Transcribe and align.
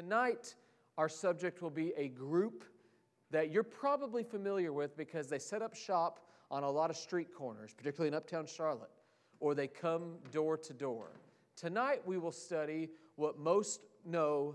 Tonight, 0.00 0.54
our 0.96 1.10
subject 1.10 1.60
will 1.60 1.68
be 1.68 1.92
a 1.94 2.08
group 2.08 2.64
that 3.30 3.50
you're 3.50 3.62
probably 3.62 4.22
familiar 4.22 4.72
with 4.72 4.96
because 4.96 5.28
they 5.28 5.38
set 5.38 5.60
up 5.60 5.74
shop 5.74 6.20
on 6.50 6.62
a 6.62 6.70
lot 6.70 6.88
of 6.88 6.96
street 6.96 7.34
corners, 7.34 7.74
particularly 7.76 8.08
in 8.08 8.14
uptown 8.14 8.46
Charlotte, 8.46 8.88
or 9.40 9.54
they 9.54 9.66
come 9.66 10.14
door 10.32 10.56
to 10.56 10.72
door. 10.72 11.10
Tonight, 11.54 12.00
we 12.06 12.16
will 12.16 12.32
study 12.32 12.88
what 13.16 13.38
most 13.38 13.84
know 14.06 14.54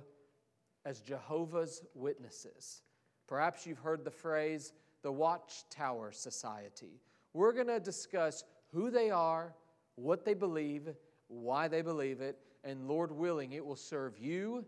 as 0.84 1.00
Jehovah's 1.00 1.84
Witnesses. 1.93 2.82
Perhaps 3.27 3.68
you've 3.68 3.77
heard 3.77 4.04
the 4.04 4.09
phrase 4.09 4.73
the 5.04 5.12
Watchtower 5.12 6.12
Society. 6.12 7.04
We're 7.34 7.54
going 7.54 7.68
to 7.68 7.80
discuss 7.80 8.43
who 8.73 8.89
they 8.89 9.12
are, 9.12 9.54
what 9.93 10.25
they 10.25 10.34
believe, 10.34 10.89
why 11.27 11.68
they 11.68 11.84
believe 11.84 12.20
it, 12.20 12.39
and 12.64 12.88
Lord 12.88 13.12
willing, 13.12 13.52
it 13.52 13.64
will 13.64 13.75
serve 13.75 14.18
you 14.18 14.66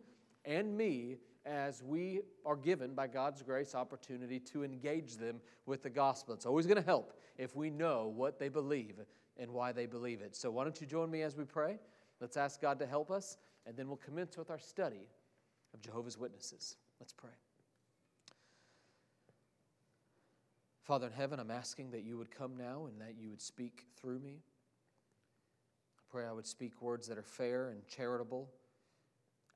and 0.48 0.76
me 0.76 1.18
as 1.46 1.84
we 1.84 2.22
are 2.46 2.56
given 2.56 2.96
by 2.96 3.08
God's 3.08 3.44
grace 3.44 3.76
opportunity 3.76 4.40
to 4.40 4.64
engage 4.64 5.18
them 5.18 5.40
with 5.66 5.84
the 5.84 5.90
gospel. 5.90 6.34
It's 6.34 6.46
always 6.46 6.66
going 6.66 6.78
to 6.78 6.86
help 6.86 7.14
if 7.38 7.56
we 7.56 7.70
know 7.70 8.12
what 8.16 8.40
they 8.40 8.50
believe 8.50 8.96
and 9.38 9.52
why 9.52 9.72
they 9.72 9.86
believe 9.86 10.22
it. 10.22 10.36
So, 10.36 10.50
why 10.50 10.64
don't 10.64 10.80
you 10.82 10.88
join 10.88 11.12
me 11.12 11.22
as 11.22 11.36
we 11.36 11.44
pray? 11.44 11.78
Let's 12.20 12.38
ask 12.38 12.60
God 12.60 12.80
to 12.80 12.88
help 12.88 13.12
us, 13.12 13.38
and 13.66 13.78
then 13.78 13.88
we'll 13.88 13.98
commence 13.98 14.38
with 14.38 14.50
our 14.50 14.58
study 14.58 15.08
of 15.74 15.82
Jehovah's 15.82 16.18
Witnesses. 16.18 16.78
Let's 17.00 17.14
pray. 17.14 17.30
Father 20.82 21.08
in 21.08 21.14
heaven, 21.14 21.40
I'm 21.40 21.52
asking 21.52 21.92
that 21.92 22.04
you 22.04 22.18
would 22.18 22.32
come 22.32 22.56
now 22.58 22.88
and 22.88 23.00
that 23.02 23.16
you 23.20 23.30
would 23.30 23.42
speak 23.42 23.86
through 24.00 24.20
me. 24.20 24.40
I 25.98 26.02
pray 26.10 26.26
I 26.26 26.32
would 26.32 26.48
speak 26.48 26.82
words 26.82 27.08
that 27.10 27.18
are 27.18 27.24
fair 27.24 27.70
and 27.70 27.86
charitable, 27.88 28.50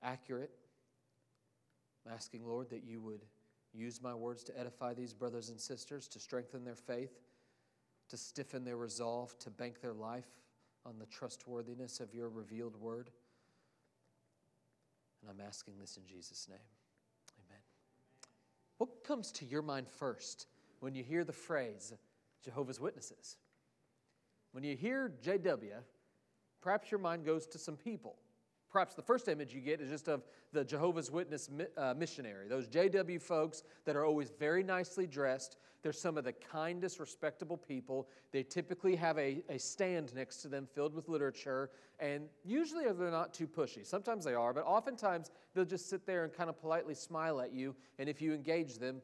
accurate. 0.04 0.52
I'm 2.06 2.14
asking, 2.14 2.46
Lord, 2.46 2.70
that 2.70 2.84
you 2.84 3.02
would 3.02 3.26
use 3.74 4.02
my 4.02 4.14
words 4.14 4.44
to 4.46 4.60
edify 4.60 4.94
these 4.94 5.14
brothers 5.14 5.50
and 5.50 5.60
sisters, 5.60 6.08
to 6.10 6.20
strengthen 6.20 6.64
their 6.64 6.76
faith, 6.76 7.22
to 8.10 8.18
stiffen 8.18 8.64
their 8.64 8.78
resolve, 8.78 9.38
to 9.40 9.50
bank 9.50 9.82
their 9.82 9.94
life 9.94 10.28
on 10.86 11.00
the 11.00 11.06
trustworthiness 11.06 12.00
of 12.00 12.14
your 12.14 12.30
revealed 12.30 12.76
word. 12.76 13.10
And 15.22 15.30
I'm 15.30 15.46
asking 15.46 15.76
this 15.80 15.98
in 15.98 16.06
Jesus' 16.06 16.48
name. 16.50 16.58
Amen. 17.48 17.62
What 18.78 19.04
comes 19.04 19.32
to 19.34 19.46
your 19.46 19.62
mind 19.62 19.88
first 19.88 20.48
when 20.80 20.96
you 20.96 21.04
hear 21.04 21.24
the 21.24 21.32
phrase 21.32 21.94
Jehovah's 22.44 22.80
Witnesses? 22.80 23.38
When 24.52 24.64
you 24.64 24.76
hear 24.76 25.14
JW, 25.24 25.84
perhaps 26.62 26.92
your 26.92 27.00
mind 27.00 27.26
goes 27.26 27.48
to 27.48 27.60
some 27.60 27.78
people. 27.78 28.16
Perhaps 28.72 28.96
the 28.96 29.02
first 29.02 29.28
image 29.28 29.54
you 29.54 29.60
get 29.60 29.82
is 29.82 29.90
just 29.90 30.08
of 30.08 30.24
the 30.54 30.64
Jehovah's 30.64 31.12
Witness 31.12 31.50
uh, 31.78 31.94
missionary, 31.98 32.48
those 32.48 32.68
JW 32.68 33.22
folks 33.22 33.64
that 33.86 33.96
are 33.96 34.06
always 34.06 34.32
very 34.40 34.64
nicely 34.64 35.06
dressed. 35.06 35.58
They're 35.84 35.92
some 35.92 36.18
of 36.18 36.24
the 36.24 36.34
kindest, 36.34 37.00
respectable 37.00 37.58
people. 37.58 38.08
They 38.32 38.44
typically 38.44 38.96
have 38.96 39.18
a, 39.18 39.44
a 39.50 39.58
stand 39.58 40.14
next 40.16 40.38
to 40.38 40.48
them 40.48 40.68
filled 40.74 40.94
with 40.94 41.10
literature, 41.10 41.72
and 42.00 42.26
usually 42.46 42.86
they're 42.86 43.12
not 43.12 43.34
too 43.34 43.48
pushy. 43.48 43.86
Sometimes 43.86 44.24
they 44.24 44.36
are, 44.36 44.54
but 44.54 44.64
oftentimes 44.64 45.32
they'll 45.54 45.66
just 45.66 45.90
sit 45.90 46.06
there 46.06 46.24
and 46.24 46.32
kind 46.32 46.50
of 46.50 46.60
politely 46.60 46.94
smile 46.94 47.42
at 47.42 47.52
you, 47.52 47.76
and 48.00 48.08
if 48.08 48.22
you 48.22 48.34
engage 48.34 48.78
them, 48.78 49.02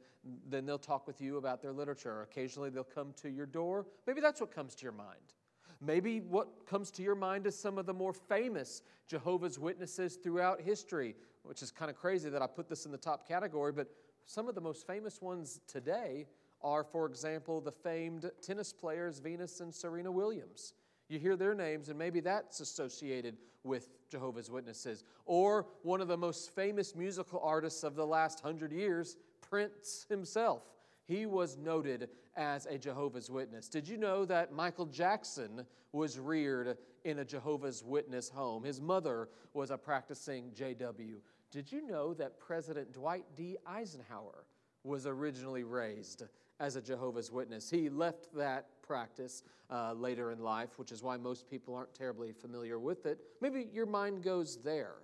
then 0.49 0.65
they'll 0.65 0.77
talk 0.77 1.07
with 1.07 1.19
you 1.19 1.37
about 1.37 1.61
their 1.61 1.73
literature. 1.73 2.21
Occasionally 2.21 2.69
they'll 2.69 2.83
come 2.83 3.13
to 3.21 3.29
your 3.29 3.45
door. 3.45 3.85
Maybe 4.05 4.21
that's 4.21 4.39
what 4.39 4.53
comes 4.53 4.75
to 4.75 4.83
your 4.83 4.91
mind. 4.91 5.33
Maybe 5.79 6.21
what 6.21 6.65
comes 6.65 6.91
to 6.91 7.03
your 7.03 7.15
mind 7.15 7.45
is 7.45 7.57
some 7.57 7.77
of 7.77 7.85
the 7.85 7.93
more 7.93 8.13
famous 8.13 8.81
Jehovah's 9.07 9.59
Witnesses 9.59 10.15
throughout 10.15 10.61
history, 10.61 11.15
which 11.43 11.61
is 11.61 11.71
kind 11.71 11.91
of 11.91 11.97
crazy 11.97 12.29
that 12.29 12.41
I 12.41 12.47
put 12.47 12.67
this 12.67 12.85
in 12.85 12.91
the 12.91 12.97
top 12.97 13.27
category, 13.27 13.71
but 13.71 13.87
some 14.25 14.49
of 14.49 14.55
the 14.55 14.61
most 14.61 14.85
famous 14.85 15.21
ones 15.21 15.61
today 15.67 16.27
are, 16.61 16.83
for 16.83 17.05
example, 17.05 17.61
the 17.61 17.71
famed 17.71 18.29
tennis 18.41 18.73
players 18.73 19.19
Venus 19.19 19.61
and 19.61 19.73
Serena 19.73 20.11
Williams. 20.11 20.73
You 21.07 21.19
hear 21.19 21.35
their 21.37 21.55
names, 21.55 21.89
and 21.89 21.97
maybe 21.97 22.19
that's 22.19 22.59
associated 22.59 23.37
with 23.63 23.89
Jehovah's 24.09 24.49
Witnesses. 24.49 25.03
Or 25.25 25.67
one 25.83 26.01
of 26.01 26.07
the 26.07 26.17
most 26.17 26.53
famous 26.53 26.95
musical 26.95 27.39
artists 27.41 27.83
of 27.83 27.95
the 27.95 28.05
last 28.05 28.41
hundred 28.41 28.71
years, 28.71 29.15
Prince 29.41 30.05
himself. 30.09 30.63
He 31.05 31.25
was 31.25 31.57
noted 31.57 32.09
as 32.37 32.67
a 32.67 32.77
Jehovah's 32.77 33.29
Witness. 33.29 33.67
Did 33.67 33.87
you 33.87 33.97
know 33.97 34.23
that 34.25 34.53
Michael 34.53 34.85
Jackson 34.85 35.65
was 35.91 36.19
reared 36.19 36.77
in 37.03 37.19
a 37.19 37.25
Jehovah's 37.25 37.83
Witness 37.83 38.29
home? 38.29 38.63
His 38.63 38.79
mother 38.79 39.29
was 39.53 39.71
a 39.71 39.77
practicing 39.77 40.51
JW. 40.51 41.15
Did 41.51 41.71
you 41.71 41.85
know 41.85 42.13
that 42.13 42.39
President 42.39 42.93
Dwight 42.93 43.25
D. 43.35 43.57
Eisenhower 43.65 44.45
was 44.83 45.07
originally 45.07 45.63
raised 45.63 46.23
as 46.59 46.75
a 46.75 46.81
Jehovah's 46.81 47.31
Witness? 47.31 47.69
He 47.69 47.89
left 47.89 48.27
that 48.35 48.67
practice 48.83 49.43
uh, 49.69 49.93
later 49.93 50.31
in 50.31 50.39
life, 50.39 50.77
which 50.77 50.91
is 50.91 51.01
why 51.01 51.17
most 51.17 51.49
people 51.49 51.73
aren't 51.73 51.93
terribly 51.95 52.31
familiar 52.31 52.77
with 52.77 53.05
it. 53.05 53.19
Maybe 53.41 53.67
your 53.73 53.87
mind 53.87 54.23
goes 54.23 54.57
there. 54.63 54.95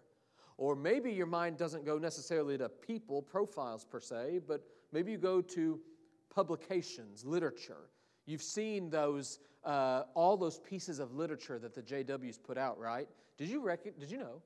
Or 0.57 0.75
maybe 0.75 1.11
your 1.11 1.25
mind 1.25 1.57
doesn't 1.57 1.83
go 1.83 1.97
necessarily 1.97 2.59
to 2.59 2.69
people, 2.69 3.23
profiles 3.23 3.85
per 3.85 3.99
se, 3.99 4.41
but 4.47 4.63
maybe 4.91 5.11
you 5.11 5.17
go 5.17 5.41
to 5.41 5.79
publications, 6.33 7.25
literature. 7.25 7.89
You've 8.25 8.41
seen 8.41 8.89
those, 8.89 9.39
uh, 9.63 10.03
all 10.13 10.37
those 10.37 10.59
pieces 10.59 10.99
of 10.99 11.13
literature 11.13 11.59
that 11.59 11.73
the 11.73 11.81
JWs 11.81 12.41
put 12.41 12.57
out, 12.57 12.79
right? 12.79 13.07
Did 13.37 13.49
you, 13.49 13.61
rec- 13.61 13.99
did 13.99 14.11
you 14.11 14.17
know 14.17 14.41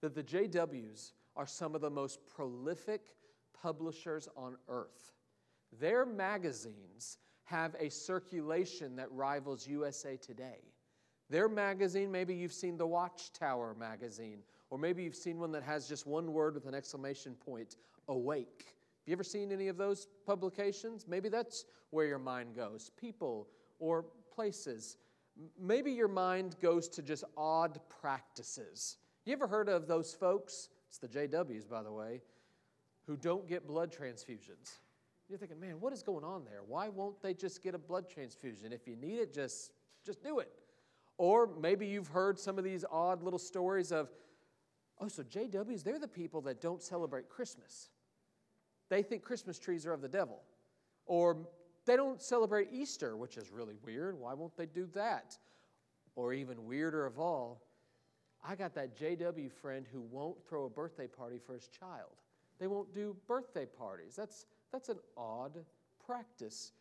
that 0.00 0.14
the 0.14 0.22
JWs 0.22 1.12
are 1.36 1.46
some 1.46 1.74
of 1.74 1.80
the 1.80 1.90
most 1.90 2.18
prolific 2.26 3.14
publishers 3.60 4.28
on 4.36 4.56
earth? 4.68 5.12
Their 5.80 6.04
magazines 6.04 7.18
have 7.44 7.74
a 7.78 7.88
circulation 7.90 8.96
that 8.96 9.10
rivals 9.12 9.66
USA 9.66 10.16
Today. 10.16 10.58
Their 11.30 11.48
magazine, 11.48 12.12
maybe 12.12 12.34
you've 12.34 12.52
seen 12.52 12.76
the 12.76 12.86
Watchtower 12.86 13.74
magazine, 13.74 14.40
or 14.68 14.78
maybe 14.78 15.02
you've 15.02 15.16
seen 15.16 15.38
one 15.38 15.52
that 15.52 15.62
has 15.62 15.88
just 15.88 16.06
one 16.06 16.32
word 16.32 16.54
with 16.54 16.66
an 16.66 16.74
exclamation 16.74 17.34
point 17.34 17.76
awake. 18.08 18.74
Have 19.02 19.08
you 19.08 19.14
ever 19.14 19.24
seen 19.24 19.50
any 19.50 19.66
of 19.66 19.76
those 19.76 20.06
publications? 20.24 21.06
Maybe 21.08 21.28
that's 21.28 21.64
where 21.90 22.06
your 22.06 22.20
mind 22.20 22.54
goes 22.54 22.92
people 22.96 23.48
or 23.80 24.04
places. 24.32 24.96
Maybe 25.60 25.90
your 25.90 26.06
mind 26.06 26.54
goes 26.62 26.88
to 26.90 27.02
just 27.02 27.24
odd 27.36 27.80
practices. 28.00 28.98
You 29.24 29.32
ever 29.32 29.48
heard 29.48 29.68
of 29.68 29.88
those 29.88 30.14
folks? 30.14 30.68
It's 30.88 30.98
the 30.98 31.08
JWs, 31.08 31.68
by 31.68 31.82
the 31.82 31.90
way, 31.90 32.20
who 33.08 33.16
don't 33.16 33.48
get 33.48 33.66
blood 33.66 33.92
transfusions. 33.92 34.78
You're 35.28 35.38
thinking, 35.38 35.58
man, 35.58 35.80
what 35.80 35.92
is 35.92 36.04
going 36.04 36.22
on 36.22 36.44
there? 36.44 36.60
Why 36.64 36.88
won't 36.88 37.20
they 37.20 37.34
just 37.34 37.60
get 37.60 37.74
a 37.74 37.78
blood 37.78 38.08
transfusion? 38.08 38.72
If 38.72 38.86
you 38.86 38.94
need 38.94 39.18
it, 39.18 39.34
just, 39.34 39.72
just 40.06 40.22
do 40.22 40.38
it. 40.38 40.50
Or 41.18 41.50
maybe 41.60 41.88
you've 41.88 42.08
heard 42.08 42.38
some 42.38 42.56
of 42.56 42.62
these 42.62 42.84
odd 42.88 43.24
little 43.24 43.38
stories 43.38 43.90
of, 43.90 44.12
oh, 45.00 45.08
so 45.08 45.24
JWs, 45.24 45.82
they're 45.82 45.98
the 45.98 46.06
people 46.06 46.40
that 46.42 46.60
don't 46.60 46.80
celebrate 46.80 47.28
Christmas 47.28 47.88
they 48.92 49.02
think 49.02 49.22
Christmas 49.22 49.58
trees 49.58 49.86
are 49.86 49.94
of 49.94 50.02
the 50.02 50.08
devil. 50.08 50.42
Or 51.06 51.38
they 51.86 51.96
don't 51.96 52.20
celebrate 52.20 52.68
Easter, 52.70 53.16
which 53.16 53.38
is 53.38 53.50
really 53.50 53.76
weird. 53.82 54.18
Why 54.18 54.34
won't 54.34 54.54
they 54.54 54.66
do 54.66 54.86
that? 54.92 55.38
Or 56.14 56.34
even 56.34 56.66
weirder 56.66 57.06
of 57.06 57.18
all, 57.18 57.62
I 58.46 58.54
got 58.54 58.74
that 58.74 58.94
JW 58.94 59.50
friend 59.50 59.86
who 59.90 60.02
won't 60.02 60.44
throw 60.46 60.66
a 60.66 60.68
birthday 60.68 61.06
party 61.06 61.38
for 61.38 61.54
his 61.54 61.68
child. 61.68 62.10
They 62.58 62.66
won't 62.66 62.92
do 62.92 63.16
birthday 63.26 63.64
parties. 63.64 64.14
That's, 64.14 64.44
that's 64.70 64.90
an 64.90 64.98
odd 65.16 65.64
practice. 66.04 66.72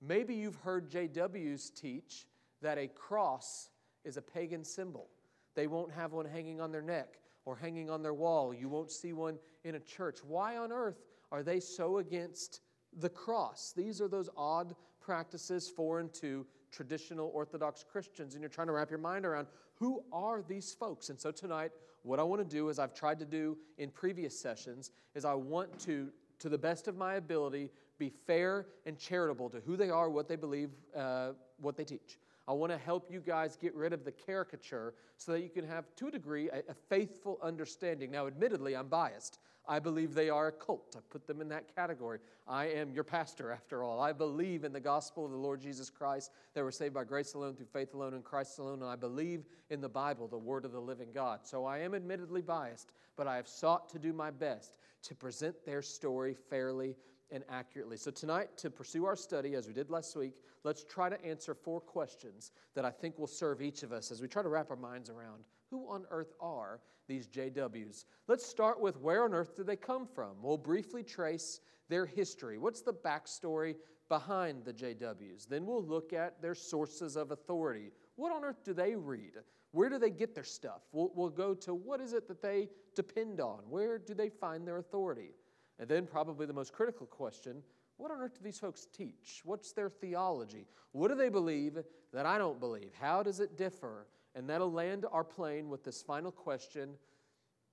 Maybe 0.00 0.36
you've 0.36 0.60
heard 0.60 0.88
JWs 0.88 1.74
teach 1.74 2.26
that 2.62 2.78
a 2.78 2.86
cross 2.86 3.70
is 4.04 4.16
a 4.16 4.22
pagan 4.22 4.62
symbol. 4.62 5.08
They 5.56 5.66
won't 5.66 5.90
have 5.90 6.12
one 6.12 6.26
hanging 6.26 6.60
on 6.60 6.70
their 6.70 6.80
neck 6.80 7.18
or 7.44 7.56
hanging 7.56 7.90
on 7.90 8.04
their 8.04 8.14
wall. 8.14 8.54
You 8.54 8.68
won't 8.68 8.92
see 8.92 9.12
one 9.12 9.40
in 9.64 9.74
a 9.74 9.80
church. 9.80 10.18
Why 10.22 10.58
on 10.58 10.70
earth 10.70 11.02
are 11.32 11.42
they 11.42 11.60
so 11.60 11.98
against 11.98 12.60
the 12.98 13.08
cross? 13.08 13.72
These 13.76 14.00
are 14.00 14.08
those 14.08 14.30
odd 14.36 14.74
practices 15.00 15.68
foreign 15.68 16.08
to 16.20 16.46
traditional 16.72 17.30
Orthodox 17.34 17.84
Christians, 17.84 18.34
and 18.34 18.42
you're 18.42 18.50
trying 18.50 18.66
to 18.66 18.72
wrap 18.72 18.90
your 18.90 18.98
mind 18.98 19.24
around 19.24 19.46
who 19.74 20.02
are 20.12 20.42
these 20.42 20.74
folks. 20.74 21.10
And 21.10 21.20
so 21.20 21.30
tonight, 21.30 21.70
what 22.02 22.18
I 22.20 22.22
want 22.22 22.40
to 22.40 22.56
do, 22.56 22.70
as 22.70 22.78
I've 22.78 22.94
tried 22.94 23.18
to 23.18 23.24
do 23.24 23.56
in 23.78 23.90
previous 23.90 24.38
sessions, 24.38 24.90
is 25.14 25.24
I 25.24 25.34
want 25.34 25.78
to, 25.80 26.08
to 26.38 26.48
the 26.48 26.58
best 26.58 26.88
of 26.88 26.96
my 26.96 27.14
ability, 27.14 27.70
be 27.98 28.10
fair 28.26 28.66
and 28.84 28.98
charitable 28.98 29.50
to 29.50 29.60
who 29.60 29.76
they 29.76 29.90
are, 29.90 30.10
what 30.10 30.28
they 30.28 30.36
believe, 30.36 30.70
uh, 30.94 31.32
what 31.58 31.76
they 31.76 31.84
teach. 31.84 32.18
I 32.48 32.52
want 32.52 32.70
to 32.70 32.78
help 32.78 33.10
you 33.10 33.20
guys 33.20 33.56
get 33.56 33.74
rid 33.74 33.92
of 33.92 34.04
the 34.04 34.12
caricature 34.12 34.94
so 35.16 35.32
that 35.32 35.40
you 35.40 35.48
can 35.48 35.66
have, 35.66 35.84
to 35.96 36.08
a 36.08 36.10
degree, 36.10 36.48
a, 36.50 36.58
a 36.68 36.74
faithful 36.88 37.38
understanding. 37.42 38.10
Now, 38.10 38.26
admittedly, 38.26 38.76
I'm 38.76 38.88
biased. 38.88 39.40
I 39.68 39.80
believe 39.80 40.14
they 40.14 40.30
are 40.30 40.46
a 40.46 40.52
cult. 40.52 40.94
I 40.96 41.00
put 41.10 41.26
them 41.26 41.40
in 41.40 41.48
that 41.48 41.74
category. 41.74 42.20
I 42.46 42.66
am 42.66 42.92
your 42.92 43.02
pastor, 43.02 43.50
after 43.50 43.82
all. 43.82 44.00
I 44.00 44.12
believe 44.12 44.62
in 44.62 44.72
the 44.72 44.78
gospel 44.78 45.24
of 45.24 45.32
the 45.32 45.36
Lord 45.36 45.60
Jesus 45.60 45.90
Christ 45.90 46.30
that 46.54 46.62
we're 46.62 46.70
saved 46.70 46.94
by 46.94 47.02
grace 47.02 47.34
alone, 47.34 47.56
through 47.56 47.66
faith 47.66 47.92
alone, 47.94 48.14
in 48.14 48.22
Christ 48.22 48.60
alone. 48.60 48.80
And 48.82 48.88
I 48.88 48.94
believe 48.94 49.44
in 49.70 49.80
the 49.80 49.88
Bible, 49.88 50.28
the 50.28 50.38
word 50.38 50.64
of 50.64 50.70
the 50.70 50.80
living 50.80 51.08
God. 51.12 51.40
So 51.42 51.64
I 51.64 51.78
am 51.78 51.94
admittedly 51.94 52.42
biased, 52.42 52.92
but 53.16 53.26
I 53.26 53.34
have 53.34 53.48
sought 53.48 53.88
to 53.88 53.98
do 53.98 54.12
my 54.12 54.30
best 54.30 54.78
to 55.02 55.16
present 55.16 55.56
their 55.64 55.82
story 55.82 56.36
fairly 56.48 56.94
and 57.30 57.44
accurately. 57.48 57.96
So, 57.96 58.10
tonight, 58.10 58.56
to 58.58 58.70
pursue 58.70 59.04
our 59.04 59.16
study, 59.16 59.54
as 59.54 59.66
we 59.66 59.72
did 59.72 59.90
last 59.90 60.16
week, 60.16 60.34
let's 60.64 60.84
try 60.84 61.08
to 61.08 61.24
answer 61.24 61.54
four 61.54 61.80
questions 61.80 62.52
that 62.74 62.84
I 62.84 62.90
think 62.90 63.18
will 63.18 63.26
serve 63.26 63.62
each 63.62 63.82
of 63.82 63.92
us 63.92 64.10
as 64.10 64.22
we 64.22 64.28
try 64.28 64.42
to 64.42 64.48
wrap 64.48 64.70
our 64.70 64.76
minds 64.76 65.10
around 65.10 65.44
who 65.70 65.88
on 65.88 66.04
earth 66.10 66.34
are 66.40 66.80
these 67.08 67.26
JWs. 67.26 68.04
Let's 68.28 68.46
start 68.46 68.80
with 68.80 68.98
where 68.98 69.24
on 69.24 69.34
earth 69.34 69.56
do 69.56 69.64
they 69.64 69.76
come 69.76 70.06
from? 70.06 70.36
We'll 70.42 70.58
briefly 70.58 71.02
trace 71.02 71.60
their 71.88 72.06
history. 72.06 72.58
What's 72.58 72.82
the 72.82 72.92
backstory 72.92 73.76
behind 74.08 74.64
the 74.64 74.72
JWs? 74.72 75.48
Then 75.48 75.66
we'll 75.66 75.84
look 75.84 76.12
at 76.12 76.40
their 76.42 76.54
sources 76.54 77.16
of 77.16 77.30
authority. 77.30 77.92
What 78.16 78.32
on 78.32 78.44
earth 78.44 78.64
do 78.64 78.72
they 78.72 78.94
read? 78.94 79.34
Where 79.72 79.88
do 79.88 79.98
they 79.98 80.10
get 80.10 80.34
their 80.34 80.44
stuff? 80.44 80.82
We'll, 80.92 81.12
we'll 81.14 81.28
go 81.28 81.54
to 81.54 81.74
what 81.74 82.00
is 82.00 82.12
it 82.12 82.26
that 82.28 82.42
they 82.42 82.68
depend 82.94 83.40
on? 83.40 83.60
Where 83.68 83.98
do 83.98 84.14
they 84.14 84.30
find 84.30 84.66
their 84.66 84.78
authority? 84.78 85.34
And 85.78 85.88
then, 85.88 86.06
probably 86.06 86.46
the 86.46 86.52
most 86.52 86.72
critical 86.72 87.06
question 87.06 87.62
what 87.96 88.10
on 88.10 88.20
earth 88.20 88.34
do 88.34 88.44
these 88.44 88.58
folks 88.58 88.86
teach? 88.86 89.40
What's 89.44 89.72
their 89.72 89.88
theology? 89.88 90.66
What 90.92 91.08
do 91.08 91.14
they 91.14 91.28
believe 91.28 91.78
that 92.12 92.26
I 92.26 92.38
don't 92.38 92.60
believe? 92.60 92.92
How 93.00 93.22
does 93.22 93.40
it 93.40 93.56
differ? 93.56 94.06
And 94.34 94.48
that'll 94.48 94.70
land 94.70 95.06
our 95.10 95.24
plane 95.24 95.70
with 95.70 95.82
this 95.82 96.02
final 96.02 96.30
question 96.30 96.90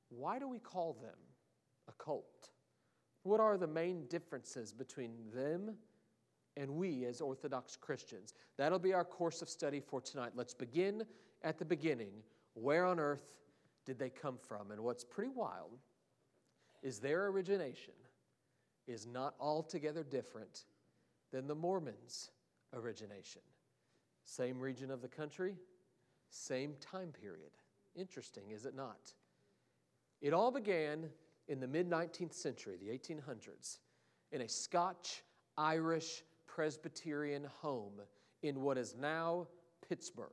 why 0.09 0.37
do 0.37 0.47
we 0.47 0.59
call 0.59 0.93
them 1.01 1.17
a 1.87 1.91
cult? 2.03 2.49
What 3.23 3.39
are 3.39 3.57
the 3.57 3.67
main 3.67 4.05
differences 4.07 4.71
between 4.71 5.15
them 5.33 5.73
and 6.55 6.69
we 6.69 7.05
as 7.05 7.19
Orthodox 7.19 7.75
Christians? 7.75 8.35
That'll 8.57 8.77
be 8.77 8.93
our 8.93 9.03
course 9.03 9.41
of 9.41 9.49
study 9.49 9.79
for 9.79 10.01
tonight. 10.01 10.33
Let's 10.35 10.53
begin 10.53 11.03
at 11.41 11.57
the 11.57 11.65
beginning. 11.65 12.11
Where 12.53 12.85
on 12.85 12.99
earth 12.99 13.25
did 13.85 13.97
they 13.97 14.09
come 14.09 14.37
from? 14.37 14.69
And 14.69 14.81
what's 14.81 15.03
pretty 15.03 15.31
wild 15.33 15.79
is 16.83 16.99
their 16.99 17.27
origination 17.27 17.93
is 18.87 19.07
not 19.07 19.33
altogether 19.39 20.03
different 20.03 20.65
than 21.31 21.47
the 21.47 21.55
Mormons' 21.55 22.29
origination. 22.73 23.41
Same 24.25 24.59
region 24.59 24.91
of 24.91 25.01
the 25.01 25.07
country, 25.07 25.55
same 26.29 26.75
time 26.79 27.11
period. 27.11 27.51
Interesting, 27.95 28.51
is 28.51 28.65
it 28.65 28.75
not? 28.75 29.13
It 30.21 30.33
all 30.33 30.51
began 30.51 31.09
in 31.47 31.59
the 31.59 31.67
mid 31.67 31.89
19th 31.89 32.33
century, 32.33 32.77
the 32.77 32.89
1800s, 32.89 33.79
in 34.31 34.41
a 34.41 34.49
Scotch 34.49 35.23
Irish 35.57 36.23
Presbyterian 36.47 37.47
home 37.61 38.01
in 38.41 38.61
what 38.61 38.77
is 38.77 38.95
now 38.99 39.47
Pittsburgh. 39.87 40.27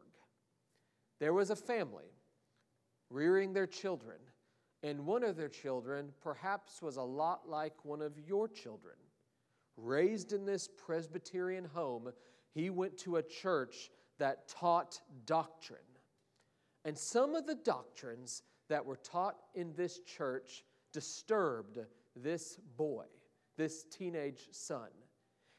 There 1.18 1.32
was 1.32 1.50
a 1.50 1.56
family 1.56 2.12
rearing 3.10 3.52
their 3.52 3.66
children 3.66 4.18
and 4.82 5.06
one 5.06 5.22
of 5.22 5.36
their 5.36 5.48
children 5.48 6.12
perhaps 6.22 6.80
was 6.80 6.96
a 6.96 7.02
lot 7.02 7.48
like 7.48 7.84
one 7.84 8.00
of 8.00 8.18
your 8.18 8.48
children. 8.48 8.96
Raised 9.76 10.32
in 10.32 10.44
this 10.44 10.68
Presbyterian 10.68 11.64
home, 11.64 12.10
he 12.54 12.70
went 12.70 12.96
to 12.98 13.16
a 13.16 13.22
church 13.22 13.90
that 14.18 14.48
taught 14.48 15.00
doctrine. 15.26 15.78
And 16.84 16.96
some 16.96 17.34
of 17.34 17.46
the 17.46 17.54
doctrines 17.56 18.42
that 18.68 18.84
were 18.84 18.96
taught 18.96 19.36
in 19.54 19.74
this 19.74 20.00
church 20.00 20.64
disturbed 20.92 21.78
this 22.16 22.58
boy, 22.76 23.04
this 23.56 23.84
teenage 23.84 24.48
son. 24.50 24.88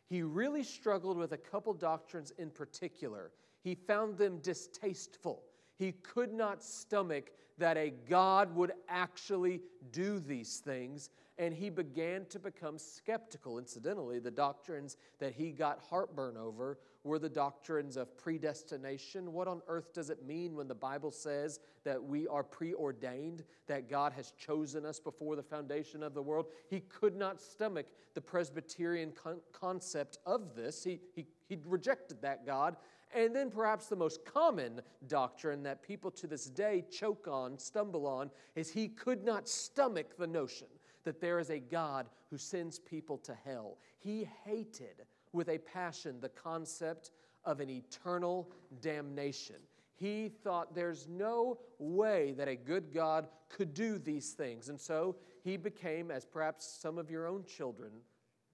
He 0.09 0.23
really 0.23 0.63
struggled 0.63 1.18
with 1.18 1.31
a 1.31 1.38
couple 1.38 1.73
doctrines 1.73 2.31
in 2.38 2.50
particular. 2.50 3.31
He 3.63 3.75
found 3.75 4.18
them 4.18 4.39
distasteful. 4.39 5.44
He 5.81 5.94
could 5.94 6.31
not 6.31 6.63
stomach 6.63 7.31
that 7.57 7.75
a 7.75 7.92
God 8.07 8.56
would 8.56 8.74
actually 8.88 9.62
do 9.92 10.19
these 10.19 10.60
things, 10.60 11.10
and 11.39 11.56
he 11.56 11.72
began 11.72 12.25
to 12.28 12.38
become 12.38 12.78
skeptical. 12.78 13.57
Incidentally, 13.57 14.19
the 14.19 14.30
doctrines 14.30 14.98
that 15.18 15.33
he 15.33 15.50
got 15.50 15.80
heartburn 15.89 16.38
over 16.38 16.78
were 17.04 17.18
the 17.18 17.28
doctrines 17.28 17.98
of 17.98 18.16
predestination. 18.16 19.33
What 19.33 19.48
on 19.48 19.63
earth 19.68 19.92
does 19.92 20.12
it 20.12 20.24
mean 20.24 20.56
when 20.56 20.68
the 20.68 20.75
Bible 20.75 21.10
says 21.10 21.60
that 21.83 22.04
we 22.04 22.28
are 22.28 22.44
preordained, 22.44 23.44
that 23.66 23.89
God 23.89 24.13
has 24.13 24.33
chosen 24.33 24.86
us 24.86 25.00
before 25.00 25.36
the 25.36 25.42
foundation 25.42 26.04
of 26.04 26.13
the 26.13 26.22
world? 26.22 26.45
He 26.69 26.81
could 26.81 27.16
not 27.16 27.42
stomach 27.42 27.88
the 28.13 28.22
Presbyterian 28.22 29.13
con- 29.13 29.42
concept 29.51 30.19
of 30.28 30.54
this. 30.56 30.83
He, 30.83 31.00
he, 31.16 31.25
he 31.50 31.57
rejected 31.66 32.22
that 32.22 32.45
God 32.45 32.75
and 33.15 33.35
then, 33.35 33.49
perhaps 33.49 33.87
the 33.87 33.95
most 33.95 34.25
common 34.25 34.81
doctrine 35.07 35.63
that 35.63 35.83
people 35.83 36.11
to 36.11 36.27
this 36.27 36.45
day 36.45 36.83
choke 36.89 37.27
on, 37.27 37.57
stumble 37.57 38.07
on, 38.07 38.31
is 38.55 38.69
he 38.69 38.87
could 38.87 39.23
not 39.23 39.47
stomach 39.47 40.17
the 40.17 40.27
notion 40.27 40.67
that 41.03 41.19
there 41.19 41.39
is 41.39 41.49
a 41.49 41.59
God 41.59 42.07
who 42.29 42.37
sends 42.37 42.79
people 42.79 43.17
to 43.19 43.35
hell. 43.45 43.77
He 43.99 44.27
hated 44.45 45.05
with 45.33 45.49
a 45.49 45.57
passion 45.57 46.19
the 46.19 46.29
concept 46.29 47.11
of 47.45 47.59
an 47.59 47.69
eternal 47.69 48.51
damnation. 48.81 49.55
He 49.95 50.29
thought 50.29 50.73
there's 50.73 51.07
no 51.07 51.59
way 51.77 52.33
that 52.33 52.47
a 52.47 52.55
good 52.55 52.93
God 52.93 53.27
could 53.49 53.73
do 53.73 53.99
these 53.99 54.31
things. 54.31 54.69
And 54.69 54.79
so 54.79 55.15
he 55.43 55.57
became, 55.57 56.11
as 56.11 56.25
perhaps 56.25 56.65
some 56.65 56.97
of 56.97 57.11
your 57.11 57.27
own 57.27 57.45
children, 57.45 57.91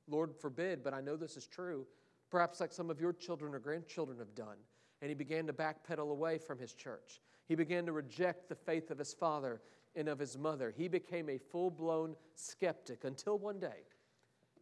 Lord 0.08 0.36
forbid, 0.36 0.84
but 0.84 0.94
I 0.94 1.02
know 1.02 1.16
this 1.16 1.38
is 1.38 1.48
true, 1.48 1.86
perhaps 2.30 2.60
like 2.60 2.72
some 2.72 2.90
of 2.90 3.00
your 3.00 3.14
children 3.14 3.54
or 3.54 3.60
grandchildren 3.60 4.18
have 4.20 4.36
done. 4.36 4.58
And 5.02 5.10
he 5.10 5.16
began 5.16 5.46
to 5.48 5.54
backpedal 5.54 6.12
away 6.12 6.38
from 6.38 6.60
his 6.60 6.74
church. 6.74 7.22
He 7.48 7.56
began 7.56 7.86
to 7.86 7.92
reject 7.92 8.50
the 8.50 8.56
faith 8.56 8.92
of 8.92 8.98
his 8.98 9.14
father 9.14 9.62
and 9.96 10.08
of 10.08 10.20
his 10.20 10.38
mother. 10.38 10.74
He 10.76 10.88
became 10.88 11.30
a 11.30 11.38
full 11.38 11.72
blown 11.72 12.16
skeptic 12.36 13.04
until 13.04 13.38
one 13.38 13.60
day 13.60 13.86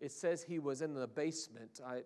it 0.02 0.12
says 0.12 0.44
he 0.44 0.60
was 0.60 0.82
in 0.82 0.94
the 0.94 1.08
basement. 1.08 1.80
I, 1.86 2.02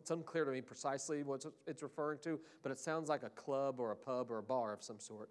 it's 0.00 0.10
unclear 0.10 0.44
to 0.44 0.52
me 0.52 0.60
precisely 0.60 1.22
what 1.22 1.44
it's 1.66 1.82
referring 1.82 2.18
to, 2.20 2.38
but 2.62 2.72
it 2.72 2.78
sounds 2.78 3.08
like 3.08 3.22
a 3.22 3.30
club 3.30 3.80
or 3.80 3.92
a 3.92 3.96
pub 3.96 4.30
or 4.30 4.38
a 4.38 4.42
bar 4.42 4.72
of 4.72 4.82
some 4.82 4.98
sort. 4.98 5.30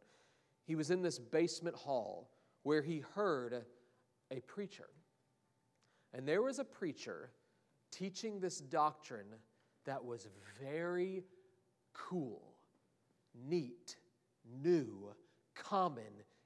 He 0.65 0.75
was 0.75 0.91
in 0.91 1.01
this 1.01 1.17
basement 1.17 1.75
hall 1.75 2.29
where 2.63 2.81
he 2.81 3.03
heard 3.15 3.63
a 4.31 4.39
preacher. 4.41 4.89
And 6.13 6.27
there 6.27 6.41
was 6.41 6.59
a 6.59 6.65
preacher 6.65 7.31
teaching 7.91 8.39
this 8.39 8.59
doctrine 8.59 9.27
that 9.85 10.03
was 10.03 10.27
very 10.61 11.23
cool, 11.93 12.41
neat, 13.47 13.97
new, 14.61 15.13
common 15.55 16.03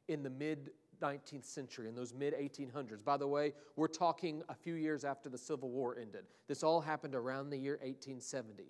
in 0.08 0.24
the 0.24 0.30
mid 0.30 0.72
19th 1.02 1.46
century, 1.46 1.88
in 1.90 1.96
those 1.96 2.14
mid 2.14 2.34
1800s. 2.34 3.04
By 3.04 3.18
the 3.18 3.28
way, 3.28 3.54
we're 3.76 3.88
talking 3.88 4.44
a 4.50 4.56
few 4.56 4.76
years 4.76 5.04
after 5.04 5.30
the 5.30 5.38
Civil 5.38 5.70
War 5.70 5.98
ended. 6.00 6.26
This 6.48 6.64
all 6.64 6.80
happened 6.80 7.16
around 7.16 7.50
the 7.50 7.58
year 7.58 7.74
1870. 7.82 8.64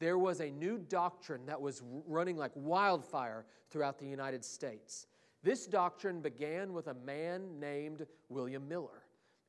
There 0.00 0.18
was 0.18 0.40
a 0.40 0.50
new 0.50 0.78
doctrine 0.78 1.46
that 1.46 1.60
was 1.60 1.82
running 2.06 2.36
like 2.36 2.52
wildfire 2.54 3.44
throughout 3.70 3.98
the 3.98 4.06
United 4.06 4.44
States. 4.44 5.06
This 5.42 5.66
doctrine 5.66 6.20
began 6.20 6.72
with 6.72 6.88
a 6.88 6.94
man 6.94 7.60
named 7.60 8.06
William 8.28 8.66
Miller. 8.66 9.02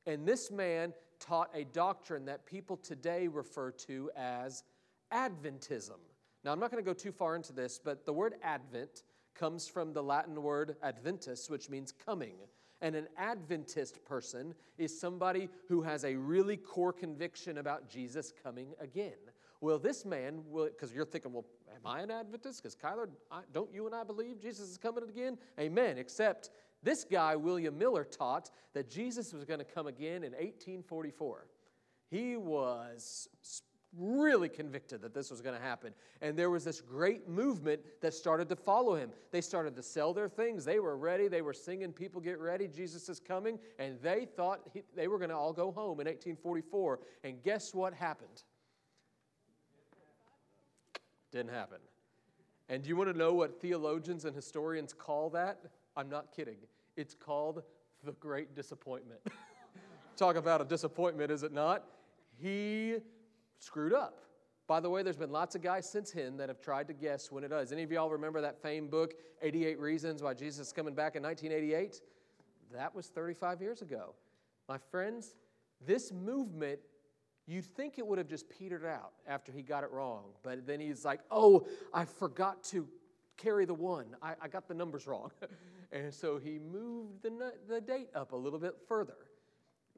And 0.06 0.26
this 0.26 0.50
man 0.50 0.92
taught 1.18 1.50
a 1.54 1.64
doctrine 1.64 2.24
that 2.26 2.46
people 2.46 2.76
today 2.76 3.28
refer 3.28 3.70
to 3.70 4.10
as 4.16 4.64
Adventism. 5.12 5.98
Now, 6.44 6.52
I'm 6.52 6.60
not 6.60 6.70
going 6.70 6.82
to 6.82 6.88
go 6.88 6.94
too 6.94 7.12
far 7.12 7.34
into 7.34 7.52
this, 7.52 7.80
but 7.82 8.04
the 8.04 8.12
word 8.12 8.34
Advent 8.42 9.02
comes 9.34 9.68
from 9.68 9.92
the 9.92 10.02
Latin 10.02 10.42
word 10.42 10.76
Adventus, 10.82 11.50
which 11.50 11.68
means 11.68 11.92
coming. 11.92 12.34
And 12.82 12.94
an 12.94 13.08
Adventist 13.16 14.04
person 14.04 14.54
is 14.78 14.98
somebody 14.98 15.48
who 15.68 15.82
has 15.82 16.04
a 16.04 16.14
really 16.14 16.56
core 16.56 16.92
conviction 16.92 17.58
about 17.58 17.88
Jesus 17.88 18.32
coming 18.42 18.68
again. 18.80 19.14
Well, 19.60 19.78
this 19.78 20.04
man, 20.04 20.42
because 20.52 20.92
you're 20.92 21.06
thinking, 21.06 21.32
well, 21.32 21.46
am 21.74 21.86
I 21.86 22.00
an 22.00 22.10
Adventist? 22.10 22.62
Because 22.62 22.76
Kyler, 22.76 23.08
I, 23.30 23.40
don't 23.52 23.72
you 23.72 23.86
and 23.86 23.94
I 23.94 24.04
believe 24.04 24.40
Jesus 24.40 24.68
is 24.68 24.76
coming 24.76 25.04
again? 25.08 25.38
Amen. 25.58 25.96
Except 25.96 26.50
this 26.82 27.04
guy, 27.04 27.36
William 27.36 27.76
Miller, 27.78 28.04
taught 28.04 28.50
that 28.74 28.90
Jesus 28.90 29.32
was 29.32 29.44
going 29.44 29.58
to 29.58 29.64
come 29.64 29.86
again 29.86 30.22
in 30.22 30.32
1844. 30.32 31.46
He 32.10 32.36
was 32.36 33.28
really 33.98 34.48
convicted 34.48 35.00
that 35.02 35.14
this 35.14 35.30
was 35.30 35.40
going 35.40 35.56
to 35.56 35.62
happen. 35.62 35.92
And 36.20 36.36
there 36.36 36.50
was 36.50 36.64
this 36.64 36.80
great 36.80 37.28
movement 37.28 37.80
that 38.00 38.14
started 38.14 38.48
to 38.50 38.56
follow 38.56 38.94
him. 38.94 39.10
They 39.30 39.40
started 39.40 39.74
to 39.76 39.82
sell 39.82 40.12
their 40.12 40.28
things. 40.28 40.64
They 40.64 40.80
were 40.80 40.96
ready. 40.96 41.28
They 41.28 41.42
were 41.42 41.54
singing, 41.54 41.92
People 41.92 42.20
get 42.20 42.38
ready, 42.38 42.68
Jesus 42.68 43.08
is 43.08 43.20
coming. 43.20 43.58
And 43.78 43.98
they 44.02 44.26
thought 44.36 44.60
he, 44.72 44.82
they 44.94 45.08
were 45.08 45.18
going 45.18 45.30
to 45.30 45.36
all 45.36 45.52
go 45.52 45.70
home 45.70 46.00
in 46.00 46.06
1844. 46.06 47.00
And 47.24 47.42
guess 47.42 47.74
what 47.74 47.94
happened? 47.94 48.42
Didn't 51.32 51.52
happen. 51.52 51.78
And 52.68 52.82
do 52.82 52.88
you 52.88 52.96
want 52.96 53.12
to 53.12 53.16
know 53.16 53.32
what 53.32 53.60
theologians 53.60 54.24
and 54.24 54.34
historians 54.34 54.92
call 54.92 55.30
that? 55.30 55.60
I'm 55.96 56.08
not 56.08 56.32
kidding. 56.34 56.58
It's 56.96 57.14
called 57.14 57.62
the 58.04 58.12
great 58.12 58.54
disappointment. 58.54 59.20
Talk 60.16 60.36
about 60.36 60.60
a 60.60 60.64
disappointment, 60.64 61.30
is 61.30 61.42
it 61.42 61.52
not? 61.52 61.84
He 62.38 62.96
screwed 63.58 63.92
up. 63.92 64.20
By 64.66 64.80
the 64.80 64.90
way, 64.90 65.02
there's 65.02 65.16
been 65.16 65.30
lots 65.30 65.54
of 65.54 65.62
guys 65.62 65.88
since 65.88 66.10
him 66.10 66.36
that 66.38 66.48
have 66.48 66.60
tried 66.60 66.88
to 66.88 66.94
guess 66.94 67.30
when 67.30 67.44
it 67.44 67.48
does. 67.48 67.70
Any 67.70 67.84
of 67.84 67.92
y'all 67.92 68.10
remember 68.10 68.40
that 68.40 68.60
famed 68.60 68.90
book, 68.90 69.14
88 69.40 69.78
Reasons 69.78 70.22
Why 70.22 70.34
Jesus 70.34 70.68
is 70.68 70.72
Coming 70.72 70.94
Back 70.94 71.14
in 71.14 71.22
1988? 71.22 72.00
That 72.72 72.94
was 72.94 73.06
35 73.06 73.60
years 73.60 73.82
ago. 73.82 74.14
My 74.68 74.78
friends, 74.90 75.36
this 75.86 76.12
movement, 76.12 76.80
you'd 77.46 77.64
think 77.64 77.98
it 77.98 78.06
would 78.06 78.18
have 78.18 78.28
just 78.28 78.50
petered 78.50 78.84
out 78.84 79.12
after 79.26 79.52
he 79.52 79.62
got 79.62 79.84
it 79.84 79.90
wrong. 79.92 80.24
But 80.42 80.66
then 80.66 80.80
he's 80.80 81.04
like, 81.04 81.20
oh, 81.30 81.66
I 81.94 82.04
forgot 82.04 82.64
to 82.64 82.88
carry 83.36 83.64
the 83.64 83.74
one. 83.74 84.16
I, 84.22 84.34
I 84.40 84.48
got 84.48 84.68
the 84.68 84.74
numbers 84.74 85.06
wrong. 85.06 85.30
and 85.92 86.12
so 86.12 86.38
he 86.38 86.58
moved 86.58 87.22
the, 87.22 87.52
the 87.68 87.80
date 87.80 88.08
up 88.14 88.32
a 88.32 88.36
little 88.36 88.58
bit 88.58 88.76
further. 88.88 89.16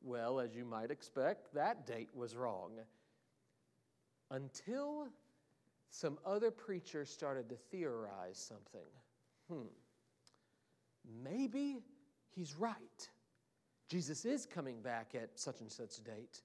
Well, 0.02 0.40
as 0.40 0.54
you 0.54 0.64
might 0.64 0.90
expect, 0.90 1.54
that 1.54 1.87
date 1.87 2.09
was 2.14 2.37
wrong 2.37 2.73
until 4.30 5.09
some 5.90 6.18
other 6.25 6.50
preacher 6.50 7.04
started 7.04 7.49
to 7.49 7.57
theorize 7.71 8.37
something. 8.38 8.88
Hmm, 9.50 9.68
maybe 11.25 11.78
he's 12.35 12.54
right. 12.57 13.09
Jesus 13.88 14.25
is 14.25 14.45
coming 14.45 14.83
back 14.83 15.14
at 15.14 15.30
such 15.38 15.61
and 15.61 15.73
such 15.73 16.04
date, 16.04 16.42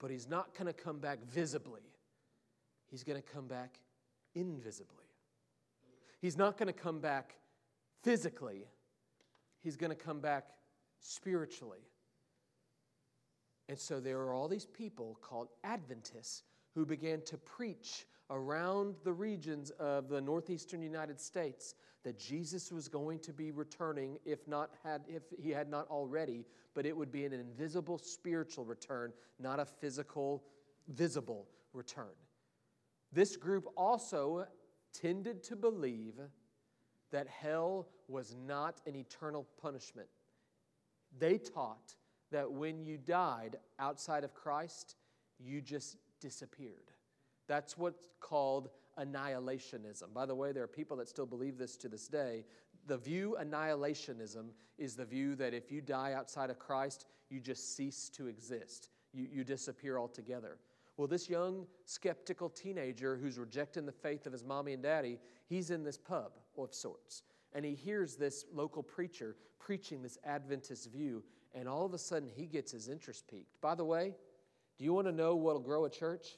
but 0.00 0.10
he's 0.10 0.28
not 0.28 0.54
going 0.54 0.66
to 0.66 0.72
come 0.72 0.98
back 0.98 1.20
visibly. 1.24 1.82
He's 2.90 3.04
going 3.04 3.20
to 3.20 3.28
come 3.28 3.46
back 3.46 3.78
invisibly. 4.34 4.99
He's 6.20 6.36
not 6.36 6.58
going 6.58 6.66
to 6.66 6.72
come 6.72 7.00
back 7.00 7.36
physically, 8.02 8.66
he's 9.62 9.76
going 9.76 9.90
to 9.90 9.96
come 9.96 10.20
back 10.20 10.48
spiritually. 11.00 11.80
And 13.68 13.78
so 13.78 14.00
there 14.00 14.18
are 14.18 14.34
all 14.34 14.48
these 14.48 14.66
people 14.66 15.16
called 15.22 15.48
Adventists 15.62 16.42
who 16.74 16.84
began 16.84 17.22
to 17.22 17.38
preach 17.38 18.06
around 18.30 18.94
the 19.04 19.12
regions 19.12 19.70
of 19.78 20.08
the 20.08 20.20
northeastern 20.20 20.82
United 20.82 21.20
States 21.20 21.74
that 22.02 22.18
Jesus 22.18 22.72
was 22.72 22.88
going 22.88 23.18
to 23.20 23.32
be 23.32 23.50
returning 23.50 24.18
if 24.24 24.46
not 24.48 24.70
had 24.82 25.02
if 25.08 25.22
he 25.38 25.50
had 25.50 25.68
not 25.68 25.86
already 25.88 26.46
but 26.74 26.86
it 26.86 26.96
would 26.96 27.10
be 27.10 27.24
an 27.24 27.32
invisible 27.32 27.98
spiritual 27.98 28.64
return 28.64 29.12
not 29.38 29.58
a 29.58 29.64
physical 29.64 30.44
visible 30.88 31.46
return 31.72 32.14
this 33.12 33.36
group 33.36 33.66
also 33.76 34.46
tended 34.92 35.42
to 35.44 35.56
believe 35.56 36.14
that 37.10 37.26
hell 37.26 37.88
was 38.08 38.34
not 38.46 38.80
an 38.86 38.94
eternal 38.96 39.46
punishment 39.60 40.08
they 41.18 41.38
taught 41.38 41.94
that 42.30 42.50
when 42.50 42.84
you 42.84 42.96
died 42.96 43.56
outside 43.78 44.24
of 44.24 44.34
Christ 44.34 44.96
you 45.38 45.60
just 45.60 45.96
disappeared. 46.20 46.92
That's 47.48 47.76
what's 47.76 48.06
called 48.20 48.68
annihilationism. 48.98 50.12
By 50.12 50.26
the 50.26 50.34
way, 50.34 50.52
there 50.52 50.62
are 50.62 50.68
people 50.68 50.96
that 50.98 51.08
still 51.08 51.26
believe 51.26 51.58
this 51.58 51.76
to 51.78 51.88
this 51.88 52.06
day. 52.06 52.44
The 52.86 52.98
view 52.98 53.36
annihilationism 53.40 54.50
is 54.78 54.94
the 54.94 55.04
view 55.04 55.34
that 55.36 55.54
if 55.54 55.72
you 55.72 55.80
die 55.80 56.12
outside 56.12 56.50
of 56.50 56.58
Christ, 56.58 57.06
you 57.30 57.40
just 57.40 57.76
cease 57.76 58.10
to 58.10 58.26
exist, 58.26 58.90
you, 59.12 59.26
you 59.30 59.44
disappear 59.44 59.98
altogether. 59.98 60.58
Well, 61.00 61.08
this 61.08 61.30
young 61.30 61.66
skeptical 61.86 62.50
teenager 62.50 63.16
who's 63.16 63.38
rejecting 63.38 63.86
the 63.86 63.90
faith 63.90 64.26
of 64.26 64.34
his 64.34 64.44
mommy 64.44 64.74
and 64.74 64.82
daddy, 64.82 65.18
he's 65.46 65.70
in 65.70 65.82
this 65.82 65.96
pub 65.96 66.32
of 66.58 66.74
sorts. 66.74 67.22
And 67.54 67.64
he 67.64 67.74
hears 67.74 68.16
this 68.16 68.44
local 68.52 68.82
preacher 68.82 69.36
preaching 69.58 70.02
this 70.02 70.18
Adventist 70.26 70.92
view, 70.92 71.24
and 71.54 71.66
all 71.66 71.86
of 71.86 71.94
a 71.94 71.98
sudden 71.98 72.28
he 72.28 72.44
gets 72.44 72.70
his 72.70 72.90
interest 72.90 73.26
piqued. 73.28 73.58
By 73.62 73.74
the 73.74 73.84
way, 73.86 74.14
do 74.76 74.84
you 74.84 74.92
want 74.92 75.06
to 75.06 75.12
know 75.12 75.36
what 75.36 75.54
will 75.54 75.62
grow 75.62 75.86
a 75.86 75.90
church? 75.90 76.36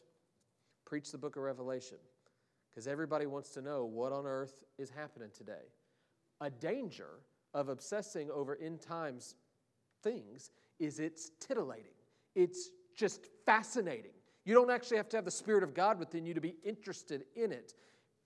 Preach 0.84 1.10
the 1.10 1.18
book 1.18 1.34
of 1.34 1.42
Revelation. 1.42 1.98
Because 2.70 2.86
everybody 2.86 3.26
wants 3.26 3.50
to 3.54 3.62
know 3.62 3.84
what 3.84 4.12
on 4.12 4.26
earth 4.26 4.62
is 4.78 4.90
happening 4.90 5.30
today. 5.36 5.72
A 6.40 6.50
danger 6.50 7.18
of 7.52 7.68
obsessing 7.68 8.30
over 8.30 8.56
end 8.62 8.80
times 8.80 9.34
things 10.04 10.52
is 10.78 11.00
it's 11.00 11.32
titillating, 11.40 11.96
it's 12.36 12.70
just 12.94 13.26
fascinating. 13.44 14.12
You 14.44 14.54
don't 14.54 14.70
actually 14.70 14.96
have 14.96 15.08
to 15.10 15.16
have 15.16 15.24
the 15.24 15.30
Spirit 15.30 15.62
of 15.62 15.74
God 15.74 15.98
within 15.98 16.26
you 16.26 16.34
to 16.34 16.40
be 16.40 16.56
interested 16.64 17.24
in 17.36 17.52
it. 17.52 17.74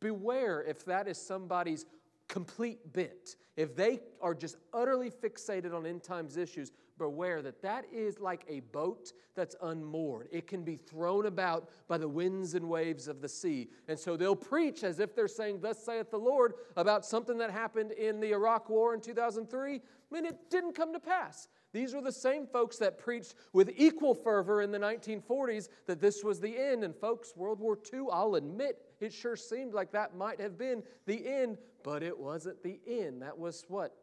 Beware 0.00 0.62
if 0.62 0.85
that 0.87 1.08
is 1.08 1.18
somebody's 1.18 1.85
complete 2.28 2.92
bent. 2.92 3.37
If 3.56 3.76
they 3.76 4.00
are 4.20 4.35
just 4.35 4.56
utterly 4.73 5.11
fixated 5.11 5.75
on 5.75 5.87
end 5.87 6.02
times 6.02 6.37
issues, 6.37 6.73
beware 6.99 7.42
that 7.42 7.62
that 7.62 7.85
is 7.92 8.18
like 8.20 8.44
a 8.49 8.61
boat 8.61 9.12
that's 9.35 9.54
unmoored. 9.62 10.28
It 10.32 10.46
can 10.46 10.62
be 10.62 10.76
thrown 10.76 11.26
about 11.26 11.68
by 11.88 11.99
the 11.99 12.08
winds 12.08 12.54
and 12.54 12.68
waves 12.68 13.08
of 13.08 13.20
the 13.20 13.28
sea. 13.28 13.68
And 13.88 13.99
so 13.99 14.16
they'll 14.16 14.37
preach 14.37 14.85
as 14.85 15.00
if 15.00 15.14
they're 15.14 15.28
saying, 15.28 15.61
Thus 15.61 15.85
saith 15.85 16.11
the 16.11 16.18
Lord, 16.18 16.54
about 16.76 17.04
something 17.04 17.38
that 17.38 17.50
happened 17.50 17.92
in 17.92 18.20
the 18.20 18.32
Iraq 18.32 18.68
War 18.68 18.94
in 18.94 19.00
2003. 19.00 19.75
I 19.75 19.80
mean, 20.11 20.25
it 20.25 20.50
didn't 20.50 20.75
come 20.75 20.92
to 20.92 21.00
pass. 21.00 21.49
These 21.76 21.92
were 21.92 22.00
the 22.00 22.11
same 22.11 22.47
folks 22.47 22.78
that 22.78 22.97
preached 22.97 23.35
with 23.52 23.71
equal 23.76 24.14
fervor 24.14 24.62
in 24.62 24.71
the 24.71 24.78
1940s 24.78 25.68
that 25.87 26.00
this 26.00 26.25
was 26.25 26.40
the 26.40 26.56
end. 26.56 26.83
And, 26.83 26.97
folks, 26.97 27.37
World 27.37 27.61
War 27.61 27.78
II, 27.92 28.06
I'll 28.11 28.37
admit, 28.37 28.78
it 28.99 29.12
sure 29.12 29.37
seemed 29.37 29.75
like 29.75 29.92
that 29.92 30.16
might 30.16 30.40
have 30.40 30.56
been 30.56 30.83
the 31.04 31.28
end, 31.28 31.59
but 31.83 32.02
it 32.02 32.18
wasn't 32.18 32.62
the 32.62 32.80
end. 32.87 33.21
That 33.21 33.37
was 33.37 33.66
what, 33.68 33.95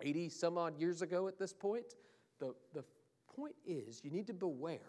80 0.00 0.30
some 0.30 0.56
odd 0.56 0.78
years 0.78 1.02
ago 1.02 1.28
at 1.28 1.38
this 1.38 1.52
point? 1.52 1.84
The, 2.40 2.54
the 2.72 2.84
point 3.36 3.56
is, 3.66 4.00
you 4.02 4.10
need 4.10 4.26
to 4.28 4.32
beware 4.32 4.80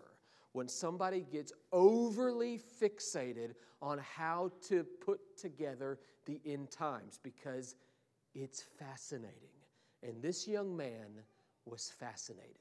when 0.53 0.69
somebody 0.69 1.25
gets 1.29 1.51
overly 1.73 2.61
fixated 2.81 3.55
on 3.81 3.99
how 3.99 4.53
to 4.69 4.85
put 5.05 5.19
together 5.37 5.99
the 6.25 6.39
end 6.45 6.71
times 6.71 7.19
because 7.21 7.75
it's 8.33 8.63
fascinating. 8.79 9.49
And 10.01 10.21
this 10.21 10.47
young 10.47 10.77
man 10.77 11.23
was 11.65 11.91
fascinated. 11.99 12.55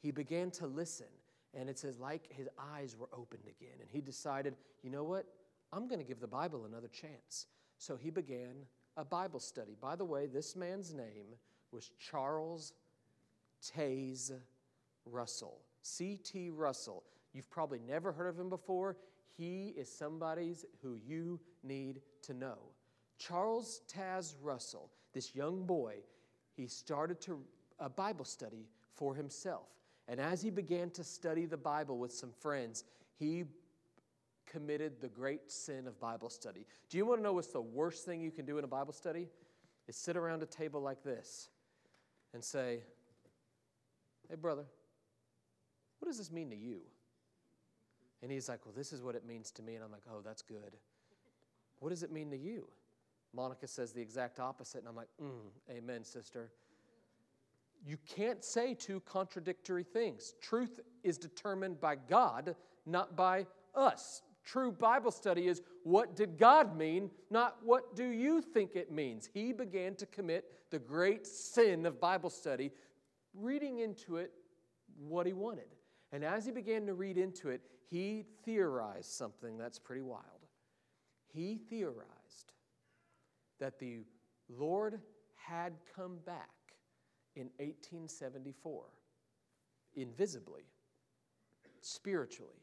He 0.00 0.10
began 0.10 0.50
to 0.52 0.66
listen, 0.66 1.06
and 1.54 1.68
it 1.68 1.78
says, 1.78 1.98
like 1.98 2.32
his 2.32 2.48
eyes 2.58 2.96
were 2.96 3.08
opened 3.12 3.44
again. 3.44 3.76
And 3.80 3.88
he 3.90 4.00
decided, 4.00 4.54
you 4.82 4.90
know 4.90 5.04
what? 5.04 5.26
I'm 5.72 5.86
going 5.86 6.00
to 6.00 6.06
give 6.06 6.20
the 6.20 6.26
Bible 6.26 6.64
another 6.64 6.88
chance. 6.88 7.46
So 7.78 7.96
he 7.96 8.10
began 8.10 8.66
a 8.96 9.04
Bible 9.04 9.40
study. 9.40 9.76
By 9.80 9.96
the 9.96 10.04
way, 10.04 10.26
this 10.26 10.56
man's 10.56 10.92
name 10.92 11.26
was 11.70 11.90
Charles 11.98 12.74
Taze 13.62 14.32
Russell. 15.06 15.60
C.T. 15.82 16.50
Russell. 16.50 17.04
You've 17.32 17.50
probably 17.50 17.80
never 17.88 18.12
heard 18.12 18.28
of 18.28 18.38
him 18.38 18.50
before. 18.50 18.96
He 19.36 19.74
is 19.76 19.90
somebody 19.90 20.54
who 20.82 20.96
you 20.96 21.40
need 21.62 22.02
to 22.22 22.34
know. 22.34 22.58
Charles 23.18 23.80
Taze 23.88 24.34
Russell, 24.42 24.90
this 25.12 25.34
young 25.34 25.64
boy, 25.64 25.96
he 26.54 26.66
started 26.66 27.20
to 27.22 27.40
a 27.82 27.88
Bible 27.88 28.24
study 28.24 28.68
for 28.94 29.14
himself. 29.14 29.68
And 30.08 30.20
as 30.20 30.40
he 30.40 30.50
began 30.50 30.90
to 30.90 31.04
study 31.04 31.46
the 31.46 31.56
Bible 31.56 31.98
with 31.98 32.12
some 32.12 32.30
friends, 32.30 32.84
he 33.18 33.44
committed 34.46 35.00
the 35.00 35.08
great 35.08 35.50
sin 35.50 35.86
of 35.86 35.98
Bible 36.00 36.30
study. 36.30 36.66
Do 36.88 36.96
you 36.96 37.06
want 37.06 37.20
to 37.20 37.22
know 37.22 37.32
what's 37.32 37.48
the 37.48 37.60
worst 37.60 38.04
thing 38.04 38.20
you 38.20 38.30
can 38.30 38.44
do 38.44 38.58
in 38.58 38.64
a 38.64 38.68
Bible 38.68 38.92
study? 38.92 39.28
Is 39.88 39.96
sit 39.96 40.16
around 40.16 40.42
a 40.42 40.46
table 40.46 40.80
like 40.80 41.02
this 41.02 41.48
and 42.34 42.42
say, 42.42 42.80
Hey, 44.28 44.36
brother, 44.36 44.64
what 45.98 46.08
does 46.08 46.18
this 46.18 46.30
mean 46.30 46.50
to 46.50 46.56
you? 46.56 46.80
And 48.22 48.30
he's 48.30 48.48
like, 48.48 48.64
Well, 48.64 48.74
this 48.76 48.92
is 48.92 49.02
what 49.02 49.14
it 49.14 49.26
means 49.26 49.50
to 49.52 49.62
me. 49.62 49.74
And 49.74 49.84
I'm 49.84 49.90
like, 49.90 50.04
Oh, 50.12 50.20
that's 50.24 50.42
good. 50.42 50.76
What 51.80 51.90
does 51.90 52.02
it 52.02 52.12
mean 52.12 52.30
to 52.30 52.36
you? 52.36 52.68
Monica 53.34 53.66
says 53.66 53.92
the 53.92 54.00
exact 54.00 54.38
opposite. 54.38 54.78
And 54.78 54.88
I'm 54.88 54.94
like, 54.96 55.08
mm, 55.20 55.50
Amen, 55.70 56.04
sister. 56.04 56.50
You 57.84 57.98
can't 58.06 58.44
say 58.44 58.74
two 58.74 59.00
contradictory 59.00 59.82
things. 59.82 60.34
Truth 60.40 60.80
is 61.02 61.18
determined 61.18 61.80
by 61.80 61.96
God, 61.96 62.54
not 62.86 63.16
by 63.16 63.46
us. 63.74 64.22
True 64.44 64.72
Bible 64.72 65.10
study 65.10 65.46
is 65.48 65.62
what 65.84 66.16
did 66.16 66.38
God 66.38 66.76
mean, 66.76 67.10
not 67.30 67.56
what 67.62 67.94
do 67.94 68.08
you 68.08 68.40
think 68.40 68.74
it 68.74 68.90
means. 68.90 69.28
He 69.32 69.52
began 69.52 69.94
to 69.96 70.06
commit 70.06 70.44
the 70.70 70.78
great 70.78 71.26
sin 71.26 71.86
of 71.86 72.00
Bible 72.00 72.30
study 72.30 72.70
reading 73.34 73.78
into 73.78 74.16
it 74.16 74.32
what 74.98 75.26
he 75.26 75.32
wanted. 75.32 75.74
And 76.12 76.24
as 76.24 76.44
he 76.44 76.52
began 76.52 76.86
to 76.86 76.94
read 76.94 77.16
into 77.18 77.50
it, 77.50 77.62
he 77.88 78.24
theorized 78.44 79.10
something 79.10 79.56
that's 79.58 79.78
pretty 79.78 80.02
wild. 80.02 80.22
He 81.32 81.58
theorized 81.70 82.52
that 83.60 83.78
the 83.78 84.00
Lord 84.48 85.00
had 85.36 85.74
come 85.96 86.18
back 86.26 86.50
in 87.36 87.50
1874, 87.58 88.84
invisibly, 89.96 90.62
spiritually, 91.80 92.62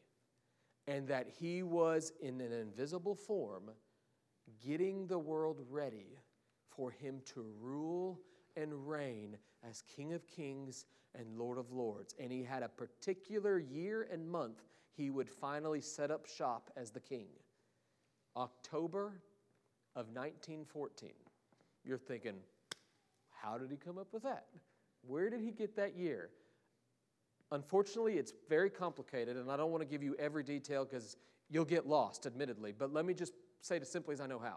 and 0.86 1.06
that 1.08 1.28
he 1.28 1.62
was 1.62 2.12
in 2.20 2.40
an 2.40 2.52
invisible 2.52 3.14
form 3.14 3.70
getting 4.64 5.06
the 5.06 5.18
world 5.18 5.60
ready 5.70 6.18
for 6.68 6.90
him 6.90 7.20
to 7.34 7.44
rule 7.60 8.18
and 8.56 8.88
reign 8.88 9.36
as 9.68 9.82
King 9.82 10.12
of 10.12 10.26
Kings 10.26 10.86
and 11.14 11.38
Lord 11.38 11.58
of 11.58 11.70
Lords. 11.72 12.14
And 12.18 12.32
he 12.32 12.42
had 12.42 12.62
a 12.62 12.68
particular 12.68 13.58
year 13.58 14.08
and 14.12 14.28
month 14.28 14.62
he 14.96 15.10
would 15.10 15.28
finally 15.28 15.80
set 15.80 16.10
up 16.10 16.26
shop 16.26 16.70
as 16.76 16.90
the 16.90 17.00
king. 17.00 17.26
October 18.36 19.20
of 19.96 20.06
1914. 20.08 21.10
You're 21.84 21.98
thinking, 21.98 22.36
how 23.42 23.58
did 23.58 23.70
he 23.70 23.76
come 23.76 23.98
up 23.98 24.08
with 24.12 24.22
that? 24.22 24.46
Where 25.06 25.30
did 25.30 25.40
he 25.40 25.50
get 25.50 25.76
that 25.76 25.96
year? 25.96 26.30
Unfortunately, 27.52 28.14
it's 28.14 28.32
very 28.48 28.70
complicated, 28.70 29.36
and 29.36 29.50
I 29.50 29.56
don't 29.56 29.70
want 29.70 29.82
to 29.82 29.88
give 29.88 30.02
you 30.02 30.14
every 30.18 30.44
detail 30.44 30.84
because 30.84 31.16
you'll 31.48 31.64
get 31.64 31.86
lost, 31.86 32.26
admittedly, 32.26 32.72
but 32.76 32.92
let 32.92 33.04
me 33.04 33.14
just 33.14 33.32
say 33.60 33.76
it 33.76 33.82
as 33.82 33.90
simply 33.90 34.12
as 34.12 34.20
I 34.20 34.26
know 34.26 34.38
how. 34.38 34.56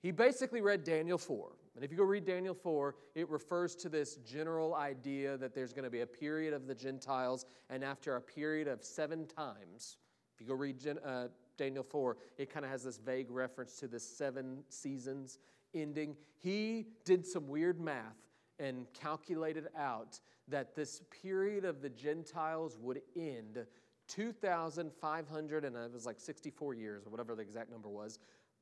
He 0.00 0.10
basically 0.10 0.60
read 0.60 0.84
Daniel 0.84 1.18
4. 1.18 1.48
And 1.74 1.84
if 1.84 1.90
you 1.90 1.96
go 1.96 2.04
read 2.04 2.24
Daniel 2.24 2.54
4, 2.54 2.94
it 3.14 3.28
refers 3.28 3.74
to 3.76 3.88
this 3.88 4.16
general 4.16 4.74
idea 4.74 5.36
that 5.38 5.54
there's 5.54 5.72
going 5.72 5.84
to 5.84 5.90
be 5.90 6.02
a 6.02 6.06
period 6.06 6.54
of 6.54 6.66
the 6.66 6.74
Gentiles, 6.74 7.46
and 7.68 7.82
after 7.82 8.16
a 8.16 8.20
period 8.20 8.68
of 8.68 8.84
seven 8.84 9.26
times, 9.26 9.96
if 10.34 10.40
you 10.40 10.46
go 10.46 10.54
read 10.54 10.76
uh, 11.04 11.28
Daniel 11.56 11.82
4, 11.82 12.16
it 12.38 12.52
kind 12.52 12.64
of 12.64 12.70
has 12.70 12.84
this 12.84 12.98
vague 12.98 13.30
reference 13.30 13.76
to 13.80 13.88
the 13.88 13.98
seven 13.98 14.62
seasons 14.68 15.38
ending. 15.74 16.16
He 16.38 16.86
did 17.04 17.26
some 17.26 17.48
weird 17.48 17.80
math 17.80 18.16
and 18.58 18.86
calculated 18.92 19.68
out 19.76 20.20
that 20.48 20.74
this 20.74 21.02
period 21.22 21.64
of 21.64 21.82
the 21.82 21.88
Gentiles 21.88 22.78
would 22.80 23.00
end 23.16 23.66
2,500, 24.08 25.64
and 25.64 25.76
it 25.76 25.92
was 25.92 26.06
like 26.06 26.20
64 26.20 26.74
years, 26.74 27.06
or 27.06 27.10
whatever 27.10 27.34
the 27.34 27.42
exact 27.42 27.70
number 27.70 27.88
was, 27.88 28.18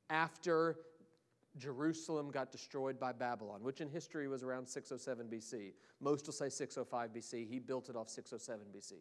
after 0.09 0.77
Jerusalem 1.57 2.31
got 2.31 2.51
destroyed 2.51 2.99
by 2.99 3.11
Babylon, 3.11 3.61
which 3.61 3.81
in 3.81 3.89
history 3.89 4.27
was 4.27 4.43
around 4.43 4.67
607 4.67 5.27
BC. 5.27 5.73
Most 5.99 6.25
will 6.25 6.33
say 6.33 6.49
605 6.49 7.11
BC. 7.13 7.47
He 7.47 7.59
built 7.59 7.89
it 7.89 7.95
off 7.95 8.09
607 8.09 8.65
BC. 8.75 8.93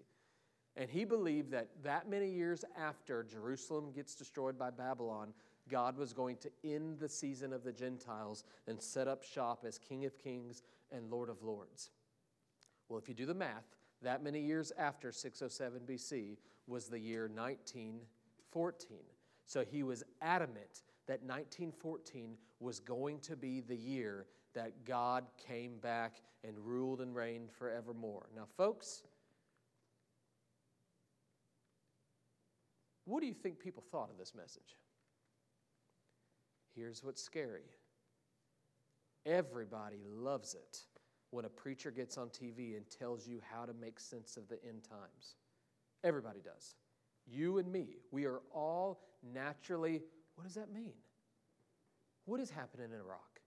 And 0.76 0.90
he 0.90 1.04
believed 1.04 1.50
that 1.52 1.68
that 1.82 2.08
many 2.08 2.28
years 2.28 2.64
after 2.78 3.22
Jerusalem 3.22 3.92
gets 3.92 4.14
destroyed 4.14 4.58
by 4.58 4.70
Babylon, 4.70 5.32
God 5.72 5.96
was 5.96 6.12
going 6.12 6.36
to 6.36 6.50
end 6.62 6.98
the 6.98 7.08
season 7.08 7.54
of 7.54 7.64
the 7.64 7.72
Gentiles 7.72 8.44
and 8.68 8.80
set 8.80 9.08
up 9.08 9.24
shop 9.24 9.64
as 9.66 9.78
King 9.78 10.04
of 10.04 10.18
Kings 10.18 10.62
and 10.92 11.10
Lord 11.10 11.30
of 11.30 11.42
Lords. 11.42 11.90
Well, 12.88 12.98
if 12.98 13.08
you 13.08 13.14
do 13.14 13.24
the 13.24 13.32
math, 13.32 13.64
that 14.02 14.22
many 14.22 14.38
years 14.38 14.70
after 14.76 15.10
607 15.10 15.80
BC 15.88 16.36
was 16.66 16.88
the 16.88 16.98
year 16.98 17.22
1914. 17.22 18.98
So 19.46 19.64
he 19.64 19.82
was 19.82 20.04
adamant 20.20 20.82
that 21.06 21.22
1914 21.22 22.36
was 22.60 22.78
going 22.78 23.18
to 23.20 23.34
be 23.34 23.60
the 23.60 23.76
year 23.76 24.26
that 24.54 24.84
God 24.84 25.24
came 25.48 25.78
back 25.78 26.20
and 26.44 26.58
ruled 26.58 27.00
and 27.00 27.14
reigned 27.14 27.50
forevermore. 27.50 28.26
Now, 28.36 28.44
folks, 28.58 29.04
what 33.06 33.20
do 33.20 33.26
you 33.26 33.34
think 33.34 33.58
people 33.58 33.82
thought 33.90 34.10
of 34.10 34.18
this 34.18 34.34
message? 34.34 34.76
Here's 36.74 37.02
what's 37.04 37.22
scary 37.22 37.64
everybody 39.24 40.02
loves 40.04 40.54
it 40.54 40.78
when 41.30 41.44
a 41.44 41.48
preacher 41.48 41.92
gets 41.92 42.18
on 42.18 42.28
TV 42.28 42.76
and 42.76 42.84
tells 42.90 43.26
you 43.26 43.40
how 43.52 43.64
to 43.64 43.72
make 43.72 44.00
sense 44.00 44.36
of 44.36 44.48
the 44.48 44.58
end 44.68 44.82
times. 44.82 45.36
Everybody 46.02 46.40
does. 46.40 46.74
You 47.24 47.58
and 47.58 47.70
me, 47.70 47.98
we 48.10 48.24
are 48.24 48.40
all 48.52 49.00
naturally 49.22 50.02
what 50.34 50.44
does 50.44 50.54
that 50.54 50.72
mean? 50.72 50.94
What 52.24 52.40
is 52.40 52.50
happening 52.50 52.86
in 52.86 52.98
Iraq? 52.98 53.40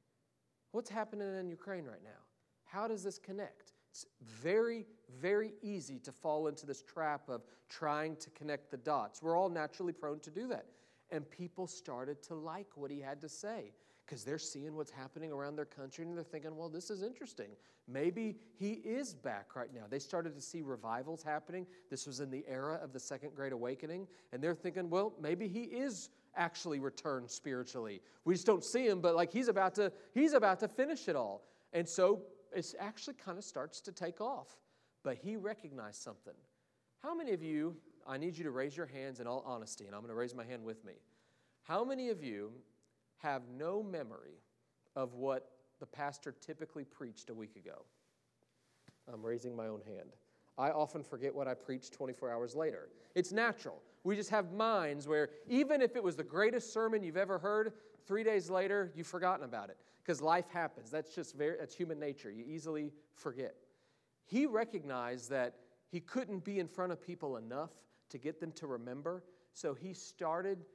What's 0.72 0.90
happening 0.90 1.36
in 1.40 1.50
Ukraine 1.50 1.86
right 1.86 2.04
now? 2.04 2.22
How 2.66 2.88
does 2.88 3.04
this 3.04 3.18
connect? 3.18 3.74
It's 3.92 4.06
very, 4.22 4.86
very 5.22 5.54
easy 5.62 6.00
to 6.00 6.12
fall 6.12 6.48
into 6.48 6.66
this 6.66 6.82
trap 6.82 7.30
of 7.30 7.44
trying 7.70 8.18
to 8.18 8.30
connect 8.32 8.72
the 8.72 8.78
dots. 8.78 9.22
We're 9.22 9.38
all 9.38 9.50
naturally 9.50 9.94
prone 9.94 10.20
to 10.22 10.32
do 10.32 10.48
that. 10.50 10.66
And 11.12 11.30
people 11.30 11.68
started 11.68 12.22
to 12.24 12.36
like 12.36 12.68
what 12.76 12.92
he 12.92 13.00
had 13.00 13.22
to 13.22 13.30
say 13.30 13.74
because 14.06 14.24
they're 14.24 14.38
seeing 14.38 14.76
what's 14.76 14.92
happening 14.92 15.32
around 15.32 15.56
their 15.56 15.66
country 15.66 16.06
and 16.06 16.16
they're 16.16 16.24
thinking, 16.24 16.56
well, 16.56 16.70
this 16.70 16.90
is 16.90 17.02
interesting. 17.02 17.50
Maybe 17.88 18.38
he 18.58 18.74
is 18.74 19.14
back 19.14 19.56
right 19.56 19.74
now. 19.74 19.84
They 19.90 20.00
started 20.00 20.36
to 20.36 20.42
see 20.42 20.62
revivals 20.62 21.24
happening. 21.24 21.66
This 21.90 22.06
was 22.06 22.20
in 22.20 22.30
the 22.30 22.44
era 22.48 22.80
of 22.82 22.94
the 22.94 23.00
Second 23.00 23.36
Great 23.36 23.52
Awakening. 23.52 24.08
And 24.32 24.44
they're 24.44 24.56
thinking, 24.56 24.90
well, 24.90 25.14
maybe 25.20 25.48
he 25.48 25.64
is 25.64 26.10
actually 26.36 26.80
returned 26.80 27.30
spiritually. 27.30 28.02
We 28.26 28.34
just 28.36 28.46
don't 28.46 28.64
see 28.64 28.86
him, 28.88 29.02
but 29.02 29.16
like 29.16 29.32
he's 29.32 29.48
about 29.48 29.76
to, 29.76 29.92
he's 30.14 30.34
about 30.34 30.60
to 30.60 30.68
finish 30.68 31.08
it 31.08 31.16
all. 31.16 31.44
And 31.74 31.88
so 31.88 32.22
it 32.56 32.74
actually 32.80 33.16
kind 33.16 33.38
of 33.38 33.44
starts 33.44 33.82
to 33.82 33.92
take 33.92 34.22
off. 34.22 34.48
But 35.04 35.18
he 35.18 35.36
recognized 35.36 36.02
something. 36.02 36.34
How 37.02 37.14
many 37.14 37.34
of 37.34 37.44
you, 37.44 37.76
I 38.08 38.18
need 38.18 38.38
you 38.38 38.44
to 38.44 38.52
raise 38.52 38.78
your 38.78 38.86
hands 38.86 39.20
in 39.20 39.28
all 39.28 39.44
honesty, 39.46 39.86
and 39.86 39.96
I'm 39.96 40.02
going 40.02 40.10
to 40.10 40.16
raise 40.16 40.36
my 40.36 40.46
hand 40.46 40.64
with 40.64 40.86
me. 40.86 40.94
How 41.64 41.84
many 41.84 42.10
of 42.10 42.24
you 42.24 42.52
have 43.18 43.44
no 43.58 43.82
memory 43.82 44.40
of 44.96 45.16
what 45.16 45.50
the 45.80 45.86
pastor 45.86 46.36
typically 46.40 46.86
preached 46.86 47.30
a 47.30 47.34
week 47.34 47.56
ago? 47.56 47.84
I'm 49.12 49.26
raising 49.26 49.56
my 49.56 49.68
own 49.68 49.82
hand. 49.86 50.12
I 50.58 50.70
often 50.70 51.04
forget 51.04 51.34
what 51.34 51.48
I 51.48 51.54
preached 51.54 51.94
24 51.94 52.32
hours 52.32 52.56
later. 52.56 52.90
It's 53.14 53.32
natural. 53.32 53.82
We 54.04 54.16
just 54.16 54.30
have 54.30 54.52
minds 54.54 55.08
where 55.08 55.30
even 55.48 55.82
if 55.82 55.96
it 55.96 56.04
was 56.04 56.16
the 56.16 56.24
greatest 56.24 56.72
sermon 56.72 57.04
you've 57.04 57.18
ever 57.18 57.40
heard, 57.40 57.74
three 58.06 58.24
days 58.24 58.50
later, 58.50 58.92
you've 58.96 59.08
forgotten 59.08 59.44
about 59.44 59.70
it 59.70 59.78
because 60.02 60.22
life 60.22 60.46
happens. 60.52 60.92
That's 60.92 61.14
just 61.14 61.36
very, 61.36 61.58
that's 61.60 61.76
human 61.76 62.00
nature. 62.00 62.32
You 62.32 62.46
easily 62.48 62.94
forget. 63.16 63.56
He 64.26 64.46
recognized 64.46 65.30
that 65.32 65.56
he 65.92 66.00
couldn't 66.00 66.44
be 66.44 66.60
in 66.60 66.68
front 66.68 66.92
of 66.92 67.02
people 67.02 67.38
enough 67.38 67.72
to 68.10 68.18
get 68.18 68.40
them 68.40 68.52
to 68.54 68.68
remember, 68.68 69.24
so 69.54 69.74
he 69.74 69.94
started 69.94 70.66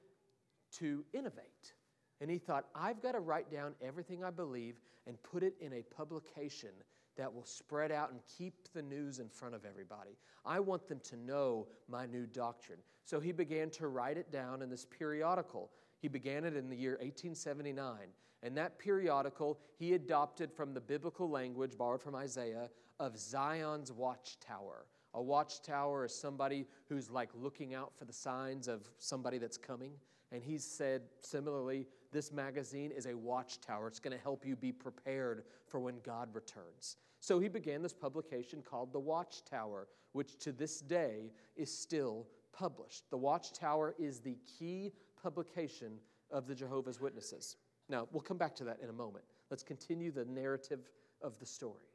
to 0.79 1.05
innovate. 1.13 1.75
And 2.21 2.31
he 2.31 2.39
thought, 2.39 2.67
I've 2.75 3.03
got 3.03 3.13
to 3.13 3.21
write 3.21 3.51
down 3.51 3.75
everything 3.81 4.23
I 4.23 4.31
believe 4.31 4.81
and 5.07 5.21
put 5.23 5.43
it 5.43 5.55
in 5.61 5.73
a 5.73 5.83
publication 5.83 6.71
that 7.17 7.33
will 7.33 7.45
spread 7.45 7.91
out 7.91 8.11
and 8.11 8.21
keep 8.39 8.73
the 8.73 8.83
news 8.83 9.19
in 9.19 9.29
front 9.29 9.55
of 9.55 9.65
everybody. 9.65 10.17
I 10.45 10.61
want 10.61 10.89
them 10.89 11.01
to 11.05 11.17
know 11.17 11.67
my 11.89 12.07
new 12.07 12.27
doctrine. 12.27 12.79
So 13.05 13.21
he 13.21 13.33
began 13.33 13.71
to 13.71 13.89
write 13.89 14.17
it 14.17 14.31
down 14.31 14.63
in 14.63 14.71
this 14.71 14.87
periodical. 14.87 15.71
He 15.99 16.09
began 16.09 16.45
it 16.45 16.57
in 16.57 16.69
the 16.69 16.77
year 16.77 16.93
1879. 16.93 17.97
And 18.43 18.57
that 18.57 18.79
periodical 18.79 19.59
he 19.77 19.95
adopted 19.95 20.53
from 20.53 20.73
the 20.73 20.81
biblical 20.81 21.29
language 21.29 21.77
borrowed 21.77 22.01
from 22.01 22.15
Isaiah 22.15 22.71
of 22.99 23.19
Zion's 23.19 23.93
watchtower. 23.93 24.87
A 25.15 25.23
watchtower 25.23 26.05
is 26.05 26.15
somebody 26.15 26.67
who's 26.89 27.11
like 27.11 27.31
looking 27.35 27.75
out 27.75 27.93
for 27.97 28.05
the 28.05 28.13
signs 28.13 28.69
of 28.69 28.89
somebody 28.99 29.39
that's 29.39 29.57
coming. 29.57 29.93
And 30.33 30.43
he 30.43 30.59
said, 30.59 31.03
similarly, 31.21 31.87
this 32.13 32.33
magazine 32.33 32.93
is 32.93 33.07
a 33.07 33.17
watchtower. 33.17 33.89
It's 33.89 33.99
going 33.99 34.17
to 34.17 34.23
help 34.23 34.47
you 34.47 34.55
be 34.55 34.71
prepared 34.71 35.45
for 35.67 35.81
when 35.81 35.97
God 36.05 36.29
returns. 36.33 36.97
So 37.19 37.41
he 37.41 37.49
began 37.49 37.83
this 37.83 37.93
publication 37.93 38.63
called 38.63 38.93
The 38.93 39.01
Watchtower, 39.01 39.89
which 40.13 40.39
to 40.39 40.53
this 40.53 40.81
day 40.81 41.33
is 41.57 41.77
still 41.77 42.27
published. 42.53 43.11
The 43.11 43.19
Watchtower 43.19 43.95
is 43.99 44.21
the 44.21 44.39
key 44.59 44.93
publication 45.21 45.99
of 46.31 46.47
the 46.47 46.55
Jehovah's 46.55 47.01
Witnesses. 47.01 47.57
Now, 47.89 48.07
we'll 48.13 48.23
come 48.23 48.39
back 48.39 48.55
to 48.57 48.65
that 48.65 48.79
in 48.81 48.89
a 48.89 48.93
moment. 48.93 49.25
Let's 49.51 49.65
continue 49.65 50.13
the 50.13 50.25
narrative 50.25 50.89
of 51.23 51.39
the 51.39 51.47
story. 51.47 51.91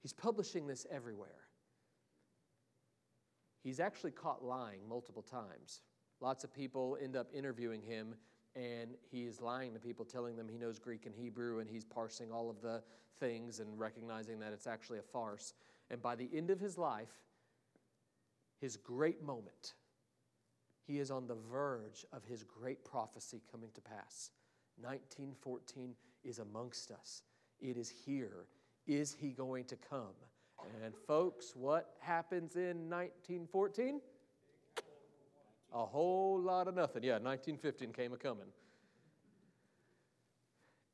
He's 0.00 0.12
publishing 0.12 0.66
this 0.66 0.86
everywhere. 0.90 1.48
He's 3.62 3.80
actually 3.80 4.12
caught 4.12 4.42
lying 4.42 4.80
multiple 4.88 5.22
times. 5.22 5.82
Lots 6.20 6.44
of 6.44 6.52
people 6.52 6.96
end 7.02 7.16
up 7.16 7.28
interviewing 7.34 7.82
him, 7.82 8.14
and 8.56 8.96
he 9.10 9.26
is 9.26 9.40
lying 9.40 9.74
to 9.74 9.78
people, 9.78 10.04
telling 10.04 10.36
them 10.36 10.48
he 10.48 10.58
knows 10.58 10.78
Greek 10.78 11.06
and 11.06 11.14
Hebrew, 11.14 11.58
and 11.60 11.68
he's 11.68 11.84
parsing 11.84 12.32
all 12.32 12.48
of 12.48 12.62
the 12.62 12.82
things 13.18 13.60
and 13.60 13.78
recognizing 13.78 14.38
that 14.40 14.52
it's 14.52 14.66
actually 14.66 14.98
a 14.98 15.02
farce. 15.02 15.52
And 15.90 16.00
by 16.00 16.16
the 16.16 16.28
end 16.32 16.50
of 16.50 16.58
his 16.58 16.78
life, 16.78 17.12
his 18.60 18.76
great 18.76 19.22
moment, 19.22 19.74
he 20.86 20.98
is 20.98 21.10
on 21.10 21.26
the 21.26 21.36
verge 21.50 22.04
of 22.12 22.24
his 22.24 22.42
great 22.42 22.84
prophecy 22.84 23.42
coming 23.50 23.70
to 23.74 23.80
pass. 23.80 24.30
1914 24.80 25.94
is 26.24 26.38
amongst 26.38 26.90
us, 26.90 27.22
it 27.60 27.76
is 27.76 27.90
here. 27.90 28.46
Is 28.90 29.14
he 29.14 29.28
going 29.30 29.66
to 29.66 29.76
come? 29.76 30.16
And, 30.82 30.92
folks, 31.06 31.54
what 31.54 31.94
happens 32.00 32.56
in 32.56 32.90
1914? 32.90 34.00
A 35.72 35.86
whole 35.86 36.40
lot 36.40 36.66
of 36.66 36.74
nothing. 36.74 37.04
Yeah, 37.04 37.12
1915 37.12 37.92
came 37.92 38.12
a 38.12 38.16
coming. 38.16 38.48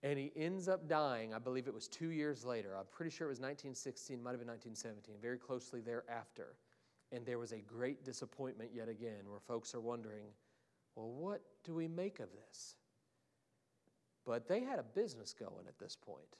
And 0.03 0.19
he 0.19 0.31
ends 0.37 0.69
up 0.69 0.87
dying, 0.87 1.33
I 1.33 1.39
believe 1.39 1.69
it 1.69 1.73
was 1.75 1.89
two 1.89 2.11
years 2.11 2.45
later. 2.45 2.77
I'm 2.79 2.85
pretty 2.93 3.11
sure 3.11 3.29
it 3.29 3.31
was 3.31 3.41
1916, 3.41 4.23
might 4.23 4.33
have 4.33 4.41
been 4.41 4.49
1917, 4.49 5.15
very 5.23 5.39
closely 5.39 5.81
thereafter. 5.81 6.55
And 7.13 7.25
there 7.25 7.39
was 7.39 7.53
a 7.53 7.61
great 7.61 8.05
disappointment 8.05 8.73
yet 8.75 8.91
again 8.91 9.25
where 9.27 9.41
folks 9.41 9.75
are 9.75 9.81
wondering, 9.81 10.27
well, 10.97 11.09
what 11.09 11.41
do 11.65 11.75
we 11.75 11.89
make 11.89 12.21
of 12.21 12.29
this? 12.31 12.77
But 14.27 14.49
they 14.49 14.61
had 14.61 14.79
a 14.79 14.83
business 14.83 15.33
going 15.33 15.67
at 15.67 15.79
this 15.79 15.97
point 15.97 16.37